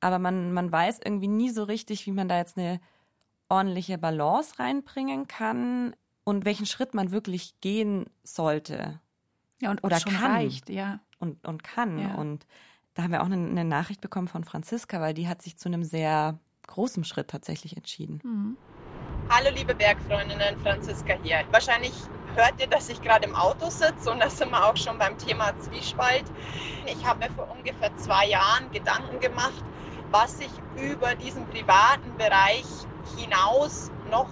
aber 0.00 0.18
man, 0.18 0.52
man 0.52 0.70
weiß 0.72 1.00
irgendwie 1.04 1.28
nie 1.28 1.50
so 1.50 1.64
richtig, 1.64 2.06
wie 2.06 2.12
man 2.12 2.28
da 2.28 2.38
jetzt 2.38 2.56
eine 2.58 2.80
ordentliche 3.48 3.98
Balance 3.98 4.58
reinbringen 4.58 5.28
kann 5.28 5.94
und 6.24 6.44
welchen 6.44 6.66
Schritt 6.66 6.94
man 6.94 7.10
wirklich 7.12 7.60
gehen 7.60 8.06
sollte 8.24 9.00
Ja, 9.60 9.70
und 9.70 9.84
Oder 9.84 10.00
kann. 10.00 10.32
reicht, 10.32 10.68
ja. 10.68 11.00
und, 11.18 11.46
und 11.46 11.62
kann. 11.62 11.98
Ja. 11.98 12.14
Und 12.14 12.46
da 12.94 13.04
haben 13.04 13.12
wir 13.12 13.22
auch 13.22 13.26
eine, 13.26 13.36
eine 13.36 13.64
Nachricht 13.64 14.00
bekommen 14.00 14.28
von 14.28 14.44
Franziska, 14.44 15.00
weil 15.00 15.14
die 15.14 15.28
hat 15.28 15.42
sich 15.42 15.56
zu 15.56 15.68
einem 15.68 15.84
sehr 15.84 16.38
großen 16.66 17.04
Schritt 17.04 17.28
tatsächlich 17.28 17.76
entschieden. 17.76 18.20
Mhm. 18.24 18.56
Hallo 19.28 19.50
liebe 19.54 19.74
Bergfreundinnen, 19.74 20.58
Franziska 20.62 21.14
hier. 21.22 21.38
Wahrscheinlich 21.50 21.92
hört 22.36 22.60
ihr, 22.60 22.68
dass 22.68 22.88
ich 22.88 23.00
gerade 23.02 23.26
im 23.26 23.34
Auto 23.34 23.70
sitze 23.70 24.10
und 24.10 24.20
da 24.20 24.30
sind 24.30 24.50
wir 24.50 24.64
auch 24.64 24.76
schon 24.76 24.98
beim 24.98 25.18
Thema 25.18 25.52
Zwiespalt. 25.58 26.24
Ich 26.86 27.04
habe 27.04 27.20
mir 27.20 27.30
vor 27.34 27.50
ungefähr 27.50 27.96
zwei 27.96 28.28
Jahren 28.28 28.70
Gedanken 28.72 29.18
gemacht, 29.20 29.64
was 30.12 30.38
ich 30.40 30.50
über 30.80 31.14
diesen 31.16 31.44
privaten 31.46 32.16
Bereich 32.16 32.64
hinaus 33.16 33.90
noch 34.10 34.28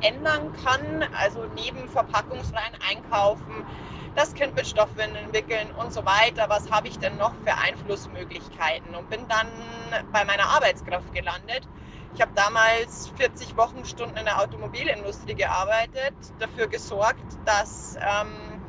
ändern 0.00 0.52
kann. 0.62 1.08
Also 1.20 1.46
neben 1.54 1.88
verpackungsfreien 1.88 2.74
Einkaufen, 2.88 3.64
das 4.14 4.34
Kind 4.34 4.54
mit 4.54 4.66
Stoffwindeln 4.66 5.32
wickeln 5.32 5.70
und 5.72 5.92
so 5.92 6.04
weiter. 6.04 6.46
Was 6.48 6.70
habe 6.70 6.88
ich 6.88 6.98
denn 6.98 7.16
noch 7.16 7.34
für 7.44 7.56
Einflussmöglichkeiten? 7.56 8.94
Und 8.94 9.10
bin 9.10 9.26
dann 9.28 9.48
bei 10.12 10.24
meiner 10.24 10.48
Arbeitskraft 10.48 11.12
gelandet. 11.12 11.68
Ich 12.14 12.20
habe 12.20 12.30
damals 12.36 13.08
40 13.16 13.56
Wochenstunden 13.56 14.16
in 14.16 14.24
der 14.24 14.40
Automobilindustrie 14.40 15.34
gearbeitet, 15.34 16.14
dafür 16.38 16.68
gesorgt, 16.68 17.24
dass 17.44 17.96
ähm, 17.96 18.62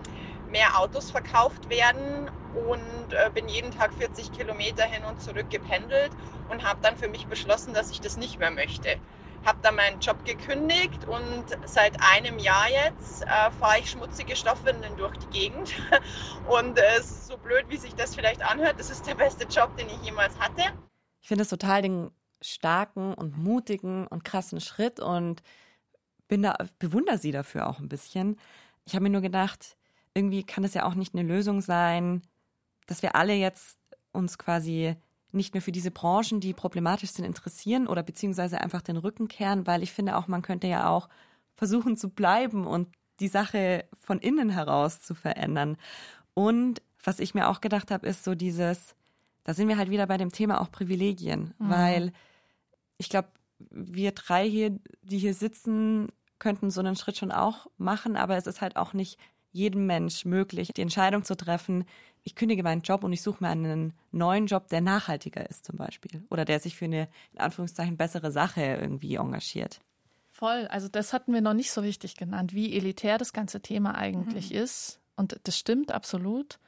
mehr 0.49 0.79
Autos 0.79 1.11
verkauft 1.11 1.69
werden 1.69 2.31
und 2.55 3.13
äh, 3.13 3.29
bin 3.33 3.47
jeden 3.47 3.69
Tag 3.69 3.93
40 3.93 4.31
Kilometer 4.31 4.83
hin 4.83 5.03
und 5.03 5.21
zurück 5.21 5.49
gependelt 5.49 6.11
und 6.49 6.63
habe 6.63 6.79
dann 6.81 6.97
für 6.97 7.07
mich 7.07 7.27
beschlossen, 7.27 7.73
dass 7.73 7.91
ich 7.91 8.01
das 8.01 8.17
nicht 8.17 8.39
mehr 8.39 8.51
möchte. 8.51 8.97
Habe 9.45 9.59
dann 9.61 9.75
meinen 9.75 9.99
Job 9.99 10.23
gekündigt 10.25 11.05
und 11.07 11.45
seit 11.65 11.97
einem 12.01 12.39
Jahr 12.39 12.67
jetzt 12.69 13.23
äh, 13.23 13.51
fahre 13.59 13.79
ich 13.79 13.91
schmutzige 13.91 14.35
Stoffwindeln 14.35 14.97
durch 14.97 15.15
die 15.17 15.27
Gegend. 15.27 15.73
Und 16.49 16.77
äh, 16.77 16.81
es 16.97 17.11
ist 17.11 17.27
so 17.27 17.37
blöd, 17.37 17.65
wie 17.69 17.77
sich 17.77 17.93
das 17.95 18.15
vielleicht 18.15 18.43
anhört. 18.43 18.79
Das 18.79 18.89
ist 18.89 19.05
der 19.05 19.15
beste 19.15 19.45
Job, 19.45 19.75
den 19.77 19.87
ich 19.87 20.01
jemals 20.03 20.37
hatte. 20.39 20.63
Ich 21.21 21.27
finde 21.27 21.43
es 21.43 21.49
total 21.49 21.81
den 21.81 22.11
starken 22.41 23.13
und 23.13 23.37
mutigen 23.37 24.07
und 24.07 24.23
krassen 24.23 24.61
Schritt 24.61 24.99
und 24.99 25.41
bin 26.27 26.43
da, 26.43 26.55
bewundere 26.79 27.17
sie 27.17 27.31
dafür 27.31 27.67
auch 27.67 27.79
ein 27.79 27.89
bisschen. 27.89 28.37
Ich 28.85 28.93
habe 28.93 29.03
mir 29.03 29.09
nur 29.09 29.21
gedacht, 29.21 29.77
irgendwie 30.13 30.43
kann 30.43 30.63
es 30.63 30.73
ja 30.73 30.85
auch 30.85 30.95
nicht 30.95 31.13
eine 31.13 31.27
Lösung 31.27 31.61
sein, 31.61 32.21
dass 32.87 33.01
wir 33.01 33.15
alle 33.15 33.33
jetzt 33.33 33.77
uns 34.11 34.37
quasi 34.37 34.95
nicht 35.35 35.53
mehr 35.53 35.61
für 35.61 35.71
diese 35.71 35.91
Branchen, 35.91 36.39
die 36.39 36.53
problematisch 36.53 37.11
sind, 37.11 37.25
interessieren 37.25 37.87
oder 37.87 38.03
beziehungsweise 38.03 38.61
einfach 38.61 38.81
den 38.81 38.97
Rücken 38.97 39.27
kehren, 39.27 39.67
weil 39.67 39.83
ich 39.83 39.91
finde 39.91 40.15
auch, 40.17 40.27
man 40.27 40.41
könnte 40.41 40.67
ja 40.67 40.89
auch 40.89 41.09
versuchen 41.55 41.97
zu 41.97 42.09
bleiben 42.09 42.65
und 42.65 42.89
die 43.19 43.27
Sache 43.27 43.85
von 43.97 44.19
innen 44.19 44.49
heraus 44.49 45.01
zu 45.01 45.15
verändern. 45.15 45.77
Und 46.33 46.81
was 47.03 47.19
ich 47.19 47.33
mir 47.33 47.47
auch 47.49 47.61
gedacht 47.61 47.91
habe, 47.91 48.07
ist 48.07 48.23
so 48.23 48.35
dieses, 48.35 48.95
da 49.43 49.53
sind 49.53 49.67
wir 49.67 49.77
halt 49.77 49.89
wieder 49.89 50.07
bei 50.07 50.17
dem 50.17 50.31
Thema 50.31 50.59
auch 50.59 50.71
Privilegien, 50.71 51.53
Mhm. 51.59 51.69
weil 51.69 52.11
ich 52.97 53.09
glaube, 53.09 53.29
wir 53.69 54.11
drei 54.11 54.49
hier, 54.49 54.77
die 55.01 55.17
hier 55.17 55.33
sitzen, 55.33 56.09
könnten 56.39 56.71
so 56.71 56.81
einen 56.81 56.95
Schritt 56.97 57.17
schon 57.17 57.31
auch 57.31 57.67
machen, 57.77 58.17
aber 58.17 58.35
es 58.35 58.47
ist 58.47 58.61
halt 58.61 58.75
auch 58.75 58.93
nicht 58.93 59.17
jedem 59.55 59.85
Mensch 59.85 60.25
möglich, 60.25 60.71
die 60.75 60.81
Entscheidung 60.81 61.23
zu 61.23 61.35
treffen, 61.35 61.85
ich 62.23 62.35
kündige 62.35 62.63
meinen 62.63 62.81
Job 62.81 63.03
und 63.03 63.13
ich 63.13 63.21
suche 63.21 63.43
mir 63.43 63.49
einen 63.49 63.93
neuen 64.11 64.47
Job, 64.47 64.67
der 64.67 64.81
nachhaltiger 64.81 65.47
ist 65.49 65.65
zum 65.65 65.77
Beispiel 65.77 66.23
oder 66.29 66.43
der 66.43 66.59
sich 66.59 66.75
für 66.75 66.85
eine, 66.85 67.07
in 67.33 67.39
Anführungszeichen, 67.39 67.97
bessere 67.97 68.31
Sache 68.31 68.61
irgendwie 68.61 69.15
engagiert. 69.15 69.79
Voll, 70.31 70.67
also 70.67 70.89
das 70.89 71.13
hatten 71.13 71.33
wir 71.33 71.41
noch 71.41 71.53
nicht 71.53 71.71
so 71.71 71.81
richtig 71.81 72.17
genannt, 72.17 72.53
wie 72.53 72.75
elitär 72.75 73.17
das 73.17 73.31
ganze 73.31 73.61
Thema 73.61 73.95
eigentlich 73.95 74.51
ist. 74.53 74.99
Und 75.15 75.39
das 75.43 75.57
stimmt 75.57 75.93
absolut. 75.93 76.59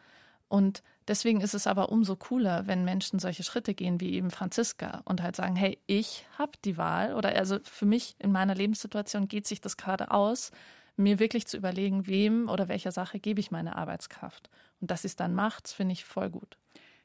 Und 0.47 0.81
deswegen 1.07 1.41
ist 1.41 1.53
es 1.53 1.67
aber 1.67 1.89
umso 1.89 2.15
cooler, 2.15 2.67
wenn 2.67 2.85
Menschen 2.85 3.19
solche 3.19 3.43
Schritte 3.43 3.73
gehen 3.73 3.99
wie 3.99 4.13
eben 4.13 4.31
Franziska 4.31 5.01
und 5.03 5.21
halt 5.21 5.35
sagen, 5.35 5.57
hey, 5.57 5.77
ich 5.85 6.25
habe 6.38 6.53
die 6.63 6.77
Wahl 6.77 7.15
oder 7.15 7.35
also 7.35 7.57
für 7.63 7.85
mich 7.85 8.15
in 8.19 8.31
meiner 8.31 8.55
Lebenssituation 8.55 9.27
geht 9.27 9.45
sich 9.45 9.59
das 9.59 9.75
gerade 9.75 10.11
aus, 10.11 10.51
mir 10.97 11.19
wirklich 11.19 11.47
zu 11.47 11.57
überlegen, 11.57 12.07
wem 12.07 12.49
oder 12.49 12.67
welcher 12.67 12.91
Sache 12.91 13.19
gebe 13.19 13.39
ich 13.39 13.51
meine 13.51 13.75
Arbeitskraft. 13.75 14.49
Und 14.81 14.91
dass 14.91 15.03
sie 15.03 15.07
es 15.07 15.15
dann 15.15 15.33
macht, 15.33 15.67
finde 15.67 15.93
ich 15.93 16.05
voll 16.05 16.29
gut. 16.29 16.57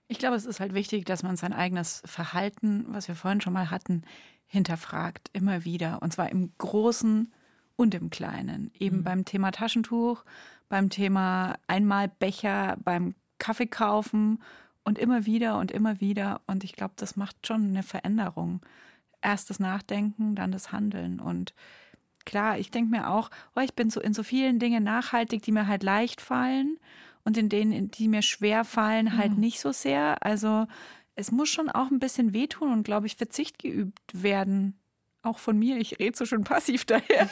Ich 0.08 0.18
glaube, 0.18 0.36
es 0.36 0.44
ist 0.44 0.60
halt 0.60 0.74
wichtig, 0.74 1.04
dass 1.04 1.22
man 1.22 1.36
sein 1.36 1.52
eigenes 1.52 2.02
Verhalten, 2.04 2.86
was 2.88 3.08
wir 3.08 3.14
vorhin 3.14 3.40
schon 3.40 3.52
mal 3.52 3.70
hatten, 3.70 4.02
hinterfragt, 4.46 5.30
immer 5.32 5.64
wieder. 5.64 6.02
Und 6.02 6.12
zwar 6.12 6.30
im 6.30 6.52
Großen 6.58 7.32
und 7.76 7.94
im 7.94 8.10
Kleinen. 8.10 8.70
Eben 8.78 8.98
mhm. 8.98 9.04
beim 9.04 9.24
Thema 9.24 9.50
Taschentuch, 9.50 10.24
beim 10.68 10.90
Thema 10.90 11.58
Einmalbecher, 11.66 12.76
beim 12.82 13.14
Kaffee 13.38 13.66
kaufen 13.66 14.42
und 14.84 14.98
immer 14.98 15.26
wieder 15.26 15.58
und 15.58 15.70
immer 15.70 16.00
wieder. 16.00 16.40
Und 16.46 16.64
ich 16.64 16.74
glaube, 16.74 16.94
das 16.96 17.16
macht 17.16 17.46
schon 17.46 17.68
eine 17.68 17.82
Veränderung. 17.82 18.60
Erst 19.20 19.50
das 19.50 19.60
Nachdenken, 19.60 20.34
dann 20.34 20.52
das 20.52 20.72
Handeln. 20.72 21.20
Und 21.20 21.54
klar, 22.24 22.58
ich 22.58 22.70
denke 22.70 22.90
mir 22.90 23.10
auch, 23.10 23.30
oh, 23.54 23.60
ich 23.60 23.74
bin 23.74 23.90
so 23.90 24.00
in 24.00 24.14
so 24.14 24.22
vielen 24.22 24.58
Dingen 24.58 24.84
nachhaltig, 24.84 25.42
die 25.42 25.52
mir 25.52 25.66
halt 25.66 25.82
leicht 25.82 26.20
fallen 26.20 26.78
und 27.24 27.36
in 27.36 27.48
denen, 27.48 27.90
die 27.90 28.08
mir 28.08 28.22
schwer 28.22 28.64
fallen, 28.64 29.16
halt 29.16 29.32
mhm. 29.32 29.40
nicht 29.40 29.60
so 29.60 29.72
sehr. 29.72 30.24
Also 30.24 30.66
es 31.14 31.30
muss 31.30 31.48
schon 31.48 31.68
auch 31.68 31.90
ein 31.90 32.00
bisschen 32.00 32.32
wehtun 32.32 32.72
und, 32.72 32.84
glaube 32.84 33.06
ich, 33.06 33.16
Verzicht 33.16 33.58
geübt 33.58 34.00
werden 34.12 34.78
auch 35.22 35.38
von 35.38 35.56
mir, 35.56 35.76
ich 35.76 36.00
rede 36.00 36.16
so 36.16 36.26
schön 36.26 36.42
passiv 36.42 36.84
daher. 36.84 37.28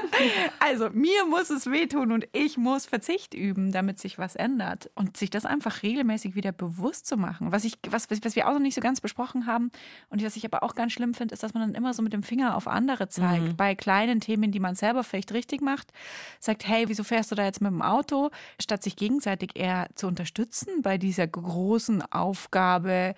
also 0.58 0.88
mir 0.90 1.26
muss 1.26 1.50
es 1.50 1.70
wehtun 1.70 2.12
und 2.12 2.26
ich 2.32 2.56
muss 2.56 2.86
Verzicht 2.86 3.34
üben, 3.34 3.72
damit 3.72 3.98
sich 3.98 4.18
was 4.18 4.36
ändert. 4.36 4.90
Und 4.94 5.18
sich 5.18 5.28
das 5.28 5.44
einfach 5.44 5.82
regelmäßig 5.82 6.34
wieder 6.34 6.52
bewusst 6.52 7.06
zu 7.06 7.18
machen. 7.18 7.52
Was, 7.52 7.64
ich, 7.64 7.78
was, 7.88 8.08
was 8.10 8.36
wir 8.36 8.48
auch 8.48 8.54
noch 8.54 8.60
nicht 8.60 8.74
so 8.74 8.80
ganz 8.80 9.02
besprochen 9.02 9.46
haben 9.46 9.70
und 10.08 10.24
was 10.24 10.36
ich 10.36 10.46
aber 10.46 10.62
auch 10.62 10.74
ganz 10.74 10.92
schlimm 10.92 11.12
finde, 11.12 11.34
ist, 11.34 11.42
dass 11.42 11.52
man 11.52 11.62
dann 11.62 11.74
immer 11.74 11.92
so 11.92 12.02
mit 12.02 12.14
dem 12.14 12.22
Finger 12.22 12.56
auf 12.56 12.66
andere 12.66 13.08
zeigt. 13.08 13.48
Mhm. 13.48 13.56
Bei 13.56 13.74
kleinen 13.74 14.20
Themen, 14.20 14.50
die 14.50 14.60
man 14.60 14.74
selber 14.74 15.04
vielleicht 15.04 15.32
richtig 15.32 15.60
macht. 15.60 15.92
Sagt, 16.40 16.66
hey, 16.66 16.88
wieso 16.88 17.04
fährst 17.04 17.30
du 17.30 17.34
da 17.34 17.44
jetzt 17.44 17.60
mit 17.60 17.70
dem 17.70 17.82
Auto? 17.82 18.30
Statt 18.60 18.82
sich 18.82 18.96
gegenseitig 18.96 19.50
eher 19.54 19.88
zu 19.94 20.06
unterstützen 20.06 20.80
bei 20.80 20.96
dieser 20.96 21.26
großen 21.26 22.00
Aufgabe, 22.10 23.14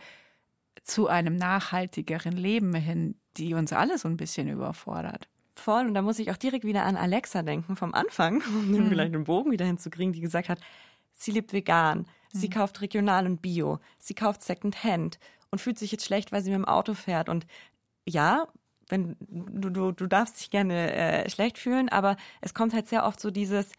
zu 0.82 1.06
einem 1.06 1.36
nachhaltigeren 1.36 2.32
Leben 2.32 2.74
hin, 2.74 3.14
die 3.38 3.54
uns 3.54 3.72
alle 3.72 3.98
so 3.98 4.08
ein 4.08 4.16
bisschen 4.16 4.48
überfordert. 4.48 5.28
Voll, 5.54 5.86
und 5.86 5.94
da 5.94 6.02
muss 6.02 6.18
ich 6.18 6.30
auch 6.30 6.36
direkt 6.36 6.64
wieder 6.64 6.84
an 6.84 6.96
Alexa 6.96 7.42
denken 7.42 7.76
vom 7.76 7.94
Anfang, 7.94 8.36
um 8.46 8.74
hm. 8.74 8.88
vielleicht 8.88 9.14
den 9.14 9.24
Bogen 9.24 9.50
wieder 9.50 9.66
hinzukriegen, 9.66 10.12
die 10.12 10.20
gesagt 10.20 10.48
hat, 10.48 10.60
sie 11.14 11.32
lebt 11.32 11.52
vegan, 11.52 12.06
sie 12.32 12.46
hm. 12.46 12.52
kauft 12.52 12.80
regional 12.80 13.26
und 13.26 13.42
bio, 13.42 13.80
sie 13.98 14.14
kauft 14.14 14.42
Secondhand 14.42 15.18
und 15.50 15.60
fühlt 15.60 15.78
sich 15.78 15.92
jetzt 15.92 16.04
schlecht, 16.04 16.32
weil 16.32 16.42
sie 16.42 16.50
mit 16.50 16.58
dem 16.58 16.64
Auto 16.66 16.94
fährt. 16.94 17.28
Und 17.28 17.46
ja, 18.06 18.46
wenn 18.88 19.16
du, 19.20 19.70
du, 19.70 19.92
du 19.92 20.06
darfst 20.06 20.40
dich 20.40 20.50
gerne 20.50 20.92
äh, 20.92 21.30
schlecht 21.30 21.58
fühlen, 21.58 21.88
aber 21.88 22.16
es 22.40 22.54
kommt 22.54 22.72
halt 22.72 22.88
sehr 22.88 23.04
oft 23.04 23.20
so 23.20 23.30
dieses, 23.30 23.70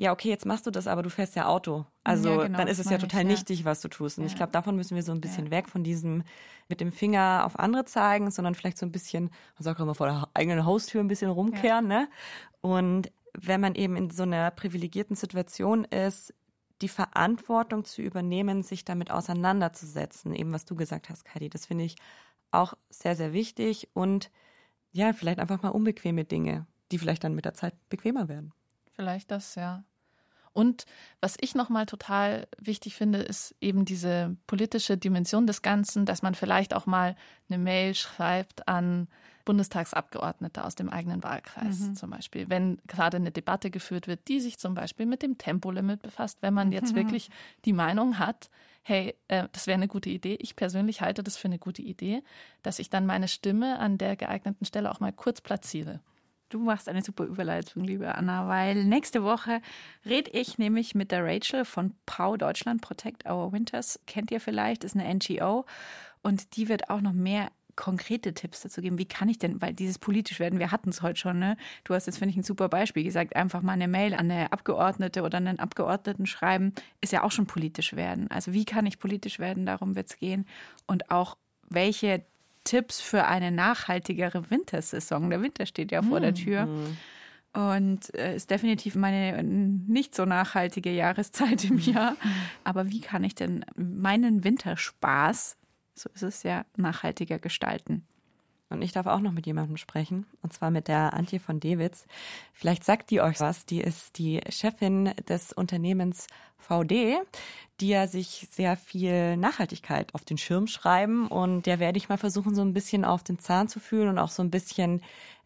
ja, 0.00 0.12
okay, 0.12 0.30
jetzt 0.30 0.46
machst 0.46 0.66
du 0.66 0.70
das, 0.70 0.86
aber 0.86 1.02
du 1.02 1.10
fährst 1.10 1.36
ja 1.36 1.44
Auto. 1.44 1.84
Also 2.04 2.30
ja, 2.30 2.44
genau, 2.44 2.56
dann 2.56 2.68
ist 2.68 2.78
es 2.78 2.88
ja 2.88 2.96
total 2.96 3.20
ich, 3.20 3.26
nichtig, 3.26 3.66
was 3.66 3.82
du 3.82 3.88
tust. 3.88 4.16
Und 4.16 4.24
ja. 4.24 4.30
ich 4.30 4.34
glaube, 4.34 4.50
davon 4.50 4.74
müssen 4.74 4.94
wir 4.94 5.02
so 5.02 5.12
ein 5.12 5.20
bisschen 5.20 5.46
ja. 5.46 5.50
weg 5.50 5.68
von 5.68 5.84
diesem 5.84 6.22
mit 6.70 6.80
dem 6.80 6.90
Finger 6.90 7.42
auf 7.44 7.58
andere 7.58 7.84
zeigen, 7.84 8.30
sondern 8.30 8.54
vielleicht 8.54 8.78
so 8.78 8.86
ein 8.86 8.92
bisschen, 8.92 9.24
man 9.24 9.62
sagt 9.62 9.78
auch 9.78 9.82
immer 9.84 9.94
vor 9.94 10.06
der 10.06 10.26
eigenen 10.32 10.64
Haustür 10.64 11.02
ein 11.02 11.08
bisschen 11.08 11.30
rumkehren, 11.30 11.86
ne? 11.86 12.08
Und 12.62 13.12
wenn 13.34 13.60
man 13.60 13.74
eben 13.74 13.94
in 13.94 14.08
so 14.08 14.22
einer 14.22 14.50
privilegierten 14.50 15.16
Situation 15.16 15.84
ist, 15.84 16.32
die 16.80 16.88
Verantwortung 16.88 17.84
zu 17.84 18.00
übernehmen, 18.00 18.62
sich 18.62 18.86
damit 18.86 19.10
auseinanderzusetzen, 19.10 20.34
eben 20.34 20.54
was 20.54 20.64
du 20.64 20.76
gesagt 20.76 21.10
hast, 21.10 21.26
Kadi, 21.26 21.50
das 21.50 21.66
finde 21.66 21.84
ich 21.84 21.96
auch 22.52 22.72
sehr, 22.88 23.16
sehr 23.16 23.34
wichtig 23.34 23.90
und 23.92 24.30
ja, 24.92 25.12
vielleicht 25.12 25.40
einfach 25.40 25.60
mal 25.60 25.68
unbequeme 25.68 26.24
Dinge, 26.24 26.66
die 26.90 26.96
vielleicht 26.96 27.22
dann 27.22 27.34
mit 27.34 27.44
der 27.44 27.52
Zeit 27.52 27.74
bequemer 27.90 28.28
werden. 28.30 28.54
Vielleicht 28.94 29.30
das, 29.30 29.56
ja. 29.56 29.84
Und 30.52 30.84
was 31.20 31.36
ich 31.40 31.54
nochmal 31.54 31.86
total 31.86 32.46
wichtig 32.58 32.94
finde, 32.94 33.18
ist 33.18 33.54
eben 33.60 33.84
diese 33.84 34.36
politische 34.46 34.96
Dimension 34.96 35.46
des 35.46 35.62
Ganzen, 35.62 36.06
dass 36.06 36.22
man 36.22 36.34
vielleicht 36.34 36.74
auch 36.74 36.86
mal 36.86 37.16
eine 37.48 37.58
Mail 37.58 37.94
schreibt 37.94 38.66
an 38.66 39.08
Bundestagsabgeordnete 39.44 40.64
aus 40.64 40.74
dem 40.74 40.88
eigenen 40.88 41.22
Wahlkreis 41.22 41.80
mhm. 41.80 41.94
zum 41.96 42.10
Beispiel. 42.10 42.48
Wenn 42.48 42.78
gerade 42.86 43.16
eine 43.16 43.30
Debatte 43.30 43.70
geführt 43.70 44.06
wird, 44.06 44.28
die 44.28 44.40
sich 44.40 44.58
zum 44.58 44.74
Beispiel 44.74 45.06
mit 45.06 45.22
dem 45.22 45.38
Tempolimit 45.38 46.02
befasst, 46.02 46.38
wenn 46.40 46.54
man 46.54 46.72
jetzt 46.72 46.92
mhm. 46.92 46.96
wirklich 46.98 47.30
die 47.64 47.72
Meinung 47.72 48.18
hat, 48.18 48.50
hey, 48.82 49.14
äh, 49.28 49.48
das 49.52 49.66
wäre 49.66 49.76
eine 49.76 49.88
gute 49.88 50.10
Idee. 50.10 50.36
Ich 50.40 50.56
persönlich 50.56 51.00
halte 51.00 51.22
das 51.22 51.36
für 51.36 51.48
eine 51.48 51.58
gute 51.58 51.82
Idee, 51.82 52.22
dass 52.62 52.78
ich 52.78 52.90
dann 52.90 53.06
meine 53.06 53.28
Stimme 53.28 53.78
an 53.78 53.98
der 53.98 54.16
geeigneten 54.16 54.64
Stelle 54.64 54.90
auch 54.90 55.00
mal 55.00 55.12
kurz 55.12 55.40
platziere. 55.40 56.00
Du 56.50 56.58
machst 56.58 56.88
eine 56.88 57.00
super 57.00 57.24
Überleitung, 57.26 57.84
liebe 57.84 58.12
Anna, 58.12 58.48
weil 58.48 58.84
nächste 58.84 59.22
Woche 59.22 59.62
rede 60.04 60.32
ich 60.32 60.58
nämlich 60.58 60.96
mit 60.96 61.12
der 61.12 61.24
Rachel 61.24 61.64
von 61.64 61.94
POW 62.06 62.38
Deutschland, 62.38 62.82
Protect 62.82 63.24
Our 63.24 63.52
Winters. 63.52 64.00
Kennt 64.06 64.32
ihr 64.32 64.40
vielleicht, 64.40 64.82
ist 64.82 64.96
eine 64.96 65.14
NGO 65.14 65.64
und 66.22 66.56
die 66.56 66.68
wird 66.68 66.90
auch 66.90 67.02
noch 67.02 67.12
mehr 67.12 67.52
konkrete 67.76 68.34
Tipps 68.34 68.62
dazu 68.62 68.80
geben. 68.80 68.98
Wie 68.98 69.06
kann 69.06 69.28
ich 69.28 69.38
denn, 69.38 69.62
weil 69.62 69.72
dieses 69.72 70.00
politisch 70.00 70.40
werden, 70.40 70.58
wir 70.58 70.72
hatten 70.72 70.90
es 70.90 71.02
heute 71.02 71.20
schon, 71.20 71.38
ne? 71.38 71.56
Du 71.84 71.94
hast 71.94 72.06
jetzt, 72.06 72.18
finde 72.18 72.30
ich, 72.32 72.36
ein 72.36 72.42
super 72.42 72.68
Beispiel 72.68 73.04
gesagt, 73.04 73.36
einfach 73.36 73.62
mal 73.62 73.74
eine 73.74 73.86
Mail 73.86 74.14
an 74.14 74.28
eine 74.28 74.52
Abgeordnete 74.52 75.22
oder 75.22 75.36
einen 75.36 75.60
Abgeordneten 75.60 76.26
schreiben, 76.26 76.72
ist 77.00 77.12
ja 77.12 77.22
auch 77.22 77.30
schon 77.30 77.46
politisch 77.46 77.94
werden. 77.94 78.28
Also 78.28 78.52
wie 78.52 78.64
kann 78.64 78.86
ich 78.86 78.98
politisch 78.98 79.38
werden, 79.38 79.66
darum 79.66 79.94
wird 79.94 80.08
es 80.08 80.18
gehen. 80.18 80.46
Und 80.88 81.12
auch 81.12 81.36
welche 81.68 82.24
Tipps 82.64 83.00
für 83.00 83.26
eine 83.26 83.50
nachhaltigere 83.50 84.50
Wintersaison. 84.50 85.30
Der 85.30 85.42
Winter 85.42 85.66
steht 85.66 85.92
ja 85.92 86.02
vor 86.02 86.18
mhm. 86.18 86.22
der 86.22 86.34
Tür. 86.34 86.68
Und 87.52 88.14
äh, 88.14 88.36
ist 88.36 88.50
definitiv 88.50 88.94
meine 88.94 89.42
nicht 89.42 90.14
so 90.14 90.24
nachhaltige 90.24 90.92
Jahreszeit 90.92 91.64
im 91.64 91.78
Jahr. 91.78 92.16
Aber 92.62 92.90
wie 92.90 93.00
kann 93.00 93.24
ich 93.24 93.34
denn 93.34 93.64
meinen 93.76 94.44
Winterspaß, 94.44 95.56
so 95.94 96.10
ist 96.14 96.22
es 96.22 96.42
ja, 96.44 96.64
nachhaltiger 96.76 97.38
gestalten? 97.38 98.06
Und 98.70 98.82
ich 98.82 98.92
darf 98.92 99.06
auch 99.06 99.18
noch 99.18 99.32
mit 99.32 99.46
jemandem 99.46 99.76
sprechen, 99.76 100.26
und 100.42 100.52
zwar 100.52 100.70
mit 100.70 100.86
der 100.86 101.12
Antje 101.12 101.40
von 101.40 101.58
Dewitz. 101.58 102.06
Vielleicht 102.52 102.84
sagt 102.84 103.10
die 103.10 103.20
euch 103.20 103.40
was. 103.40 103.66
Die 103.66 103.80
ist 103.80 104.16
die 104.16 104.40
Chefin 104.48 105.12
des 105.28 105.52
Unternehmens 105.52 106.28
VD, 106.58 107.18
die 107.80 107.88
ja 107.88 108.06
sich 108.06 108.46
sehr 108.50 108.76
viel 108.76 109.36
Nachhaltigkeit 109.36 110.14
auf 110.14 110.24
den 110.24 110.38
Schirm 110.38 110.68
schreiben. 110.68 111.26
Und 111.26 111.66
der 111.66 111.80
werde 111.80 111.98
ich 111.98 112.08
mal 112.08 112.18
versuchen, 112.18 112.54
so 112.54 112.62
ein 112.62 112.72
bisschen 112.72 113.04
auf 113.04 113.24
den 113.24 113.40
Zahn 113.40 113.66
zu 113.66 113.80
fühlen 113.80 114.08
und 114.08 114.18
auch 114.18 114.30
so 114.30 114.42
ein 114.42 114.52
bisschen 114.52 115.02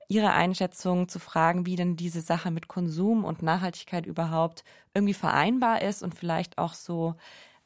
ihre 0.09 0.33
Einschätzung 0.33 1.09
zu 1.09 1.19
fragen, 1.19 1.65
wie 1.65 1.77
denn 1.77 1.97
diese 1.97 2.21
Sache 2.21 2.51
mit 2.51 2.69
Konsum 2.69 3.25
und 3.25 3.43
Nachhaltigkeit 3.43 4.05
überhaupt 4.05 4.65
irgendwie 4.93 5.15
vereinbar 5.15 5.81
ist 5.81 6.03
und 6.03 6.15
vielleicht 6.15 6.59
auch 6.59 6.75
so, 6.75 7.15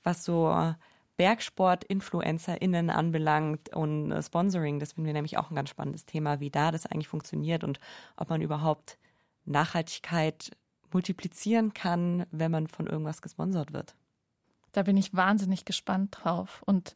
was 0.04 0.24
so 0.24 0.74
Bergsport-InfluencerInnen 1.18 2.90
anbelangt 2.90 3.74
und 3.74 4.10
äh, 4.12 4.22
Sponsoring. 4.22 4.78
Das 4.78 4.92
finden 4.92 5.06
wir 5.06 5.12
nämlich 5.12 5.36
auch 5.36 5.50
ein 5.50 5.56
ganz 5.56 5.68
spannendes 5.68 6.06
Thema, 6.06 6.40
wie 6.40 6.50
da 6.50 6.70
das 6.70 6.86
eigentlich 6.86 7.08
funktioniert 7.08 7.64
und 7.64 7.80
ob 8.16 8.30
man 8.30 8.40
überhaupt 8.40 8.98
Nachhaltigkeit 9.44 10.52
multiplizieren 10.92 11.74
kann, 11.74 12.24
wenn 12.30 12.50
man 12.50 12.66
von 12.68 12.86
irgendwas 12.86 13.20
gesponsert 13.20 13.72
wird. 13.72 13.94
Da 14.72 14.84
bin 14.84 14.96
ich 14.96 15.14
wahnsinnig 15.14 15.64
gespannt 15.64 16.16
drauf 16.22 16.62
und 16.64 16.94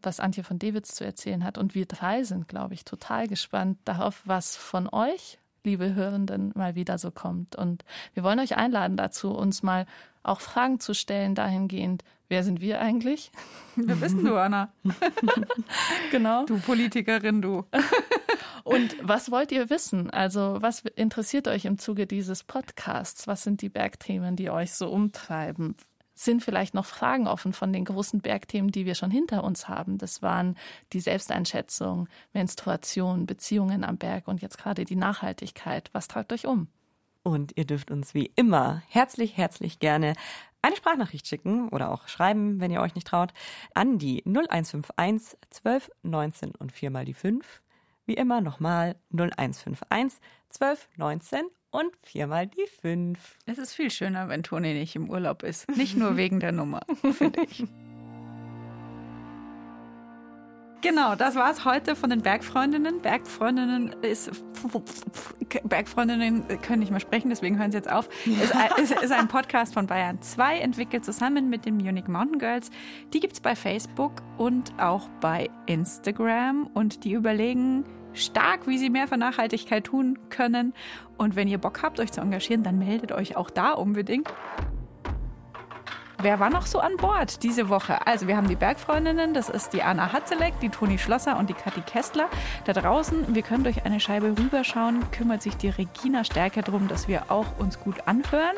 was 0.00 0.20
Antje 0.20 0.44
von 0.44 0.58
Dewitz 0.58 0.94
zu 0.94 1.04
erzählen 1.04 1.42
hat. 1.42 1.58
Und 1.58 1.74
wir 1.74 1.86
drei 1.86 2.22
sind, 2.22 2.46
glaube 2.48 2.74
ich, 2.74 2.84
total 2.84 3.26
gespannt 3.26 3.78
darauf, 3.84 4.22
was 4.24 4.56
von 4.56 4.88
euch, 4.92 5.38
liebe 5.64 5.94
Hörenden, 5.94 6.52
mal 6.54 6.76
wieder 6.76 6.98
so 6.98 7.10
kommt. 7.10 7.56
Und 7.56 7.84
wir 8.14 8.22
wollen 8.22 8.38
euch 8.38 8.56
einladen 8.56 8.96
dazu, 8.96 9.32
uns 9.32 9.64
mal 9.64 9.86
auch 10.22 10.40
Fragen 10.40 10.78
zu 10.78 10.94
stellen 10.94 11.34
dahingehend, 11.34 12.04
wer 12.28 12.44
sind 12.44 12.60
wir 12.60 12.80
eigentlich? 12.80 13.30
Wer 13.76 13.96
bist 13.96 14.16
du, 14.18 14.36
Anna? 14.36 14.72
genau. 16.10 16.46
Du 16.46 16.58
Politikerin, 16.60 17.42
du. 17.42 17.64
Und 18.64 18.96
was 19.00 19.30
wollt 19.30 19.52
ihr 19.52 19.70
wissen? 19.70 20.10
Also, 20.10 20.58
was 20.60 20.80
interessiert 20.96 21.46
euch 21.46 21.64
im 21.64 21.78
Zuge 21.78 22.06
dieses 22.06 22.42
Podcasts? 22.42 23.28
Was 23.28 23.44
sind 23.44 23.62
die 23.62 23.68
Bergthemen, 23.68 24.34
die 24.34 24.50
euch 24.50 24.72
so 24.72 24.88
umtreiben? 24.88 25.76
Sind 26.14 26.42
vielleicht 26.42 26.74
noch 26.74 26.86
Fragen 26.86 27.28
offen 27.28 27.52
von 27.52 27.72
den 27.72 27.84
großen 27.84 28.20
Bergthemen, 28.20 28.72
die 28.72 28.86
wir 28.86 28.94
schon 28.94 29.10
hinter 29.10 29.44
uns 29.44 29.68
haben? 29.68 29.98
Das 29.98 30.22
waren 30.22 30.56
die 30.92 31.00
Selbsteinschätzung, 31.00 32.08
Menstruation, 32.32 33.26
Beziehungen 33.26 33.84
am 33.84 33.98
Berg 33.98 34.26
und 34.26 34.42
jetzt 34.42 34.58
gerade 34.58 34.84
die 34.84 34.96
Nachhaltigkeit. 34.96 35.90
Was 35.92 36.08
treibt 36.08 36.32
euch 36.32 36.46
um? 36.46 36.68
Und 37.22 37.52
ihr 37.56 37.66
dürft 37.66 37.90
uns 37.90 38.14
wie 38.14 38.32
immer 38.36 38.82
herzlich, 38.88 39.36
herzlich 39.36 39.78
gerne 39.78 40.14
eine 40.66 40.76
Sprachnachricht 40.76 41.26
schicken 41.26 41.68
oder 41.68 41.92
auch 41.92 42.08
schreiben, 42.08 42.60
wenn 42.60 42.70
ihr 42.70 42.80
euch 42.80 42.94
nicht 42.94 43.06
traut, 43.06 43.32
an 43.74 43.98
die 43.98 44.24
0151 44.26 45.38
12 45.50 45.90
19 46.02 46.54
und 46.56 46.72
viermal 46.72 47.04
die 47.04 47.14
5. 47.14 47.62
Wie 48.04 48.14
immer 48.14 48.40
nochmal 48.40 48.96
0151 49.12 50.20
12 50.50 50.88
19 50.96 51.44
und 51.70 51.92
viermal 52.02 52.46
die 52.48 52.66
5. 52.80 53.18
Es 53.46 53.58
ist 53.58 53.74
viel 53.74 53.90
schöner, 53.90 54.28
wenn 54.28 54.42
Toni 54.42 54.74
nicht 54.74 54.96
im 54.96 55.08
Urlaub 55.08 55.42
ist. 55.42 55.68
Nicht 55.76 55.96
nur 55.96 56.16
wegen 56.16 56.40
der 56.40 56.52
Nummer, 56.52 56.82
finde 57.12 57.42
ich. 57.42 57.64
Genau, 60.86 61.16
das 61.16 61.34
war 61.34 61.50
es 61.50 61.64
heute 61.64 61.96
von 61.96 62.10
den 62.10 62.22
Bergfreundinnen. 62.22 63.00
Bergfreundinnen 63.00 63.92
ist 64.02 64.30
Bergfreundinnen 65.64 66.46
können 66.62 66.78
nicht 66.78 66.92
mehr 66.92 67.00
sprechen, 67.00 67.28
deswegen 67.28 67.58
hören 67.58 67.72
sie 67.72 67.78
jetzt 67.78 67.90
auf. 67.90 68.08
Es 68.78 68.92
ist, 68.92 69.10
ein 69.10 69.26
Podcast 69.26 69.74
von 69.74 69.88
Bayern 69.88 70.22
2, 70.22 70.60
entwickelt 70.60 71.04
zusammen 71.04 71.50
mit 71.50 71.66
den 71.66 71.76
Munich 71.76 72.06
Mountain 72.06 72.38
Girls. 72.38 72.70
Die 73.12 73.18
gibt 73.18 73.32
es 73.32 73.40
bei 73.40 73.56
Facebook 73.56 74.22
und 74.38 74.74
auch 74.78 75.08
bei 75.20 75.50
Instagram 75.66 76.70
und 76.72 77.02
die 77.02 77.14
überlegen, 77.14 77.84
stark, 78.12 78.68
wie 78.68 78.78
sie 78.78 78.88
mehr 78.88 79.08
für 79.08 79.16
Nachhaltigkeit 79.16 79.82
tun 79.82 80.20
können. 80.30 80.72
Und 81.18 81.34
wenn 81.34 81.48
ihr 81.48 81.58
Bock 81.58 81.82
habt, 81.82 81.98
euch 81.98 82.12
zu 82.12 82.20
engagieren, 82.20 82.62
dann 82.62 82.78
meldet 82.78 83.10
euch 83.10 83.34
auch 83.36 83.50
da 83.50 83.72
unbedingt. 83.72 84.32
Wer 86.18 86.40
war 86.40 86.48
noch 86.48 86.66
so 86.66 86.78
an 86.78 86.96
Bord 86.96 87.42
diese 87.42 87.68
Woche? 87.68 88.06
Also 88.06 88.26
wir 88.26 88.36
haben 88.36 88.48
die 88.48 88.56
Bergfreundinnen, 88.56 89.34
das 89.34 89.48
ist 89.50 89.72
die 89.72 89.82
Anna 89.82 90.12
Hatzeleck, 90.12 90.58
die 90.60 90.70
Toni 90.70 90.98
Schlosser 90.98 91.38
und 91.38 91.50
die 91.50 91.54
Kathi 91.54 91.82
Kästler. 91.82 92.28
Da 92.64 92.72
draußen, 92.72 93.34
wir 93.34 93.42
können 93.42 93.64
durch 93.64 93.84
eine 93.84 94.00
Scheibe 94.00 94.34
rüberschauen, 94.38 95.10
kümmert 95.10 95.42
sich 95.42 95.56
die 95.56 95.68
Regina 95.68 96.24
Stärke 96.24 96.62
darum, 96.62 96.88
dass 96.88 97.06
wir 97.06 97.30
auch 97.30 97.58
uns 97.58 97.78
gut 97.78 97.96
anhören. 98.06 98.56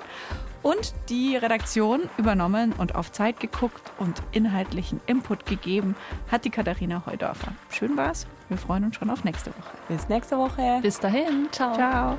Und 0.62 0.92
die 1.08 1.36
Redaktion 1.36 2.10
übernommen 2.16 2.74
und 2.76 2.94
auf 2.94 3.12
Zeit 3.12 3.40
geguckt 3.40 3.92
und 3.98 4.22
inhaltlichen 4.32 5.00
Input 5.06 5.46
gegeben 5.46 5.94
hat 6.30 6.44
die 6.44 6.50
Katharina 6.50 7.02
Heudorfer. 7.06 7.52
Schön 7.70 7.96
war's. 7.96 8.26
Wir 8.48 8.58
freuen 8.58 8.84
uns 8.84 8.96
schon 8.96 9.10
auf 9.10 9.24
nächste 9.24 9.50
Woche. 9.50 9.76
Bis 9.88 10.08
nächste 10.08 10.36
Woche. 10.36 10.80
Bis 10.82 10.98
dahin. 10.98 11.48
Ciao. 11.52 11.74
Ciao. 11.74 12.18